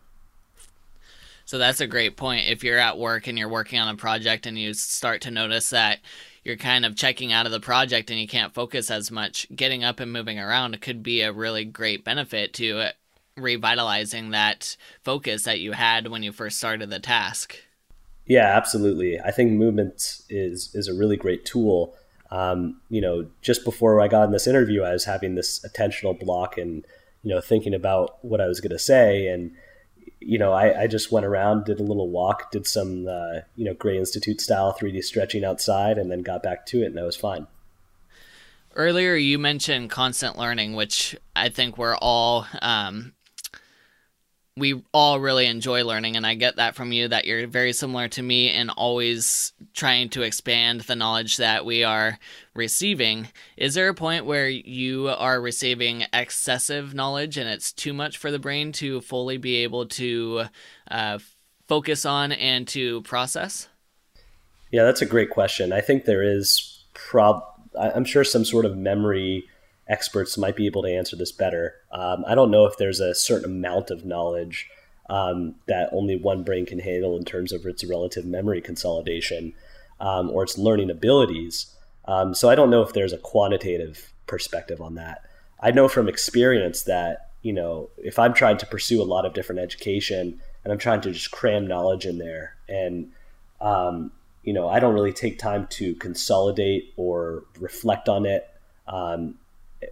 So 1.44 1.58
that's 1.58 1.80
a 1.80 1.86
great 1.86 2.16
point. 2.16 2.48
If 2.48 2.64
you're 2.64 2.78
at 2.78 2.98
work 2.98 3.26
and 3.26 3.38
you're 3.38 3.50
working 3.50 3.78
on 3.78 3.94
a 3.94 3.98
project 3.98 4.46
and 4.46 4.58
you 4.58 4.72
start 4.72 5.20
to 5.22 5.30
notice 5.30 5.70
that 5.70 6.00
you're 6.42 6.56
kind 6.56 6.86
of 6.86 6.96
checking 6.96 7.32
out 7.32 7.44
of 7.44 7.52
the 7.52 7.60
project 7.60 8.10
and 8.10 8.18
you 8.18 8.26
can't 8.26 8.54
focus 8.54 8.90
as 8.90 9.10
much, 9.10 9.46
getting 9.54 9.84
up 9.84 10.00
and 10.00 10.10
moving 10.10 10.38
around 10.38 10.80
could 10.80 11.02
be 11.02 11.20
a 11.20 11.32
really 11.32 11.66
great 11.66 12.02
benefit 12.02 12.54
to 12.54 12.78
uh, 12.78 12.90
revitalizing 13.36 14.30
that 14.30 14.76
focus 15.02 15.42
that 15.42 15.60
you 15.60 15.72
had 15.72 16.08
when 16.08 16.22
you 16.22 16.32
first 16.32 16.56
started 16.56 16.88
the 16.88 16.98
task. 16.98 17.56
Yeah, 18.26 18.56
absolutely. 18.56 19.20
I 19.20 19.30
think 19.30 19.52
movement 19.52 20.22
is 20.30 20.70
is 20.74 20.88
a 20.88 20.94
really 20.94 21.18
great 21.18 21.44
tool 21.44 21.94
um, 22.34 22.80
you 22.90 23.00
know, 23.00 23.26
just 23.42 23.64
before 23.64 24.00
I 24.00 24.08
got 24.08 24.24
in 24.24 24.32
this 24.32 24.48
interview, 24.48 24.82
I 24.82 24.92
was 24.92 25.04
having 25.04 25.36
this 25.36 25.60
attentional 25.60 26.18
block 26.18 26.58
and, 26.58 26.84
you 27.22 27.32
know, 27.32 27.40
thinking 27.40 27.74
about 27.74 28.18
what 28.24 28.40
I 28.40 28.48
was 28.48 28.60
going 28.60 28.72
to 28.72 28.78
say. 28.78 29.28
And, 29.28 29.52
you 30.18 30.36
know, 30.36 30.52
I, 30.52 30.82
I, 30.82 30.86
just 30.88 31.12
went 31.12 31.26
around, 31.26 31.64
did 31.64 31.78
a 31.78 31.84
little 31.84 32.08
walk, 32.08 32.50
did 32.50 32.66
some, 32.66 33.06
uh, 33.06 33.42
you 33.54 33.64
know, 33.64 33.74
Gray 33.74 33.96
Institute 33.98 34.40
style 34.40 34.76
3D 34.76 35.04
stretching 35.04 35.44
outside, 35.44 35.96
and 35.96 36.10
then 36.10 36.22
got 36.22 36.42
back 36.42 36.66
to 36.66 36.82
it, 36.82 36.86
and 36.86 36.98
I 36.98 37.04
was 37.04 37.14
fine. 37.14 37.46
Earlier, 38.74 39.14
you 39.14 39.38
mentioned 39.38 39.90
constant 39.90 40.36
learning, 40.36 40.74
which 40.74 41.14
I 41.36 41.50
think 41.50 41.78
we're 41.78 41.96
all 41.96 42.48
um, 42.60 43.12
we 44.56 44.82
all 44.92 45.18
really 45.18 45.46
enjoy 45.46 45.84
learning 45.84 46.16
and 46.16 46.24
i 46.26 46.34
get 46.34 46.56
that 46.56 46.76
from 46.76 46.92
you 46.92 47.08
that 47.08 47.24
you're 47.24 47.46
very 47.46 47.72
similar 47.72 48.06
to 48.06 48.22
me 48.22 48.50
and 48.50 48.70
always 48.70 49.52
trying 49.74 50.08
to 50.08 50.22
expand 50.22 50.82
the 50.82 50.96
knowledge 50.96 51.36
that 51.38 51.66
we 51.66 51.82
are 51.82 52.18
receiving. 52.54 53.28
Is 53.56 53.74
there 53.74 53.88
a 53.88 53.94
point 53.94 54.24
where 54.24 54.48
you 54.48 55.08
are 55.08 55.40
receiving 55.40 56.04
excessive 56.12 56.94
knowledge 56.94 57.36
and 57.36 57.48
it's 57.48 57.72
too 57.72 57.92
much 57.92 58.16
for 58.16 58.30
the 58.30 58.38
brain 58.38 58.72
to 58.72 59.00
fully 59.00 59.36
be 59.36 59.56
able 59.56 59.86
to 59.86 60.44
uh, 60.90 61.18
focus 61.66 62.06
on 62.06 62.32
and 62.32 62.66
to 62.68 63.02
process? 63.02 63.68
Yeah 64.70 64.84
that's 64.84 65.02
a 65.02 65.06
great 65.06 65.30
question. 65.30 65.72
I 65.72 65.80
think 65.80 66.04
there 66.04 66.22
is 66.22 66.84
prob 66.94 67.42
i'm 67.76 68.04
sure 68.04 68.22
some 68.22 68.44
sort 68.44 68.64
of 68.64 68.76
memory 68.76 69.44
experts 69.88 70.38
might 70.38 70.56
be 70.56 70.66
able 70.66 70.82
to 70.82 70.88
answer 70.88 71.16
this 71.16 71.32
better. 71.32 71.74
Um, 71.92 72.24
I 72.26 72.34
don't 72.34 72.50
know 72.50 72.66
if 72.66 72.76
there's 72.76 73.00
a 73.00 73.14
certain 73.14 73.50
amount 73.50 73.90
of 73.90 74.04
knowledge 74.04 74.68
um, 75.10 75.56
that 75.66 75.90
only 75.92 76.16
one 76.16 76.42
brain 76.42 76.64
can 76.66 76.78
handle 76.78 77.16
in 77.16 77.24
terms 77.24 77.52
of 77.52 77.66
its 77.66 77.84
relative 77.84 78.24
memory 78.24 78.60
consolidation 78.60 79.52
um, 80.00 80.30
or 80.30 80.44
its 80.44 80.56
learning 80.56 80.90
abilities. 80.90 81.66
Um, 82.06 82.34
so 82.34 82.48
I 82.48 82.54
don't 82.54 82.70
know 82.70 82.82
if 82.82 82.92
there's 82.92 83.12
a 83.12 83.18
quantitative 83.18 84.12
perspective 84.26 84.80
on 84.80 84.94
that. 84.94 85.22
I 85.60 85.70
know 85.70 85.88
from 85.88 86.08
experience 86.08 86.82
that 86.82 87.30
you 87.42 87.52
know 87.52 87.90
if 87.98 88.18
I'm 88.18 88.34
trying 88.34 88.58
to 88.58 88.66
pursue 88.66 89.02
a 89.02 89.04
lot 89.04 89.26
of 89.26 89.34
different 89.34 89.60
education 89.60 90.40
and 90.62 90.72
I'm 90.72 90.78
trying 90.78 91.00
to 91.02 91.12
just 91.12 91.30
cram 91.30 91.66
knowledge 91.66 92.06
in 92.06 92.18
there 92.18 92.56
and 92.68 93.12
um, 93.60 94.12
you 94.42 94.52
know 94.52 94.68
I 94.68 94.80
don't 94.80 94.94
really 94.94 95.12
take 95.12 95.38
time 95.38 95.66
to 95.68 95.94
consolidate 95.96 96.92
or 96.96 97.44
reflect 97.58 98.08
on 98.08 98.26
it 98.26 98.50
um, 98.86 99.36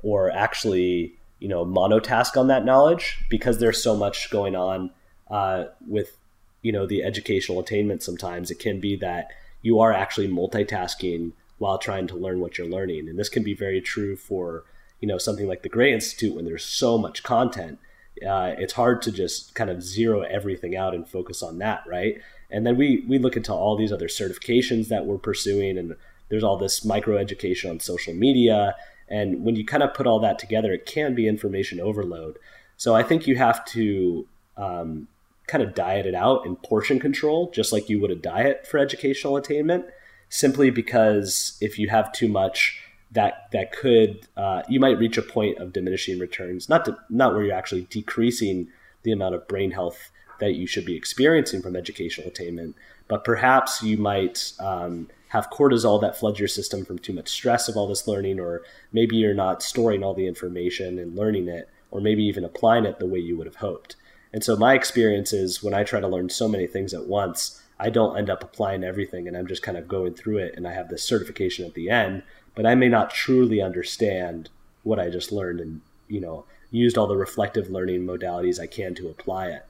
or 0.03 0.31
actually 0.31 1.15
you 1.39 1.49
know 1.49 1.65
monotask 1.65 2.37
on 2.37 2.47
that 2.49 2.65
knowledge 2.65 3.25
because 3.29 3.59
there's 3.59 3.83
so 3.83 3.97
much 3.97 4.31
going 4.31 4.55
on 4.55 4.91
uh, 5.31 5.65
with 5.87 6.17
you 6.63 6.73
know 6.73 6.87
the 6.87 7.03
educational 7.03 7.61
attainment 7.61 8.03
sometimes 8.03 8.51
it 8.51 8.59
can 8.59 8.81
be 8.81 8.97
that 8.97 9.29
you 9.63 9.81
are 9.81 9.93
actually 9.93 10.29
multitasking 10.29 11.33
while 11.59 11.79
trying 11.79 12.09
to 12.09 12.17
learn 12.17 12.41
what 12.41 12.59
you're 12.59 12.67
learning. 12.67 13.09
And 13.09 13.17
this 13.17 13.29
can 13.29 13.45
be 13.45 13.55
very 13.55 13.81
true 13.81 14.17
for 14.17 14.65
you 15.01 15.09
know 15.09 15.19
something 15.19 15.49
like 15.49 15.63
the 15.63 15.69
gray 15.69 15.93
institute 15.93 16.35
when 16.35 16.45
there's 16.45 16.65
so 16.65 16.99
much 16.99 17.23
content 17.23 17.79
uh, 18.29 18.55
it's 18.59 18.75
hard 18.75 19.03
to 19.03 19.11
just 19.11 19.55
kind 19.55 19.71
of 19.71 19.83
zero 19.83 20.21
everything 20.21 20.77
out 20.77 20.95
and 20.95 21.09
focus 21.09 21.43
on 21.43 21.59
that 21.59 21.83
right? 21.87 22.21
And 22.51 22.67
then 22.67 22.77
we 22.77 23.05
we 23.09 23.19
look 23.19 23.37
into 23.37 23.53
all 23.53 23.77
these 23.77 23.93
other 23.93 24.09
certifications 24.09 24.89
that 24.89 25.07
we're 25.07 25.19
pursuing 25.19 25.79
and 25.79 25.97
there's 26.29 26.45
all 26.45 26.57
this 26.57 26.85
micro 26.85 27.17
education 27.17 27.71
on 27.71 27.81
social 27.81 28.15
media 28.15 28.75
and 29.13 29.45
when 29.45 29.55
you 29.55 29.65
kind 29.65 29.85
of 29.85 29.95
put 29.95 30.07
all 30.09 30.19
that 30.19 30.39
together 30.41 30.73
it 30.73 30.87
can 30.87 31.15
be 31.15 31.29
information 31.29 31.81
overload 31.81 32.39
so 32.77 32.95
i 32.95 33.03
think 33.03 33.29
you 33.29 33.37
have 33.37 33.65
to 33.65 34.27
um, 34.57 35.07
kind 35.47 35.63
of 35.63 35.75
diet 35.75 36.07
it 36.07 36.15
out 36.15 36.47
and 36.47 36.61
portion 36.63 36.99
control, 36.99 37.51
just 37.51 37.73
like 37.73 37.89
you 37.89 38.01
would 38.01 38.11
a 38.11 38.17
diet 38.17 38.67
for 38.67 38.79
educational 38.79 39.37
attainment, 39.37 39.85
simply 40.29 40.71
because 40.71 41.59
if 41.61 41.79
you 41.79 41.89
have 41.89 42.13
too 42.13 42.29
much, 42.29 42.81
that 43.11 43.49
that 43.53 43.73
could 43.73 44.27
uh, 44.37 44.63
you 44.69 44.81
might 44.81 44.99
reach 44.99 45.19
a 45.19 45.23
point 45.23 45.59
of 45.59 45.73
diminishing 45.73 46.19
returns. 46.19 46.69
Not 46.69 46.87
to, 46.87 46.97
not 47.11 47.35
where 47.35 47.45
you're 47.45 47.55
actually 47.55 47.87
decreasing 47.91 48.69
the 49.03 49.13
amount 49.13 49.35
of 49.35 49.47
brain 49.47 49.73
health 49.73 50.11
that 50.41 50.55
you 50.55 50.67
should 50.67 50.87
be 50.87 50.97
experiencing 50.97 51.61
from 51.61 51.77
educational 51.77 52.29
attainment, 52.29 52.75
but 53.09 53.25
perhaps 53.25 53.83
you 53.83 53.99
might 53.99 54.53
um, 54.59 55.11
have 55.33 55.49
cortisol 55.49 55.99
that 55.99 56.15
floods 56.15 56.39
your 56.39 56.47
system 56.47 56.85
from 56.85 56.99
too 56.99 57.15
much 57.15 57.31
stress 57.31 57.67
of 57.67 57.75
all 57.75 57.89
this 57.89 58.07
learning, 58.07 58.39
or 58.39 58.61
maybe 58.93 59.17
you're 59.17 59.33
not 59.33 59.63
storing 59.63 60.05
all 60.05 60.13
the 60.13 60.27
information 60.27 60.99
and 60.99 61.17
learning 61.17 61.49
it, 61.49 61.71
or 61.91 62.03
maybe 62.03 62.23
even 62.23 62.45
applying 62.45 62.85
it 62.85 62.99
the 62.99 63.07
way 63.07 63.19
you 63.19 63.35
would 63.39 63.47
have 63.47 63.57
hoped. 63.57 63.97
And 64.35 64.45
so 64.45 64.57
my 64.57 64.75
experience 64.75 65.33
is 65.33 65.63
when 65.63 65.73
I 65.73 65.85
try 65.85 66.01
to 66.01 66.07
learn 66.07 66.29
so 66.29 66.49
many 66.49 66.67
things 66.67 66.93
at 66.93 67.07
once, 67.07 67.63
I 67.81 67.89
don't 67.89 68.19
end 68.19 68.29
up 68.29 68.45
applying 68.45 68.85
everything 68.85 69.27
and 69.27 69.35
I'm 69.35 69.47
just 69.47 69.63
kind 69.63 69.79
of 69.79 69.89
going 69.89 70.13
through 70.13 70.37
it 70.37 70.55
and 70.55 70.69
I 70.69 70.75
have 70.75 70.91
this 70.91 71.03
certification 71.03 71.65
at 71.65 71.73
the 71.73 71.89
end, 71.89 72.25
but 72.55 72.67
I 72.67 72.75
may 72.75 72.91
not 72.91 73.09
truly 73.09 73.63
understand 73.63 74.51
what 74.83 75.01
I 75.01 75.09
just 75.09 75.33
learned 75.33 75.61
and, 75.61 75.81
you 76.09 76.21
know, 76.21 76.45
used 76.71 76.99
all 76.99 77.07
the 77.07 77.17
reflective 77.17 77.71
learning 77.71 78.05
modalities 78.07 78.61
I 78.61 78.67
can 78.67 78.95
to 78.97 79.09
apply 79.09 79.47
it. 79.47 79.65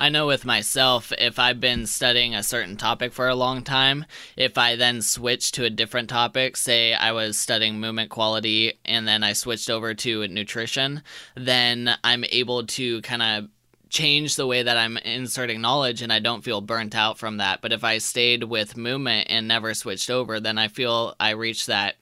I 0.00 0.10
know 0.10 0.28
with 0.28 0.44
myself, 0.44 1.12
if 1.18 1.40
I've 1.40 1.58
been 1.58 1.84
studying 1.84 2.32
a 2.32 2.44
certain 2.44 2.76
topic 2.76 3.12
for 3.12 3.26
a 3.26 3.34
long 3.34 3.64
time, 3.64 4.04
if 4.36 4.56
I 4.56 4.76
then 4.76 5.02
switch 5.02 5.50
to 5.52 5.64
a 5.64 5.70
different 5.70 6.08
topic, 6.08 6.56
say 6.56 6.94
I 6.94 7.10
was 7.10 7.36
studying 7.36 7.80
movement 7.80 8.08
quality 8.08 8.74
and 8.84 9.08
then 9.08 9.24
I 9.24 9.32
switched 9.32 9.68
over 9.68 9.94
to 9.94 10.28
nutrition, 10.28 11.02
then 11.34 11.96
I'm 12.04 12.24
able 12.30 12.64
to 12.64 13.02
kind 13.02 13.22
of 13.22 13.48
change 13.90 14.36
the 14.36 14.46
way 14.46 14.62
that 14.62 14.76
I'm 14.76 14.98
inserting 14.98 15.60
knowledge 15.60 16.00
and 16.00 16.12
I 16.12 16.20
don't 16.20 16.44
feel 16.44 16.60
burnt 16.60 16.94
out 16.94 17.18
from 17.18 17.38
that. 17.38 17.60
But 17.60 17.72
if 17.72 17.82
I 17.82 17.98
stayed 17.98 18.44
with 18.44 18.76
movement 18.76 19.26
and 19.28 19.48
never 19.48 19.74
switched 19.74 20.10
over, 20.10 20.38
then 20.38 20.58
I 20.58 20.68
feel 20.68 21.16
I 21.18 21.30
reach 21.30 21.66
that 21.66 21.96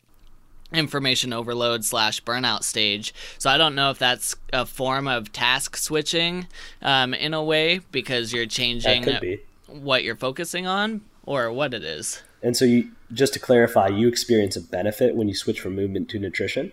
information 0.72 1.32
overload 1.32 1.84
slash 1.84 2.22
burnout 2.22 2.64
stage. 2.64 3.14
So 3.38 3.50
I 3.50 3.58
don't 3.58 3.74
know 3.74 3.90
if 3.90 3.98
that's 3.98 4.34
a 4.52 4.66
form 4.66 5.06
of 5.06 5.32
task 5.32 5.76
switching 5.76 6.46
um, 6.82 7.14
in 7.14 7.34
a 7.34 7.42
way 7.42 7.80
because 7.92 8.32
you're 8.32 8.46
changing 8.46 9.38
what 9.66 10.04
you're 10.04 10.16
focusing 10.16 10.66
on 10.66 11.02
or 11.24 11.52
what 11.52 11.74
it 11.74 11.84
is. 11.84 12.22
And 12.42 12.56
so 12.56 12.64
you 12.64 12.90
just 13.12 13.32
to 13.34 13.38
clarify, 13.38 13.88
you 13.88 14.08
experience 14.08 14.56
a 14.56 14.60
benefit 14.60 15.14
when 15.14 15.28
you 15.28 15.34
switch 15.34 15.60
from 15.60 15.74
movement 15.74 16.08
to 16.10 16.18
nutrition? 16.18 16.72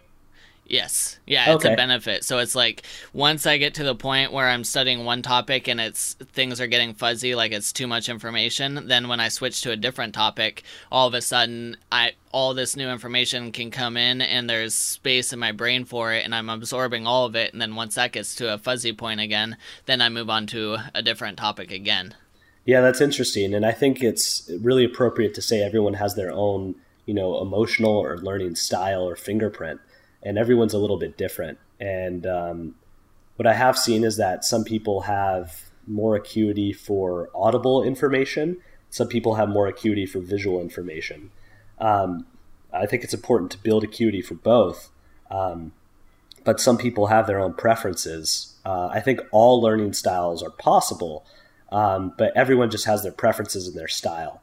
Yes. 0.65 1.19
Yeah, 1.27 1.53
it's 1.53 1.65
okay. 1.65 1.73
a 1.73 1.77
benefit. 1.77 2.23
So 2.23 2.37
it's 2.39 2.55
like 2.55 2.83
once 3.11 3.45
I 3.45 3.57
get 3.57 3.73
to 3.75 3.83
the 3.83 3.95
point 3.95 4.31
where 4.31 4.47
I'm 4.47 4.63
studying 4.63 5.03
one 5.03 5.21
topic 5.21 5.67
and 5.67 5.79
it's 5.79 6.13
things 6.13 6.61
are 6.61 6.67
getting 6.67 6.93
fuzzy, 6.93 7.35
like 7.35 7.51
it's 7.51 7.73
too 7.73 7.85
much 7.85 8.07
information, 8.07 8.87
then 8.87 9.07
when 9.07 9.19
I 9.19 9.27
switch 9.27 9.61
to 9.61 9.71
a 9.71 9.75
different 9.75 10.13
topic, 10.13 10.63
all 10.91 11.07
of 11.07 11.13
a 11.13 11.21
sudden 11.21 11.77
I 11.91 12.13
all 12.33 12.55
this 12.55 12.75
new 12.75 12.89
information 12.89 13.51
can 13.51 13.69
come 13.69 13.95
in 13.95 14.19
and 14.19 14.49
there's 14.49 14.73
space 14.73 15.31
in 15.31 15.39
my 15.39 15.51
brain 15.51 15.85
for 15.85 16.11
it 16.11 16.25
and 16.25 16.33
I'm 16.33 16.49
absorbing 16.49 17.05
all 17.05 17.25
of 17.25 17.35
it 17.35 17.53
and 17.53 17.61
then 17.61 17.75
once 17.75 17.95
that 17.95 18.11
gets 18.11 18.35
to 18.35 18.51
a 18.53 18.57
fuzzy 18.57 18.91
point 18.91 19.19
again, 19.19 19.55
then 19.85 20.01
I 20.01 20.09
move 20.09 20.29
on 20.29 20.47
to 20.47 20.77
a 20.95 21.03
different 21.03 21.37
topic 21.37 21.71
again. 21.71 22.15
Yeah, 22.65 22.81
that's 22.81 23.01
interesting 23.01 23.53
and 23.53 23.65
I 23.65 23.71
think 23.71 24.01
it's 24.01 24.49
really 24.61 24.83
appropriate 24.83 25.35
to 25.35 25.41
say 25.41 25.61
everyone 25.61 25.93
has 25.93 26.15
their 26.15 26.31
own, 26.31 26.75
you 27.05 27.13
know, 27.13 27.39
emotional 27.39 27.95
or 27.95 28.17
learning 28.17 28.55
style 28.55 29.07
or 29.07 29.15
fingerprint 29.15 29.79
and 30.23 30.37
everyone's 30.37 30.73
a 30.73 30.79
little 30.79 30.97
bit 30.97 31.17
different. 31.17 31.59
And 31.79 32.25
um, 32.25 32.75
what 33.35 33.45
I 33.45 33.53
have 33.53 33.77
seen 33.77 34.03
is 34.03 34.17
that 34.17 34.43
some 34.43 34.63
people 34.63 35.01
have 35.01 35.69
more 35.85 36.15
acuity 36.15 36.73
for 36.73 37.29
audible 37.35 37.83
information. 37.83 38.57
Some 38.89 39.07
people 39.07 39.35
have 39.35 39.49
more 39.49 39.67
acuity 39.67 40.07
for 40.07 40.19
visual 40.19 40.59
information. 40.59 41.29
Um, 41.79 42.25
I 42.73 42.85
think 42.85 43.03
it's 43.03 43.13
important 43.13 43.51
to 43.51 43.57
build 43.57 43.83
acuity 43.83 44.21
for 44.21 44.35
both. 44.35 44.89
Um, 45.29 45.73
but 46.43 46.59
some 46.59 46.77
people 46.77 47.07
have 47.07 47.27
their 47.27 47.39
own 47.39 47.53
preferences. 47.53 48.55
Uh, 48.65 48.87
I 48.87 48.99
think 48.99 49.21
all 49.31 49.61
learning 49.61 49.93
styles 49.93 50.43
are 50.43 50.49
possible, 50.49 51.25
um, 51.71 52.13
but 52.17 52.35
everyone 52.35 52.69
just 52.69 52.85
has 52.85 53.03
their 53.03 53.11
preferences 53.11 53.67
and 53.67 53.77
their 53.77 53.87
style. 53.87 54.41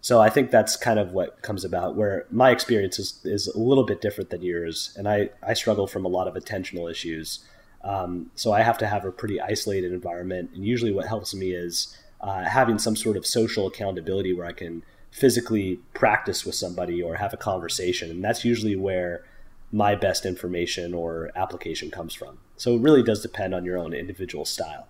So 0.00 0.20
I 0.20 0.30
think 0.30 0.50
that's 0.50 0.76
kind 0.76 0.98
of 0.98 1.12
what 1.12 1.42
comes 1.42 1.64
about 1.64 1.96
where 1.96 2.26
my 2.30 2.50
experience 2.50 2.98
is, 2.98 3.20
is 3.24 3.48
a 3.48 3.58
little 3.58 3.84
bit 3.84 4.00
different 4.00 4.30
than 4.30 4.42
yours. 4.42 4.94
And 4.96 5.08
I, 5.08 5.30
I 5.42 5.54
struggle 5.54 5.86
from 5.86 6.04
a 6.04 6.08
lot 6.08 6.28
of 6.28 6.34
attentional 6.34 6.90
issues. 6.90 7.40
Um, 7.82 8.30
so 8.34 8.52
I 8.52 8.62
have 8.62 8.78
to 8.78 8.86
have 8.86 9.04
a 9.04 9.10
pretty 9.10 9.40
isolated 9.40 9.92
environment. 9.92 10.50
And 10.54 10.64
usually 10.64 10.92
what 10.92 11.06
helps 11.06 11.34
me 11.34 11.50
is 11.50 11.96
uh, 12.20 12.44
having 12.44 12.78
some 12.78 12.94
sort 12.94 13.16
of 13.16 13.26
social 13.26 13.66
accountability 13.66 14.32
where 14.32 14.46
I 14.46 14.52
can 14.52 14.84
physically 15.18 15.80
practice 15.94 16.44
with 16.44 16.54
somebody 16.54 17.02
or 17.02 17.16
have 17.16 17.34
a 17.34 17.36
conversation. 17.36 18.10
And 18.10 18.22
that's 18.22 18.44
usually 18.44 18.76
where 18.76 19.24
my 19.72 19.94
best 19.94 20.24
information 20.24 20.94
or 20.94 21.30
application 21.34 21.90
comes 21.90 22.14
from. 22.14 22.38
So 22.56 22.74
it 22.74 22.80
really 22.80 23.02
does 23.02 23.20
depend 23.20 23.54
on 23.54 23.64
your 23.64 23.76
own 23.76 23.92
individual 23.92 24.44
style. 24.44 24.88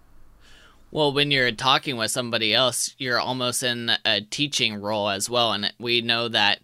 Well, 0.90 1.12
when 1.12 1.30
you're 1.30 1.52
talking 1.52 1.96
with 1.96 2.10
somebody 2.10 2.54
else, 2.54 2.94
you're 2.98 3.20
almost 3.20 3.62
in 3.62 3.90
a 4.04 4.22
teaching 4.22 4.80
role 4.80 5.08
as 5.10 5.28
well. 5.28 5.52
And 5.52 5.72
we 5.78 6.00
know 6.00 6.28
that 6.28 6.60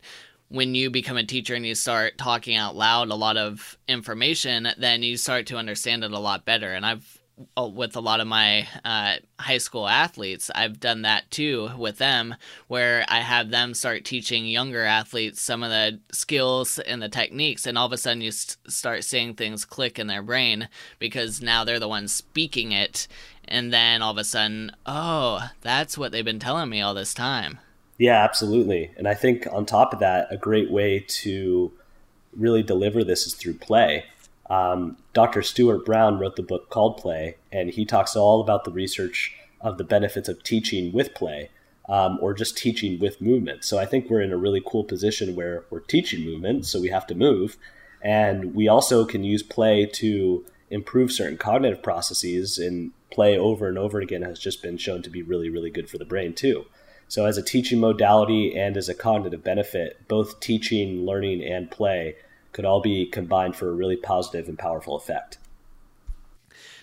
when 0.49 0.75
you 0.75 0.91
become 0.91 1.17
a 1.17 1.27
teacher 1.27 1.55
and 1.55 1.67
you 1.67 1.75
start 1.75 2.17
talking 2.17 2.57
out 2.57 2.77
loud 2.77 3.11
a 3.11 3.15
lot 3.15 3.37
of 3.37 3.77
information, 3.89 4.69
then 4.79 5.03
you 5.03 5.17
start 5.17 5.47
to 5.47 5.57
understand 5.57 6.05
it 6.05 6.13
a 6.13 6.19
lot 6.19 6.45
better. 6.45 6.73
And 6.73 6.87
I've 6.87 7.19
with 7.57 7.97
a 7.97 8.01
lot 8.01 8.21
of 8.21 8.27
my 8.27 8.69
uh, 8.85 9.17
high 9.39 9.59
school 9.59 9.89
athletes, 9.89 10.51
I've 10.55 10.79
done 10.79 11.03
that 11.03 11.31
too 11.31 11.71
with 11.77 11.99
them, 11.99 12.37
where 12.69 13.05
I 13.09 13.21
have 13.21 13.51
them 13.51 13.75
start 13.75 14.05
teaching 14.05 14.47
younger 14.47 14.85
athletes 14.85 15.41
some 15.41 15.63
of 15.63 15.71
the 15.71 16.01
skills 16.13 16.79
and 16.79 17.03
the 17.03 17.09
techniques, 17.09 17.67
and 17.67 17.77
all 17.77 17.87
of 17.87 17.93
a 17.93 17.97
sudden 17.97 18.23
you 18.23 18.31
st- 18.31 18.59
start 18.73 19.05
seeing 19.05 19.35
things 19.35 19.65
click 19.65 19.99
in 19.99 20.07
their 20.07 20.23
brain 20.23 20.69
because 20.99 21.43
now 21.43 21.65
they're 21.65 21.81
the 21.81 21.89
ones 21.89 22.13
speaking 22.13 22.73
it, 22.73 23.09
and 23.47 23.73
then 23.73 24.03
all 24.03 24.13
of 24.13 24.19
a 24.19 24.25
sudden, 24.25 24.71
oh, 24.87 25.49
that's 25.61 25.99
what 25.99 26.13
they've 26.13 26.25
been 26.25 26.39
telling 26.39 26.71
me 26.71 26.81
all 26.81 26.95
this 26.95 27.15
time. 27.15 27.59
Yeah, 27.99 28.23
absolutely. 28.23 28.91
And 28.97 29.07
I 29.07 29.15
think 29.15 29.47
on 29.53 29.67
top 29.67 29.93
of 29.93 30.01
that, 30.01 30.29
a 30.31 30.37
great 30.37 30.71
way 30.71 31.01
to 31.01 31.73
really 32.37 32.63
deliver 32.63 33.05
this 33.05 33.27
is 33.27 33.35
through 33.35 33.55
play. 33.55 34.05
Um, 34.51 34.99
Dr. 35.13 35.43
Stuart 35.43 35.85
Brown 35.87 36.19
wrote 36.19 36.37
the 36.37 36.43
book 36.43 36.71
called 36.71 36.99
Play, 36.99 37.37
and 37.51 37.71
he 37.71 37.85
talks 37.85 38.15
all 38.15 38.41
about 38.41 38.65
the 38.65 38.71
research 38.71 39.35
of 39.61 39.79
the 39.79 39.85
benefits 39.85 40.29
of 40.29 40.43
teaching 40.43 40.93
with 40.93 41.15
play 41.15 41.51
um, 41.89 42.19
or 42.21 42.35
just 42.35 42.57
teaching 42.57 42.99
with 42.99 43.21
movement. 43.21 43.65
So 43.65 43.79
I 43.79 43.87
think 43.87 44.09
we're 44.09 44.21
in 44.21 44.33
a 44.33 44.37
really 44.37 44.63
cool 44.65 44.85
position 44.85 45.35
where 45.35 45.65
we're 45.71 45.81
teaching 45.81 46.25
movement, 46.25 46.67
so 46.67 46.81
we 46.81 46.91
have 46.91 47.07
to 47.09 47.15
move. 47.15 47.57
And 48.03 48.55
we 48.55 48.69
also 48.69 49.05
can 49.05 49.25
use 49.25 49.43
play 49.43 49.87
to 49.87 50.45
improve 50.71 51.13
certain 51.13 51.39
cognitive 51.39 51.83
processes 51.83 52.59
and 52.59 52.93
play 53.11 53.39
over 53.39 53.69
and 53.69 53.79
over 53.79 54.01
again 54.01 54.23
has 54.23 54.39
just 54.39 54.63
been 54.63 54.77
shown 54.77 55.03
to 55.03 55.11
be 55.11 55.23
really, 55.23 55.49
really 55.49 55.71
good 55.71 55.89
for 55.89 55.99
the 55.99 56.05
brain 56.05 56.35
too. 56.35 56.67
So, 57.07 57.27
as 57.27 57.39
a 57.39 57.43
teaching 57.43 57.81
modality 57.81 58.59
and 58.59 58.77
as 58.77 58.89
a 58.89 58.95
cognitive 58.95 59.45
benefit, 59.45 60.09
both 60.09 60.41
teaching, 60.41 61.05
learning, 61.05 61.45
and 61.45 61.71
play 61.71 62.17
could 62.55 62.65
all 62.65 62.81
be 62.81 63.05
combined 63.05 63.57
for 63.57 63.69
a 63.69 63.73
really 63.73 63.97
positive 63.97 64.49
and 64.49 64.59
powerful 64.59 64.97
effect. 64.97 65.37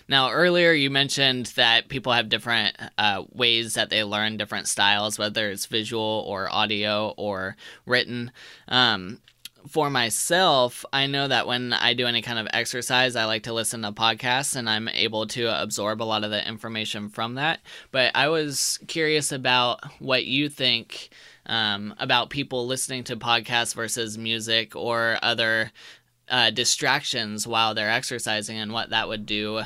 Now, 0.06 0.30
earlier 0.30 0.72
you 0.72 0.90
mentioned 0.90 1.46
that 1.56 1.88
people 1.88 2.12
have 2.12 2.28
different 2.28 2.76
uh, 2.98 3.24
ways 3.32 3.74
that 3.74 3.88
they 3.88 4.04
learn 4.04 4.36
different 4.36 4.68
styles, 4.68 5.18
whether 5.18 5.48
it's 5.50 5.66
visual 5.66 6.24
or 6.28 6.52
audio 6.52 7.14
or 7.16 7.56
written. 7.86 8.30
Um, 8.68 9.22
for 9.66 9.88
myself, 9.88 10.84
I 10.92 11.06
know 11.06 11.28
that 11.28 11.46
when 11.46 11.72
I 11.72 11.94
do 11.94 12.06
any 12.06 12.20
kind 12.20 12.38
of 12.38 12.48
exercise, 12.52 13.16
I 13.16 13.24
like 13.24 13.44
to 13.44 13.52
listen 13.54 13.82
to 13.82 13.92
podcasts 13.92 14.56
and 14.56 14.68
I'm 14.68 14.88
able 14.88 15.26
to 15.28 15.62
absorb 15.62 16.02
a 16.02 16.04
lot 16.04 16.24
of 16.24 16.30
the 16.30 16.46
information 16.46 17.08
from 17.08 17.36
that. 17.36 17.60
But 17.92 18.10
I 18.14 18.28
was 18.28 18.80
curious 18.88 19.32
about 19.32 19.84
what 20.00 20.24
you 20.26 20.48
think 20.48 21.10
um, 21.46 21.94
about 21.98 22.30
people 22.30 22.66
listening 22.66 23.04
to 23.04 23.16
podcasts 23.16 23.74
versus 23.74 24.16
music 24.16 24.76
or 24.76 25.18
other 25.22 25.72
uh, 26.28 26.50
distractions 26.50 27.46
while 27.46 27.74
they're 27.74 27.90
exercising 27.90 28.56
and 28.56 28.72
what 28.72 28.90
that 28.90 29.08
would 29.08 29.26
do 29.26 29.62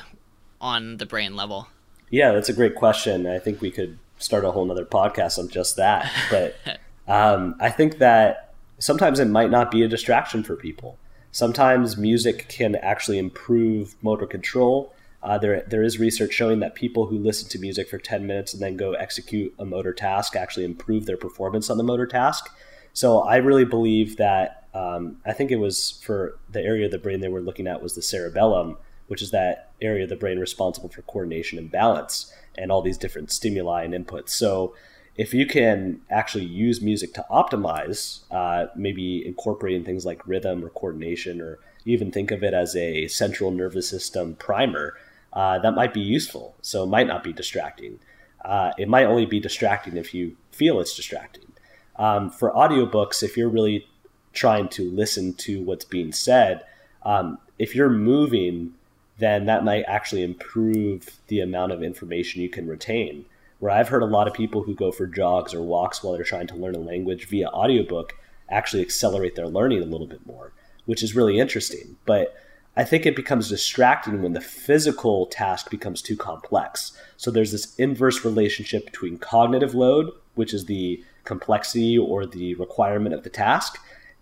on 0.60 0.96
the 0.96 1.06
brain 1.06 1.36
level. 1.36 1.68
Yeah, 2.10 2.32
that's 2.32 2.48
a 2.48 2.54
great 2.54 2.74
question. 2.74 3.26
I 3.26 3.38
think 3.38 3.60
we 3.60 3.70
could 3.70 3.98
start 4.18 4.44
a 4.44 4.50
whole 4.50 4.64
nother 4.64 4.84
podcast 4.84 5.38
on 5.38 5.48
just 5.48 5.76
that. 5.76 6.10
But 6.30 6.56
um, 7.08 7.54
I 7.60 7.70
think 7.70 7.98
that 7.98 8.54
sometimes 8.78 9.18
it 9.18 9.26
might 9.26 9.50
not 9.50 9.70
be 9.70 9.82
a 9.82 9.88
distraction 9.88 10.42
for 10.42 10.56
people. 10.56 10.98
Sometimes 11.32 11.96
music 11.96 12.48
can 12.48 12.76
actually 12.76 13.18
improve 13.18 13.94
motor 14.02 14.26
control. 14.26 14.94
Uh, 15.26 15.36
there, 15.36 15.64
there 15.66 15.82
is 15.82 15.98
research 15.98 16.32
showing 16.32 16.60
that 16.60 16.76
people 16.76 17.06
who 17.06 17.18
listen 17.18 17.48
to 17.48 17.58
music 17.58 17.88
for 17.88 17.98
10 17.98 18.28
minutes 18.28 18.54
and 18.54 18.62
then 18.62 18.76
go 18.76 18.92
execute 18.92 19.52
a 19.58 19.64
motor 19.64 19.92
task 19.92 20.36
actually 20.36 20.64
improve 20.64 21.04
their 21.04 21.16
performance 21.16 21.68
on 21.68 21.76
the 21.76 21.82
motor 21.82 22.06
task. 22.06 22.48
So 22.92 23.18
I 23.22 23.38
really 23.38 23.64
believe 23.64 24.18
that 24.18 24.68
um, 24.72 25.16
I 25.26 25.32
think 25.32 25.50
it 25.50 25.56
was 25.56 26.00
for 26.04 26.38
the 26.48 26.62
area 26.62 26.84
of 26.84 26.92
the 26.92 26.98
brain 26.98 27.18
they 27.20 27.28
were 27.28 27.40
looking 27.40 27.66
at 27.66 27.82
was 27.82 27.96
the 27.96 28.02
cerebellum, 28.02 28.78
which 29.08 29.20
is 29.20 29.32
that 29.32 29.72
area 29.82 30.04
of 30.04 30.10
the 30.10 30.16
brain 30.16 30.38
responsible 30.38 30.90
for 30.90 31.02
coordination 31.02 31.58
and 31.58 31.72
balance 31.72 32.32
and 32.56 32.70
all 32.70 32.80
these 32.80 32.96
different 32.96 33.32
stimuli 33.32 33.82
and 33.82 33.94
inputs. 33.94 34.28
So 34.28 34.76
if 35.16 35.34
you 35.34 35.44
can 35.44 36.02
actually 36.08 36.44
use 36.44 36.80
music 36.80 37.14
to 37.14 37.26
optimize, 37.32 38.20
uh, 38.30 38.66
maybe 38.76 39.26
incorporating 39.26 39.82
things 39.82 40.06
like 40.06 40.24
rhythm 40.24 40.64
or 40.64 40.68
coordination, 40.68 41.40
or 41.40 41.58
even 41.84 42.12
think 42.12 42.30
of 42.30 42.44
it 42.44 42.54
as 42.54 42.76
a 42.76 43.08
central 43.08 43.50
nervous 43.50 43.88
system 43.88 44.36
primer, 44.36 44.94
uh, 45.36 45.60
that 45.60 45.74
might 45.74 45.94
be 45.94 46.00
useful. 46.00 46.56
So 46.62 46.82
it 46.82 46.88
might 46.88 47.06
not 47.06 47.22
be 47.22 47.32
distracting. 47.32 48.00
Uh, 48.44 48.72
it 48.76 48.88
might 48.88 49.04
only 49.04 49.26
be 49.26 49.38
distracting 49.38 49.96
if 49.96 50.12
you 50.12 50.36
feel 50.50 50.80
it's 50.80 50.96
distracting. 50.96 51.52
Um, 51.96 52.30
for 52.30 52.50
audiobooks, 52.52 53.22
if 53.22 53.36
you're 53.36 53.48
really 53.48 53.86
trying 54.32 54.68
to 54.70 54.90
listen 54.90 55.34
to 55.34 55.62
what's 55.62 55.84
being 55.84 56.12
said, 56.12 56.64
um, 57.04 57.38
if 57.58 57.74
you're 57.74 57.90
moving, 57.90 58.74
then 59.18 59.46
that 59.46 59.64
might 59.64 59.84
actually 59.86 60.24
improve 60.24 61.18
the 61.28 61.40
amount 61.40 61.72
of 61.72 61.82
information 61.82 62.42
you 62.42 62.48
can 62.48 62.66
retain 62.66 63.24
where 63.58 63.72
I've 63.72 63.88
heard 63.88 64.02
a 64.02 64.06
lot 64.06 64.28
of 64.28 64.34
people 64.34 64.62
who 64.62 64.74
go 64.74 64.92
for 64.92 65.06
jogs 65.06 65.54
or 65.54 65.62
walks 65.62 66.02
while 66.02 66.14
they're 66.14 66.24
trying 66.24 66.46
to 66.48 66.56
learn 66.56 66.74
a 66.74 66.80
language 66.80 67.26
via 67.26 67.48
audiobook 67.48 68.14
actually 68.50 68.82
accelerate 68.82 69.34
their 69.34 69.48
learning 69.48 69.82
a 69.82 69.86
little 69.86 70.06
bit 70.06 70.24
more, 70.26 70.52
which 70.84 71.02
is 71.02 71.16
really 71.16 71.38
interesting. 71.38 71.96
But 72.04 72.34
I 72.76 72.84
think 72.84 73.06
it 73.06 73.16
becomes 73.16 73.48
distracting 73.48 74.22
when 74.22 74.34
the 74.34 74.40
physical 74.40 75.26
task 75.26 75.70
becomes 75.70 76.02
too 76.02 76.16
complex. 76.16 76.92
So 77.16 77.30
there's 77.30 77.52
this 77.52 77.74
inverse 77.76 78.24
relationship 78.24 78.84
between 78.84 79.16
cognitive 79.18 79.74
load, 79.74 80.12
which 80.34 80.52
is 80.52 80.66
the 80.66 81.02
complexity 81.24 81.96
or 81.96 82.26
the 82.26 82.54
requirement 82.56 83.14
of 83.14 83.24
the 83.24 83.30
task, 83.30 83.78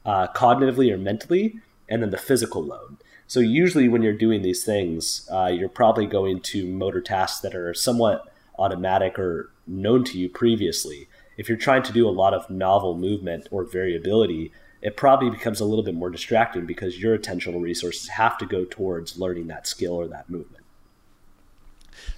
uh, 0.07 0.29
cognitively 0.29 0.93
or 0.93 0.99
mentally, 0.99 1.59
and 1.89 2.03
then 2.03 2.11
the 2.11 2.17
physical 2.17 2.63
load. 2.63 2.97
So 3.27 3.41
usually 3.41 3.89
when 3.89 4.03
you're 4.03 4.13
doing 4.13 4.43
these 4.43 4.65
things, 4.65 5.29
uh, 5.33 5.47
you're 5.47 5.69
probably 5.69 6.07
going 6.07 6.41
to 6.41 6.67
motor 6.67 7.01
tasks 7.01 7.41
that 7.41 7.55
are 7.55 7.75
somewhat 7.75 8.33
automatic 8.59 9.19
or 9.19 9.51
known 9.67 10.05
to 10.05 10.19
you 10.19 10.29
previously. 10.29 11.09
If 11.37 11.49
you're 11.49 11.59
trying 11.59 11.83
to 11.85 11.93
do 11.93 12.09
a 12.09 12.11
lot 12.11 12.35
of 12.35 12.49
novel 12.49 12.97
movement 12.97 13.49
or 13.51 13.65
variability, 13.65 14.53
it 14.85 14.99
probably 14.99 15.31
becomes 15.31 15.61
a 15.61 15.65
little 15.65 15.83
bit 15.83 15.95
more 15.95 16.11
distracting 16.11 16.67
because 16.67 17.01
your 17.01 17.17
attentional 17.17 17.61
resources 17.63 18.11
have 18.11 18.37
to 18.37 18.45
go 18.45 18.67
towards 18.67 19.19
learning 19.19 19.47
that 19.47 19.67
skill 19.67 19.95
or 19.95 20.07
that 20.07 20.29
movement. 20.29 20.63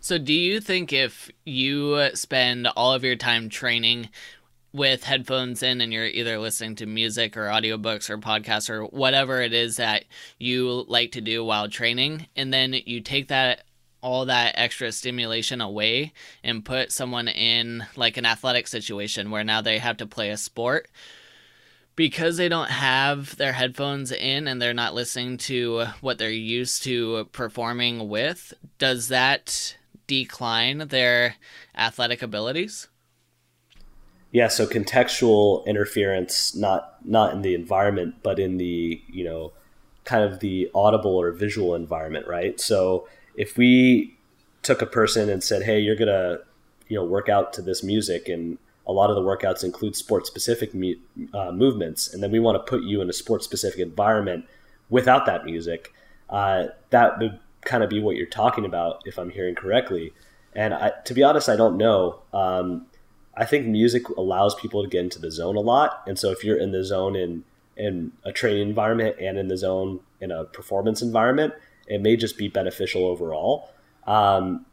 So, 0.01 0.19
do 0.19 0.33
you 0.33 0.61
think 0.61 0.93
if 0.93 1.31
you 1.45 2.11
spend 2.15 2.67
all 2.67 2.93
of 2.93 3.05
your 3.05 3.15
time 3.15 3.49
training 3.49 4.09
with 4.73 5.05
headphones 5.05 5.63
in 5.63 5.81
and 5.81 5.93
you're 5.93 6.07
either 6.07 6.39
listening 6.41 6.75
to 6.77 6.87
music 6.87 7.37
or 7.37 7.47
audiobooks 7.47 8.11
or 8.11 8.19
podcasts 8.19 8.69
or 8.69 8.85
whatever 8.87 9.41
it 9.41 9.53
is 9.55 9.77
that 9.77 10.05
you 10.39 10.85
like 10.89 11.13
to 11.13 11.21
do 11.21 11.45
while 11.45 11.69
training, 11.69 12.27
and 12.35 12.53
then 12.53 12.75
you 12.85 13.01
take 13.01 13.29
that 13.29 13.63
all 14.01 14.27
that 14.27 14.55
extra 14.57 14.91
stimulation 14.91 15.61
away 15.61 16.13
and 16.43 16.65
put 16.65 16.91
someone 16.91 17.29
in 17.29 17.87
like 17.95 18.17
an 18.17 18.27
athletic 18.27 18.67
situation 18.67 19.31
where 19.31 19.45
now 19.45 19.61
they 19.61 19.79
have 19.79 19.97
to 19.99 20.07
play 20.07 20.31
a 20.31 20.37
sport 20.37 20.89
because 21.97 22.37
they 22.37 22.49
don't 22.49 22.71
have 22.71 23.37
their 23.37 23.53
headphones 23.53 24.13
in 24.13 24.47
and 24.47 24.61
they're 24.61 24.75
not 24.75 24.95
listening 24.95 25.39
to 25.39 25.87
what 26.01 26.19
they're 26.19 26.31
used 26.31 26.83
to 26.85 27.25
performing 27.33 28.09
with 28.09 28.55
does 28.79 29.09
that 29.09 29.77
decline 30.07 30.79
their 30.89 31.37
athletic 31.75 32.23
abilities? 32.23 32.89
Yeah 34.31 34.49
so 34.49 34.67
contextual 34.67 35.65
interference 35.67 36.55
not 36.55 36.97
not 37.05 37.33
in 37.33 37.43
the 37.43 37.55
environment 37.55 38.17
but 38.23 38.39
in 38.39 38.59
the 38.59 39.01
you 39.09 39.25
know 39.25 39.53
kind 40.05 40.23
of 40.23 40.41
the 40.41 40.71
audible 40.75 41.17
or 41.17 41.33
visual 41.33 41.75
environment 41.75 42.27
right? 42.29 42.61
So 42.61 43.09
if 43.37 43.57
we 43.57 44.17
took 44.63 44.83
a 44.83 44.87
person 44.87 45.31
and 45.31 45.43
said, 45.45 45.63
"Hey, 45.63 45.79
you're 45.79 45.97
gonna, 45.97 46.39
you 46.89 46.97
know, 46.97 47.05
work 47.05 47.29
out 47.29 47.53
to 47.55 47.63
this 47.63 47.83
music," 47.85 48.29
and 48.29 48.59
a 48.87 48.93
lot 48.93 49.11
of 49.11 49.17
the 49.17 49.23
workouts 49.23 49.65
include 49.65 49.97
sport 49.97 50.27
specific 50.27 50.71
uh, 51.35 51.53
movements, 51.53 52.13
and 52.13 52.23
then 52.23 52.31
we 52.31 52.39
want 52.39 52.57
to 52.57 52.71
put 52.71 52.83
you 52.83 53.01
in 53.01 53.11
a 53.11 53.13
sport 53.13 53.43
specific 53.43 53.81
environment 53.81 54.45
without 54.89 55.27
that 55.27 55.45
music, 55.45 55.93
uh, 56.31 56.67
that 56.91 57.19
would 57.19 57.39
kind 57.63 57.83
of 57.83 57.91
be 57.91 58.01
what 58.01 58.17
you're 58.17 58.27
talking 58.27 58.65
about, 58.65 59.03
if 59.05 59.19
I'm 59.19 59.31
hearing 59.31 59.55
correctly. 59.55 60.13
And 60.55 60.73
I, 60.73 60.93
to 61.05 61.15
be 61.15 61.23
honest, 61.23 61.49
I 61.49 61.57
don't 61.57 61.77
know. 61.77 62.21
Um, 62.33 62.87
I 63.37 63.45
think 63.45 63.67
music 63.67 64.09
allows 64.11 64.55
people 64.55 64.83
to 64.83 64.89
get 64.89 65.01
into 65.01 65.19
the 65.19 65.31
zone 65.31 65.57
a 65.57 65.61
lot, 65.61 66.03
and 66.07 66.19
so 66.19 66.31
if 66.31 66.45
you're 66.45 66.59
in 66.59 66.73
the 66.73 66.85
zone 66.85 67.17
in 67.17 67.45
in 67.77 68.13
a 68.25 68.33
training 68.33 68.67
environment 68.67 69.17
and 69.21 69.37
in 69.37 69.49
the 69.49 69.57
zone 69.57 70.01
in 70.21 70.31
a 70.31 70.45
performance 70.45 71.03
environment, 71.03 71.53
it 71.87 72.01
may 72.01 72.17
just 72.17 72.39
be 72.39 72.49
beneficial 72.49 73.05
overall. 73.05 73.69
Um, 74.07 74.65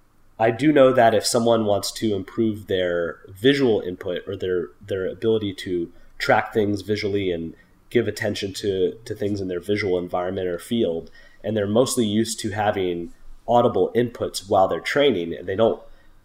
I 0.44 0.52
do 0.52 0.74
know 0.74 0.92
that 0.92 1.14
if 1.14 1.26
someone 1.26 1.64
wants 1.64 1.90
to 1.94 2.14
improve 2.14 2.68
their 2.68 3.22
visual 3.30 3.80
input 3.80 4.28
or 4.28 4.36
their 4.36 4.72
their 4.86 5.08
ability 5.08 5.54
to 5.66 5.90
track 6.18 6.54
things 6.54 6.82
visually 6.82 7.32
and 7.32 7.56
give 7.90 8.10
attention 8.10 8.52
to 8.56 8.98
to 9.06 9.16
things 9.16 9.40
in 9.40 9.48
their 9.48 9.62
visual 9.62 9.98
environment 9.98 10.48
or 10.48 10.60
field, 10.60 11.10
and 11.46 11.56
they're 11.56 11.66
mostly 11.66 12.06
used 12.06 12.42
to 12.42 12.50
having 12.50 13.14
audible 13.48 13.90
inputs 13.96 14.50
while 14.50 14.68
they're 14.68 14.82
training, 14.82 15.34
and 15.34 15.48
they 15.48 15.56
don't 15.56 15.82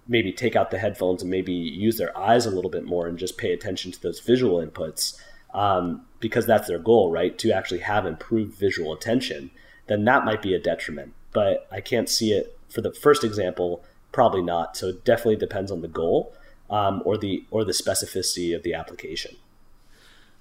maybe 0.08 0.32
take 0.32 0.56
out 0.56 0.72
the 0.72 0.78
headphones 0.78 1.22
and 1.22 1.30
maybe 1.30 1.52
use 1.52 1.96
their 1.98 2.16
eyes 2.18 2.44
a 2.44 2.50
little 2.50 2.70
bit 2.70 2.84
more 2.84 3.06
and 3.06 3.18
just 3.18 3.38
pay 3.38 3.52
attention 3.52 3.92
to 3.92 4.02
those 4.02 4.18
visual 4.18 4.64
inputs 4.66 5.16
um, 5.54 6.02
because 6.18 6.44
that's 6.44 6.66
their 6.66 6.78
goal, 6.80 7.12
right? 7.12 7.38
To 7.38 7.52
actually 7.52 7.80
have 7.80 8.04
improved 8.04 8.58
visual 8.58 8.92
attention 8.92 9.50
then 9.88 10.04
that 10.04 10.24
might 10.24 10.42
be 10.42 10.54
a 10.54 10.60
detriment. 10.60 11.12
But 11.32 11.66
I 11.72 11.80
can't 11.80 12.08
see 12.08 12.32
it 12.32 12.56
for 12.68 12.80
the 12.80 12.92
first 12.92 13.24
example, 13.24 13.82
probably 14.12 14.42
not. 14.42 14.76
So 14.76 14.88
it 14.88 15.04
definitely 15.04 15.36
depends 15.36 15.70
on 15.70 15.80
the 15.80 15.88
goal 15.88 16.34
um, 16.70 17.02
or 17.04 17.16
the 17.16 17.44
or 17.50 17.64
the 17.64 17.72
specificity 17.72 18.54
of 18.54 18.62
the 18.62 18.74
application. 18.74 19.36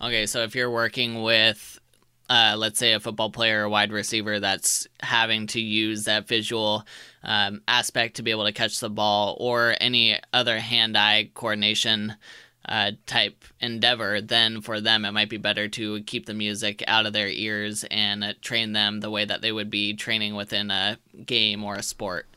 Okay, 0.01 0.25
so 0.25 0.43
if 0.43 0.55
you're 0.55 0.69
working 0.69 1.23
with 1.23 1.79
uh, 2.29 2.55
let's 2.57 2.79
say 2.79 2.93
a 2.93 2.99
football 2.99 3.29
player 3.29 3.63
or 3.63 3.69
wide 3.69 3.91
receiver 3.91 4.39
that's 4.39 4.87
having 5.01 5.47
to 5.47 5.61
use 5.61 6.03
that 6.03 6.27
visual 6.27 6.85
um, 7.23 7.61
aspect 7.67 8.15
to 8.15 8.23
be 8.23 8.31
able 8.31 8.45
to 8.45 8.51
catch 8.51 8.79
the 8.79 8.89
ball 8.89 9.37
or 9.39 9.75
any 9.79 10.19
other 10.33 10.59
hand-eye 10.59 11.29
coordination 11.33 12.15
uh, 12.67 12.91
type 13.05 13.45
endeavor, 13.61 14.19
then 14.19 14.59
for 14.59 14.81
them 14.81 15.05
it 15.05 15.11
might 15.11 15.29
be 15.29 15.37
better 15.37 15.69
to 15.69 16.03
keep 16.03 16.25
the 16.25 16.33
music 16.33 16.83
out 16.85 17.05
of 17.05 17.13
their 17.13 17.29
ears 17.29 17.85
and 17.89 18.23
uh, 18.23 18.33
train 18.41 18.73
them 18.73 18.99
the 18.99 19.09
way 19.09 19.23
that 19.23 19.41
they 19.41 19.53
would 19.53 19.69
be 19.69 19.93
training 19.93 20.35
within 20.35 20.69
a 20.69 20.97
game 21.25 21.63
or 21.63 21.75
a 21.75 21.83
sport. 21.83 22.27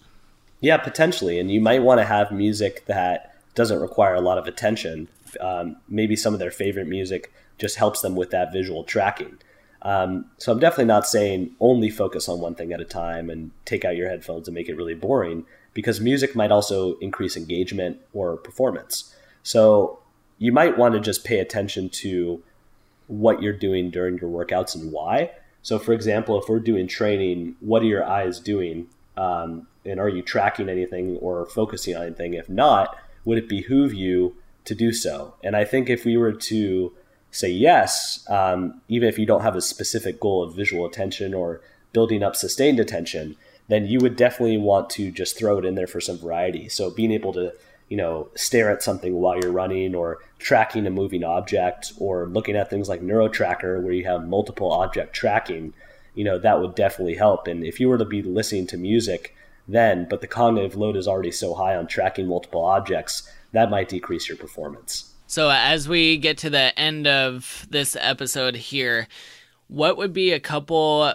Yeah, 0.61 0.77
potentially. 0.77 1.39
And 1.39 1.51
you 1.51 1.61
might 1.61 1.83
want 1.83 2.01
to 2.01 2.05
have 2.05 2.31
music 2.31 2.85
that 2.87 3.35
doesn't 3.55 3.81
require 3.81 4.15
a 4.15 4.21
lot 4.21 4.39
of 4.39 4.47
attention. 4.47 5.09
Um, 5.41 5.77
maybe 5.89 6.17
some 6.17 6.35
of 6.35 6.41
their 6.41 6.51
favorite 6.51 6.87
music 6.87 7.33
just 7.59 7.77
helps 7.77 8.01
them 8.01 8.15
with 8.15 8.31
that 8.31 8.53
visual 8.53 8.85
tracking. 8.85 9.39
Um, 9.83 10.27
so 10.39 10.53
I'm 10.53 10.59
definitely 10.59 10.87
not 10.87 11.07
saying 11.07 11.53
only 11.59 11.89
focus 11.89 12.29
on 12.29 12.41
one 12.41 12.55
thing 12.55 12.73
at 12.73 12.81
a 12.81 12.85
time 12.85 13.31
and 13.31 13.51
take 13.65 13.85
out 13.85 13.97
your 13.97 14.09
headphones 14.09 14.47
and 14.47 14.55
make 14.55 14.69
it 14.69 14.77
really 14.77 14.95
boring 14.95 15.47
because 15.73 16.01
music 16.01 16.37
might 16.37 16.51
also 16.51 16.97
increase 16.99 17.37
engagement 17.37 17.99
or 18.13 18.37
performance. 18.37 19.15
So 19.43 20.01
you 20.39 20.53
might 20.53 20.77
want 20.77 20.95
to 20.95 21.01
just 21.01 21.25
pay 21.25 21.39
attention 21.39 21.89
to 21.91 22.43
what 23.07 23.43
you're 23.43 23.53
doing 23.53 23.91
during 23.91 24.19
your 24.19 24.31
workouts 24.31 24.75
and 24.75 24.93
why. 24.93 25.31
So, 25.63 25.79
for 25.79 25.93
example, 25.93 26.41
if 26.41 26.49
we're 26.49 26.61
doing 26.61 26.87
training, 26.87 27.57
what 27.61 27.83
are 27.83 27.87
your 27.87 28.05
eyes 28.05 28.41
doing? 28.41 28.87
Um, 29.17 29.67
and 29.85 29.99
are 29.99 30.09
you 30.09 30.23
tracking 30.23 30.69
anything 30.69 31.17
or 31.19 31.47
focusing 31.47 31.97
on 31.97 32.03
anything? 32.03 32.35
If 32.35 32.49
not, 32.49 32.97
would 33.25 33.39
it 33.39 33.49
behoove 33.49 33.95
you 33.95 34.37
to 34.65 34.75
do 34.75 34.93
so? 34.93 35.35
And 35.43 35.57
I 35.57 35.65
think 35.65 35.89
if 35.89 36.05
we 36.05 36.17
were 36.17 36.33
to 36.33 36.93
say 37.31 37.51
yes, 37.51 38.25
um, 38.29 38.81
even 38.89 39.09
if 39.09 39.19
you 39.19 39.27
don't 39.27 39.43
have 39.43 39.57
a 39.57 39.61
specific 39.61 40.21
goal 40.21 40.43
of 40.43 40.55
visual 40.55 40.85
attention 40.87 41.33
or 41.33 41.61
building 41.93 42.23
up 42.23 42.37
sustained 42.37 42.81
attention, 42.81 43.37
then 43.69 43.87
you 43.87 43.99
would 44.01 44.17
definitely 44.17 44.59
want 44.59 44.91
to 44.91 45.11
just 45.11 45.39
throw 45.39 45.59
it 45.59 45.65
in 45.65 45.77
there 45.77 45.87
for 45.87 46.01
some 46.01 46.19
variety. 46.19 46.69
So 46.69 46.91
being 46.91 47.13
able 47.13 47.33
to, 47.35 47.53
you 47.89 47.97
know, 47.97 48.29
stare 48.35 48.71
at 48.71 48.83
something 48.83 49.15
while 49.15 49.39
you're 49.41 49.53
running 49.53 49.95
or 49.95 50.19
tracking 50.39 50.87
a 50.87 50.91
moving 50.91 51.23
object 51.23 51.93
or 51.99 52.27
looking 52.27 52.57
at 52.57 52.69
things 52.69 52.89
like 52.89 53.01
NeuroTracker 53.01 53.81
where 53.83 53.93
you 53.93 54.05
have 54.05 54.27
multiple 54.27 54.73
object 54.73 55.15
tracking, 55.15 55.73
you 56.15 56.25
know, 56.25 56.39
that 56.39 56.61
would 56.61 56.75
definitely 56.75 57.15
help. 57.15 57.47
And 57.47 57.65
if 57.65 57.79
you 57.79 57.89
were 57.89 57.99
to 57.99 58.05
be 58.05 58.23
listening 58.23 58.67
to 58.69 58.77
music 58.77 59.37
then, 59.73 60.07
but 60.09 60.21
the 60.21 60.27
cognitive 60.27 60.77
load 60.77 60.97
is 60.97 61.09
already 61.09 61.31
so 61.31 61.55
high 61.55 61.77
on 61.77 61.87
tracking 61.87 62.27
multiple 62.27 62.65
objects, 62.65 63.31
that 63.53 63.71
might 63.71 63.89
decrease 63.89 64.29
your 64.29 64.37
performance. 64.37 65.13
So, 65.27 65.51
as 65.51 65.89
we 65.89 66.17
get 66.17 66.39
to 66.39 66.51
the 66.51 66.77
end 66.79 67.07
of 67.07 67.67
this 67.71 67.97
episode 68.01 68.57
here, 68.57 69.07
what 69.69 69.97
would 69.97 70.13
be 70.13 70.33
a 70.33 70.41
couple 70.41 71.13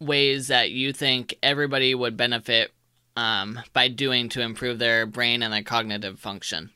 ways 0.00 0.48
that 0.48 0.70
you 0.70 0.92
think 0.92 1.36
everybody 1.42 1.94
would 1.94 2.16
benefit 2.16 2.72
um, 3.16 3.60
by 3.72 3.88
doing 3.88 4.28
to 4.30 4.40
improve 4.40 4.78
their 4.78 5.06
brain 5.06 5.42
and 5.42 5.52
their 5.52 5.62
cognitive 5.62 6.18
function? 6.18 6.70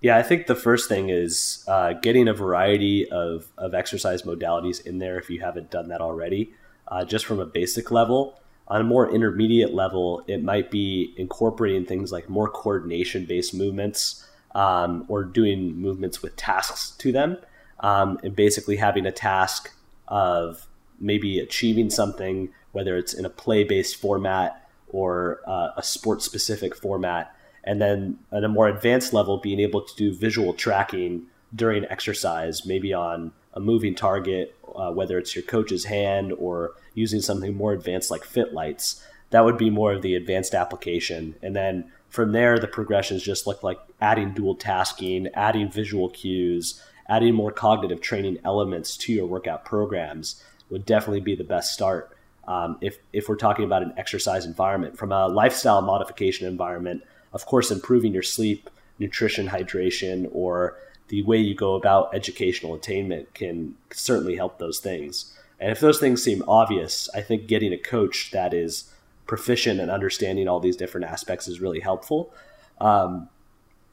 Yeah, 0.00 0.16
I 0.16 0.22
think 0.22 0.46
the 0.46 0.54
first 0.54 0.88
thing 0.88 1.10
is 1.10 1.62
uh, 1.68 1.92
getting 1.92 2.26
a 2.26 2.32
variety 2.32 3.10
of, 3.10 3.48
of 3.58 3.74
exercise 3.74 4.22
modalities 4.22 4.84
in 4.86 4.98
there 4.98 5.18
if 5.18 5.28
you 5.28 5.40
haven't 5.40 5.70
done 5.70 5.88
that 5.88 6.00
already, 6.00 6.52
uh, 6.88 7.04
just 7.04 7.26
from 7.26 7.38
a 7.38 7.44
basic 7.44 7.90
level. 7.90 8.40
On 8.70 8.80
a 8.80 8.84
more 8.84 9.12
intermediate 9.12 9.74
level, 9.74 10.22
it 10.28 10.44
might 10.44 10.70
be 10.70 11.12
incorporating 11.16 11.84
things 11.84 12.12
like 12.12 12.28
more 12.28 12.48
coordination 12.48 13.26
based 13.26 13.52
movements 13.52 14.24
um, 14.54 15.04
or 15.08 15.24
doing 15.24 15.76
movements 15.76 16.22
with 16.22 16.36
tasks 16.36 16.92
to 16.98 17.10
them, 17.10 17.36
um, 17.80 18.20
and 18.22 18.36
basically 18.36 18.76
having 18.76 19.06
a 19.06 19.12
task 19.12 19.72
of 20.06 20.68
maybe 21.00 21.40
achieving 21.40 21.90
something, 21.90 22.50
whether 22.70 22.96
it's 22.96 23.12
in 23.12 23.24
a 23.24 23.30
play 23.30 23.64
based 23.64 23.96
format 23.96 24.68
or 24.88 25.40
uh, 25.48 25.70
a 25.76 25.82
sport 25.82 26.22
specific 26.22 26.76
format. 26.76 27.34
And 27.64 27.80
then 27.80 28.18
at 28.32 28.44
a 28.44 28.48
more 28.48 28.68
advanced 28.68 29.12
level, 29.12 29.38
being 29.38 29.58
able 29.58 29.82
to 29.82 29.96
do 29.96 30.14
visual 30.14 30.54
tracking 30.54 31.26
during 31.54 31.84
exercise, 31.86 32.64
maybe 32.64 32.92
on 32.92 33.32
a 33.52 33.60
moving 33.60 33.96
target, 33.96 34.54
uh, 34.76 34.92
whether 34.92 35.18
it's 35.18 35.34
your 35.34 35.42
coach's 35.42 35.84
hand 35.86 36.32
or 36.38 36.72
using 36.94 37.20
something 37.20 37.54
more 37.54 37.72
advanced 37.72 38.10
like 38.10 38.22
FitLights. 38.22 39.02
That 39.30 39.44
would 39.44 39.58
be 39.58 39.70
more 39.70 39.92
of 39.92 40.02
the 40.02 40.14
advanced 40.14 40.54
application. 40.54 41.36
And 41.42 41.54
then 41.54 41.90
from 42.08 42.32
there, 42.32 42.58
the 42.58 42.66
progressions 42.66 43.22
just 43.22 43.46
look 43.46 43.62
like 43.62 43.78
adding 44.00 44.32
dual 44.32 44.56
tasking, 44.56 45.28
adding 45.34 45.70
visual 45.70 46.08
cues, 46.08 46.82
adding 47.08 47.34
more 47.34 47.52
cognitive 47.52 48.00
training 48.00 48.38
elements 48.44 48.96
to 48.96 49.12
your 49.12 49.26
workout 49.26 49.64
programs 49.64 50.42
would 50.70 50.84
definitely 50.86 51.20
be 51.20 51.34
the 51.34 51.44
best 51.44 51.72
start. 51.72 52.16
Um, 52.46 52.78
if, 52.80 52.98
if 53.12 53.28
we're 53.28 53.36
talking 53.36 53.64
about 53.64 53.82
an 53.82 53.94
exercise 53.96 54.44
environment, 54.44 54.98
from 54.98 55.12
a 55.12 55.28
lifestyle 55.28 55.82
modification 55.82 56.48
environment, 56.48 57.02
of 57.32 57.46
course, 57.46 57.70
improving 57.70 58.12
your 58.12 58.22
sleep, 58.22 58.70
nutrition, 58.98 59.48
hydration, 59.48 60.28
or 60.32 60.76
the 61.08 61.22
way 61.22 61.38
you 61.38 61.54
go 61.54 61.74
about 61.74 62.14
educational 62.14 62.74
attainment 62.74 63.34
can 63.34 63.74
certainly 63.92 64.36
help 64.36 64.58
those 64.58 64.78
things. 64.78 65.36
And 65.60 65.70
if 65.70 65.80
those 65.80 66.00
things 66.00 66.22
seem 66.22 66.42
obvious, 66.48 67.08
I 67.14 67.20
think 67.20 67.46
getting 67.46 67.72
a 67.72 67.78
coach 67.78 68.30
that 68.32 68.54
is 68.54 68.90
proficient 69.26 69.78
and 69.78 69.90
understanding 69.90 70.48
all 70.48 70.58
these 70.58 70.76
different 70.76 71.06
aspects 71.06 71.46
is 71.46 71.60
really 71.60 71.80
helpful. 71.80 72.34
Um, 72.80 73.28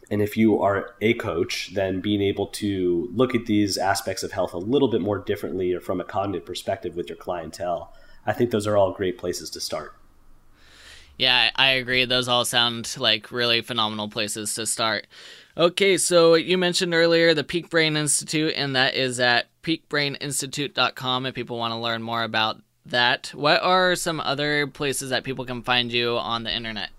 and 0.10 0.22
if 0.22 0.38
you 0.38 0.62
are 0.62 0.96
a 1.02 1.14
coach, 1.16 1.74
then 1.74 2.00
being 2.00 2.22
able 2.22 2.48
to 2.48 3.10
look 3.14 3.36
at 3.36 3.46
these 3.46 3.78
aspects 3.78 4.24
of 4.24 4.32
health 4.32 4.54
a 4.54 4.58
little 4.58 4.88
bit 4.88 5.02
more 5.02 5.20
differently 5.20 5.74
or 5.74 5.82
from 5.82 6.00
a 6.00 6.06
cognitive 6.06 6.46
perspective 6.46 6.96
with 6.96 7.10
your 7.10 7.18
clientele, 7.18 7.94
I 8.26 8.32
think 8.32 8.52
those 8.52 8.66
are 8.66 8.78
all 8.78 8.94
great 8.94 9.18
places 9.18 9.50
to 9.52 9.60
start. 9.60 9.94
Yeah, 11.18 11.50
I 11.56 11.72
agree. 11.72 12.06
Those 12.06 12.28
all 12.28 12.46
sound 12.46 12.96
like 12.98 13.32
really 13.32 13.62
phenomenal 13.62 14.08
places 14.08 14.54
to 14.56 14.66
start. 14.66 15.08
Okay, 15.58 15.98
so 15.98 16.36
you 16.36 16.56
mentioned 16.56 16.94
earlier 16.94 17.34
the 17.34 17.44
Peak 17.44 17.72
Brain 17.72 17.98
Institute, 17.98 18.54
and 18.56 18.76
that 18.76 18.94
is 18.94 19.20
at 19.20 19.48
peakbraininstitute.com 19.64 21.26
if 21.26 21.34
people 21.34 21.58
want 21.58 21.72
to 21.72 21.80
learn 21.80 22.04
more 22.04 22.22
about 22.22 22.62
that, 22.86 23.32
what 23.34 23.64
are 23.64 23.96
some 23.96 24.20
other 24.20 24.68
places 24.68 25.10
that 25.10 25.24
people 25.24 25.46
can 25.46 25.64
find 25.64 25.92
you 25.92 26.16
on 26.16 26.44
the 26.44 26.56
internet? 26.56 26.90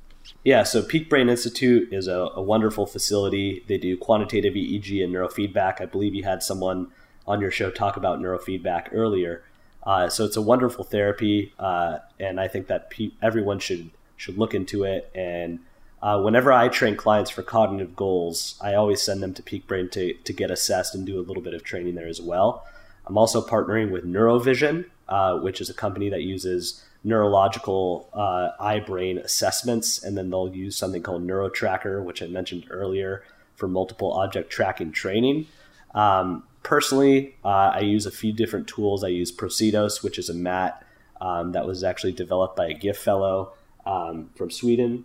Yeah, 0.43 0.65
so 0.65 0.83
Peak 0.83 1.09
Brain 1.09 1.29
Institute 1.29 1.93
is 1.93 2.09
a, 2.09 2.31
a, 2.35 2.43
wonderful 2.43 2.85
facility. 2.87 3.65
They 3.69 3.79
do 3.79 3.97
quantitative 3.97 4.55
EEG 4.55 5.05
and 5.05 5.15
neurofeedback. 5.15 5.81
I 5.81 5.87
believe 5.87 6.17
you 6.17 6.25
had 6.25 6.43
someone 6.43 6.89
on 7.29 7.41
your 7.41 7.53
show 7.53 7.71
talk 7.71 7.97
about 7.97 8.19
neurofeedback 8.19 8.89
earlier. 8.93 9.45
Uh, 9.85 10.09
so 10.09 10.25
it's 10.25 10.37
a 10.37 10.43
wonderful 10.43 10.85
therapy, 10.85 11.53
uh, 11.61 11.99
and 12.19 12.41
I 12.41 12.49
think 12.49 12.67
that 12.67 12.91
pe- 12.91 13.13
everyone 13.23 13.61
should 13.61 13.91
should 14.17 14.37
look 14.37 14.53
into 14.53 14.83
it. 14.83 15.11
And 15.15 15.61
uh, 16.03 16.21
whenever 16.21 16.53
I 16.53 16.69
train 16.69 16.97
clients 16.97 17.31
for 17.31 17.43
cognitive 17.43 17.97
goals, 17.97 18.57
I 18.61 18.75
always 18.75 19.03
send 19.03 19.23
them 19.23 19.35
to 19.35 19.43
Peak 19.43 19.67
Brain 19.67 19.89
to 19.91 20.15
to 20.15 20.33
get 20.33 20.51
assessed 20.51 20.95
and 20.95 21.07
do 21.07 21.19
a 21.19 21.23
little 21.23 21.43
bit 21.43 21.55
of 21.55 21.63
training 21.65 21.95
there 21.95 22.09
as 22.09 22.21
well. 22.21 22.65
I'm 23.07 23.19
also 23.19 23.45
partnering 23.45 23.91
with 23.91 24.05
Neurovision, 24.05 24.85
uh, 25.09 25.39
which 25.39 25.61
is 25.61 25.71
a 25.71 25.75
company 25.75 26.11
that 26.11 26.23
uses 26.23 26.85
neurological 27.05 28.09
uh, 28.13 28.51
eye 28.61 28.81
brain 28.81 29.19
assessments. 29.19 30.03
And 30.03 30.17
then 30.17 30.31
they'll 30.31 30.55
use 30.55 30.77
something 30.77 31.03
called 31.03 31.27
NeuroTracker, 31.27 32.05
which 32.05 32.23
I 32.23 32.27
mentioned 32.27 32.67
earlier, 32.71 33.25
for 33.57 33.67
multiple 33.67 34.13
object 34.13 34.51
tracking 34.51 34.93
training. 34.93 35.47
Um, 35.95 36.45
personally, 36.63 37.37
uh, 37.45 37.73
I 37.75 37.81
use 37.81 38.05
a 38.05 38.11
few 38.11 38.33
different 38.33 38.69
tools. 38.69 39.03
I 39.03 39.09
use 39.09 39.33
Procedos, 39.33 40.03
which 40.03 40.19
is 40.19 40.29
a 40.29 40.35
mat 40.35 40.85
um, 41.21 41.53
that 41.53 41.67
was 41.67 41.83
actually 41.83 42.13
developed 42.13 42.57
by 42.57 42.67
a 42.67 42.75
gift 42.75 43.01
fellow 43.01 43.53
um, 43.87 44.31
from 44.37 44.51
Sweden. 44.51 45.05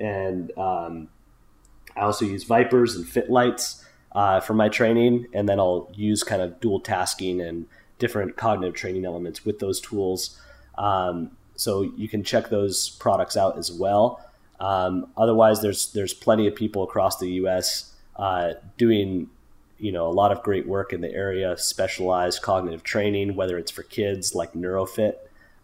And 0.00 0.56
um, 0.58 1.08
I 1.96 2.00
also 2.00 2.24
use 2.24 2.44
Vipers 2.44 2.96
and 2.96 3.04
FitLights 3.04 3.84
uh, 4.12 4.40
for 4.40 4.54
my 4.54 4.68
training. 4.68 5.26
And 5.34 5.48
then 5.48 5.60
I'll 5.60 5.90
use 5.94 6.22
kind 6.22 6.42
of 6.42 6.58
dual 6.60 6.80
tasking 6.80 7.40
and 7.40 7.66
different 7.98 8.36
cognitive 8.36 8.74
training 8.74 9.04
elements 9.04 9.44
with 9.44 9.58
those 9.58 9.80
tools. 9.80 10.40
Um, 10.76 11.32
so 11.54 11.82
you 11.82 12.08
can 12.08 12.24
check 12.24 12.48
those 12.48 12.88
products 12.88 13.36
out 13.36 13.58
as 13.58 13.70
well. 13.70 14.24
Um, 14.58 15.10
otherwise, 15.16 15.62
there's 15.62 15.92
there's 15.92 16.14
plenty 16.14 16.46
of 16.46 16.54
people 16.54 16.82
across 16.82 17.18
the 17.18 17.30
U.S. 17.32 17.92
Uh, 18.16 18.54
doing 18.76 19.28
you 19.78 19.92
know 19.92 20.06
a 20.06 20.12
lot 20.12 20.32
of 20.32 20.42
great 20.42 20.66
work 20.66 20.92
in 20.92 21.00
the 21.00 21.12
area 21.12 21.56
specialized 21.56 22.42
cognitive 22.42 22.82
training, 22.82 23.36
whether 23.36 23.58
it's 23.58 23.70
for 23.70 23.82
kids 23.82 24.34
like 24.34 24.52
NeuroFit. 24.52 25.14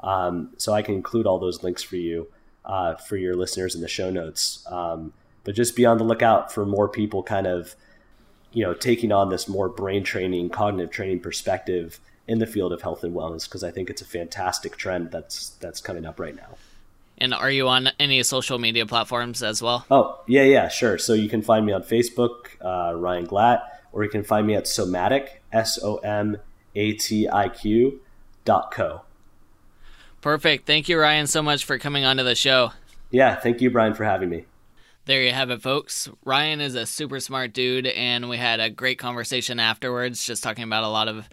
Um, 0.00 0.50
so 0.58 0.72
I 0.72 0.82
can 0.82 0.94
include 0.94 1.26
all 1.26 1.38
those 1.38 1.62
links 1.62 1.82
for 1.82 1.96
you 1.96 2.28
uh, 2.66 2.96
for 2.96 3.16
your 3.16 3.34
listeners 3.34 3.74
in 3.74 3.80
the 3.80 3.88
show 3.88 4.10
notes. 4.10 4.66
Um, 4.70 5.12
but 5.44 5.54
just 5.54 5.76
be 5.76 5.86
on 5.86 5.98
the 5.98 6.04
lookout 6.04 6.52
for 6.52 6.66
more 6.66 6.88
people 6.88 7.22
kind 7.22 7.46
of 7.46 7.76
you 8.52 8.64
know 8.64 8.74
taking 8.74 9.12
on 9.12 9.28
this 9.30 9.48
more 9.48 9.68
brain 9.68 10.02
training, 10.02 10.50
cognitive 10.50 10.90
training 10.90 11.20
perspective 11.20 12.00
in 12.26 12.38
the 12.38 12.46
field 12.46 12.72
of 12.72 12.82
health 12.82 13.04
and 13.04 13.14
wellness 13.14 13.44
because 13.44 13.62
I 13.62 13.70
think 13.70 13.88
it's 13.88 14.02
a 14.02 14.06
fantastic 14.06 14.76
trend 14.76 15.10
that's 15.10 15.50
that's 15.60 15.80
coming 15.80 16.04
up 16.04 16.18
right 16.18 16.34
now. 16.34 16.56
And 17.18 17.32
are 17.32 17.50
you 17.50 17.68
on 17.68 17.90
any 17.98 18.22
social 18.22 18.58
media 18.58 18.84
platforms 18.84 19.42
as 19.42 19.62
well? 19.62 19.86
Oh 19.90 20.20
yeah, 20.26 20.42
yeah, 20.42 20.68
sure. 20.68 20.98
So 20.98 21.14
you 21.14 21.28
can 21.28 21.42
find 21.42 21.64
me 21.64 21.72
on 21.72 21.82
Facebook, 21.82 22.46
uh, 22.60 22.94
Ryan 22.94 23.26
Glatt, 23.26 23.62
or 23.92 24.04
you 24.04 24.10
can 24.10 24.24
find 24.24 24.46
me 24.46 24.54
at 24.54 24.64
Somatiq 24.64 25.28
S 25.52 25.78
O 25.82 25.96
M 25.98 26.38
A 26.74 26.92
T 26.92 27.28
I 27.28 27.48
Q 27.48 28.00
dot 28.44 28.70
co. 28.70 29.02
Perfect. 30.20 30.66
Thank 30.66 30.88
you, 30.88 30.98
Ryan, 30.98 31.26
so 31.26 31.42
much 31.42 31.64
for 31.64 31.78
coming 31.78 32.04
onto 32.04 32.24
the 32.24 32.34
show. 32.34 32.72
Yeah, 33.10 33.36
thank 33.36 33.60
you, 33.60 33.70
Brian, 33.70 33.94
for 33.94 34.04
having 34.04 34.28
me. 34.28 34.44
There 35.04 35.22
you 35.22 35.30
have 35.30 35.50
it, 35.50 35.62
folks. 35.62 36.08
Ryan 36.24 36.60
is 36.60 36.74
a 36.74 36.84
super 36.84 37.20
smart 37.20 37.52
dude, 37.52 37.86
and 37.86 38.28
we 38.28 38.38
had 38.38 38.58
a 38.58 38.70
great 38.70 38.98
conversation 38.98 39.60
afterwards, 39.60 40.26
just 40.26 40.42
talking 40.42 40.64
about 40.64 40.82
a 40.82 40.88
lot 40.88 41.06
of 41.06 41.28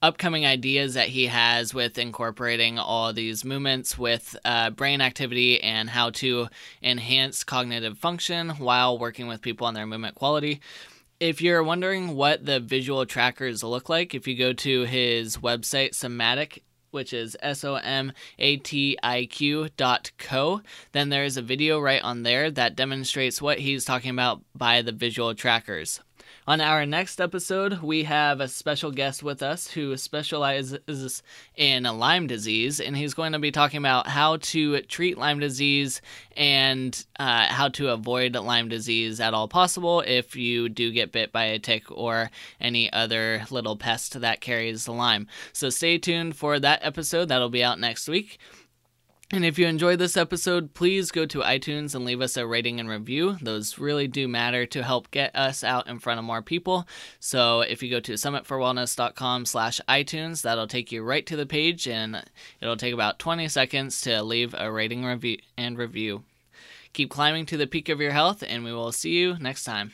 upcoming 0.00 0.46
ideas 0.46 0.94
that 0.94 1.08
he 1.08 1.26
has 1.26 1.74
with 1.74 1.98
incorporating 1.98 2.78
all 2.78 3.12
these 3.12 3.44
movements 3.44 3.98
with 3.98 4.36
uh, 4.44 4.70
brain 4.70 5.00
activity 5.00 5.60
and 5.60 5.90
how 5.90 6.10
to 6.10 6.46
enhance 6.82 7.42
cognitive 7.42 7.98
function 7.98 8.50
while 8.50 8.96
working 8.96 9.26
with 9.26 9.42
people 9.42 9.66
on 9.66 9.74
their 9.74 9.86
movement 9.86 10.14
quality. 10.14 10.60
If 11.18 11.42
you're 11.42 11.64
wondering 11.64 12.14
what 12.14 12.46
the 12.46 12.60
visual 12.60 13.04
trackers 13.04 13.64
look 13.64 13.88
like, 13.88 14.14
if 14.14 14.28
you 14.28 14.36
go 14.36 14.52
to 14.52 14.82
his 14.82 15.38
website, 15.38 15.90
Somatiq, 15.90 16.62
which 16.90 17.12
is 17.12 17.36
S 17.40 17.64
O 17.64 17.74
M 17.76 18.12
A 18.38 18.56
T 18.56 18.96
I 19.02 19.26
Q 19.26 19.68
dot 19.76 20.10
co, 20.18 20.62
then 20.92 21.08
there's 21.08 21.36
a 21.36 21.42
video 21.42 21.78
right 21.78 22.02
on 22.02 22.22
there 22.22 22.50
that 22.50 22.76
demonstrates 22.76 23.42
what 23.42 23.58
he's 23.58 23.84
talking 23.84 24.10
about 24.10 24.42
by 24.54 24.82
the 24.82 24.92
visual 24.92 25.34
trackers. 25.34 26.00
On 26.48 26.62
our 26.62 26.86
next 26.86 27.20
episode, 27.20 27.82
we 27.82 28.04
have 28.04 28.40
a 28.40 28.48
special 28.48 28.90
guest 28.90 29.22
with 29.22 29.42
us 29.42 29.68
who 29.68 29.94
specializes 29.98 31.22
in 31.54 31.82
Lyme 31.82 32.26
disease, 32.26 32.80
and 32.80 32.96
he's 32.96 33.12
going 33.12 33.32
to 33.32 33.38
be 33.38 33.50
talking 33.50 33.76
about 33.76 34.06
how 34.06 34.38
to 34.38 34.80
treat 34.80 35.18
Lyme 35.18 35.40
disease 35.40 36.00
and 36.38 37.04
uh, 37.18 37.48
how 37.48 37.68
to 37.68 37.90
avoid 37.90 38.34
Lyme 38.34 38.70
disease 38.70 39.20
at 39.20 39.34
all 39.34 39.46
possible 39.46 40.00
if 40.00 40.36
you 40.36 40.70
do 40.70 40.90
get 40.90 41.12
bit 41.12 41.32
by 41.32 41.44
a 41.44 41.58
tick 41.58 41.84
or 41.90 42.30
any 42.62 42.90
other 42.94 43.44
little 43.50 43.76
pest 43.76 44.18
that 44.18 44.40
carries 44.40 44.86
the 44.86 44.92
Lyme. 44.92 45.26
So 45.52 45.68
stay 45.68 45.98
tuned 45.98 46.34
for 46.34 46.58
that 46.58 46.80
episode. 46.82 47.28
That'll 47.28 47.50
be 47.50 47.62
out 47.62 47.78
next 47.78 48.08
week. 48.08 48.38
And 49.30 49.44
if 49.44 49.58
you 49.58 49.66
enjoyed 49.66 49.98
this 49.98 50.16
episode, 50.16 50.72
please 50.72 51.10
go 51.10 51.26
to 51.26 51.40
iTunes 51.40 51.94
and 51.94 52.02
leave 52.02 52.22
us 52.22 52.38
a 52.38 52.46
rating 52.46 52.80
and 52.80 52.88
review. 52.88 53.36
Those 53.42 53.78
really 53.78 54.08
do 54.08 54.26
matter 54.26 54.64
to 54.64 54.82
help 54.82 55.10
get 55.10 55.36
us 55.36 55.62
out 55.62 55.86
in 55.86 55.98
front 55.98 56.18
of 56.18 56.24
more 56.24 56.40
people. 56.40 56.88
So 57.20 57.60
if 57.60 57.82
you 57.82 57.90
go 57.90 58.00
to 58.00 58.14
summitforwellness.com 58.14 59.44
slash 59.44 59.82
iTunes, 59.86 60.40
that'll 60.40 60.66
take 60.66 60.90
you 60.92 61.02
right 61.02 61.26
to 61.26 61.36
the 61.36 61.44
page 61.44 61.86
and 61.86 62.24
it'll 62.62 62.78
take 62.78 62.94
about 62.94 63.18
20 63.18 63.48
seconds 63.48 64.00
to 64.00 64.22
leave 64.22 64.54
a 64.56 64.72
rating 64.72 65.04
review 65.04 65.36
and 65.58 65.76
review. 65.76 66.24
Keep 66.94 67.10
climbing 67.10 67.44
to 67.46 67.58
the 67.58 67.66
peak 67.66 67.90
of 67.90 68.00
your 68.00 68.12
health 68.12 68.42
and 68.46 68.64
we 68.64 68.72
will 68.72 68.92
see 68.92 69.10
you 69.10 69.36
next 69.38 69.64
time. 69.64 69.92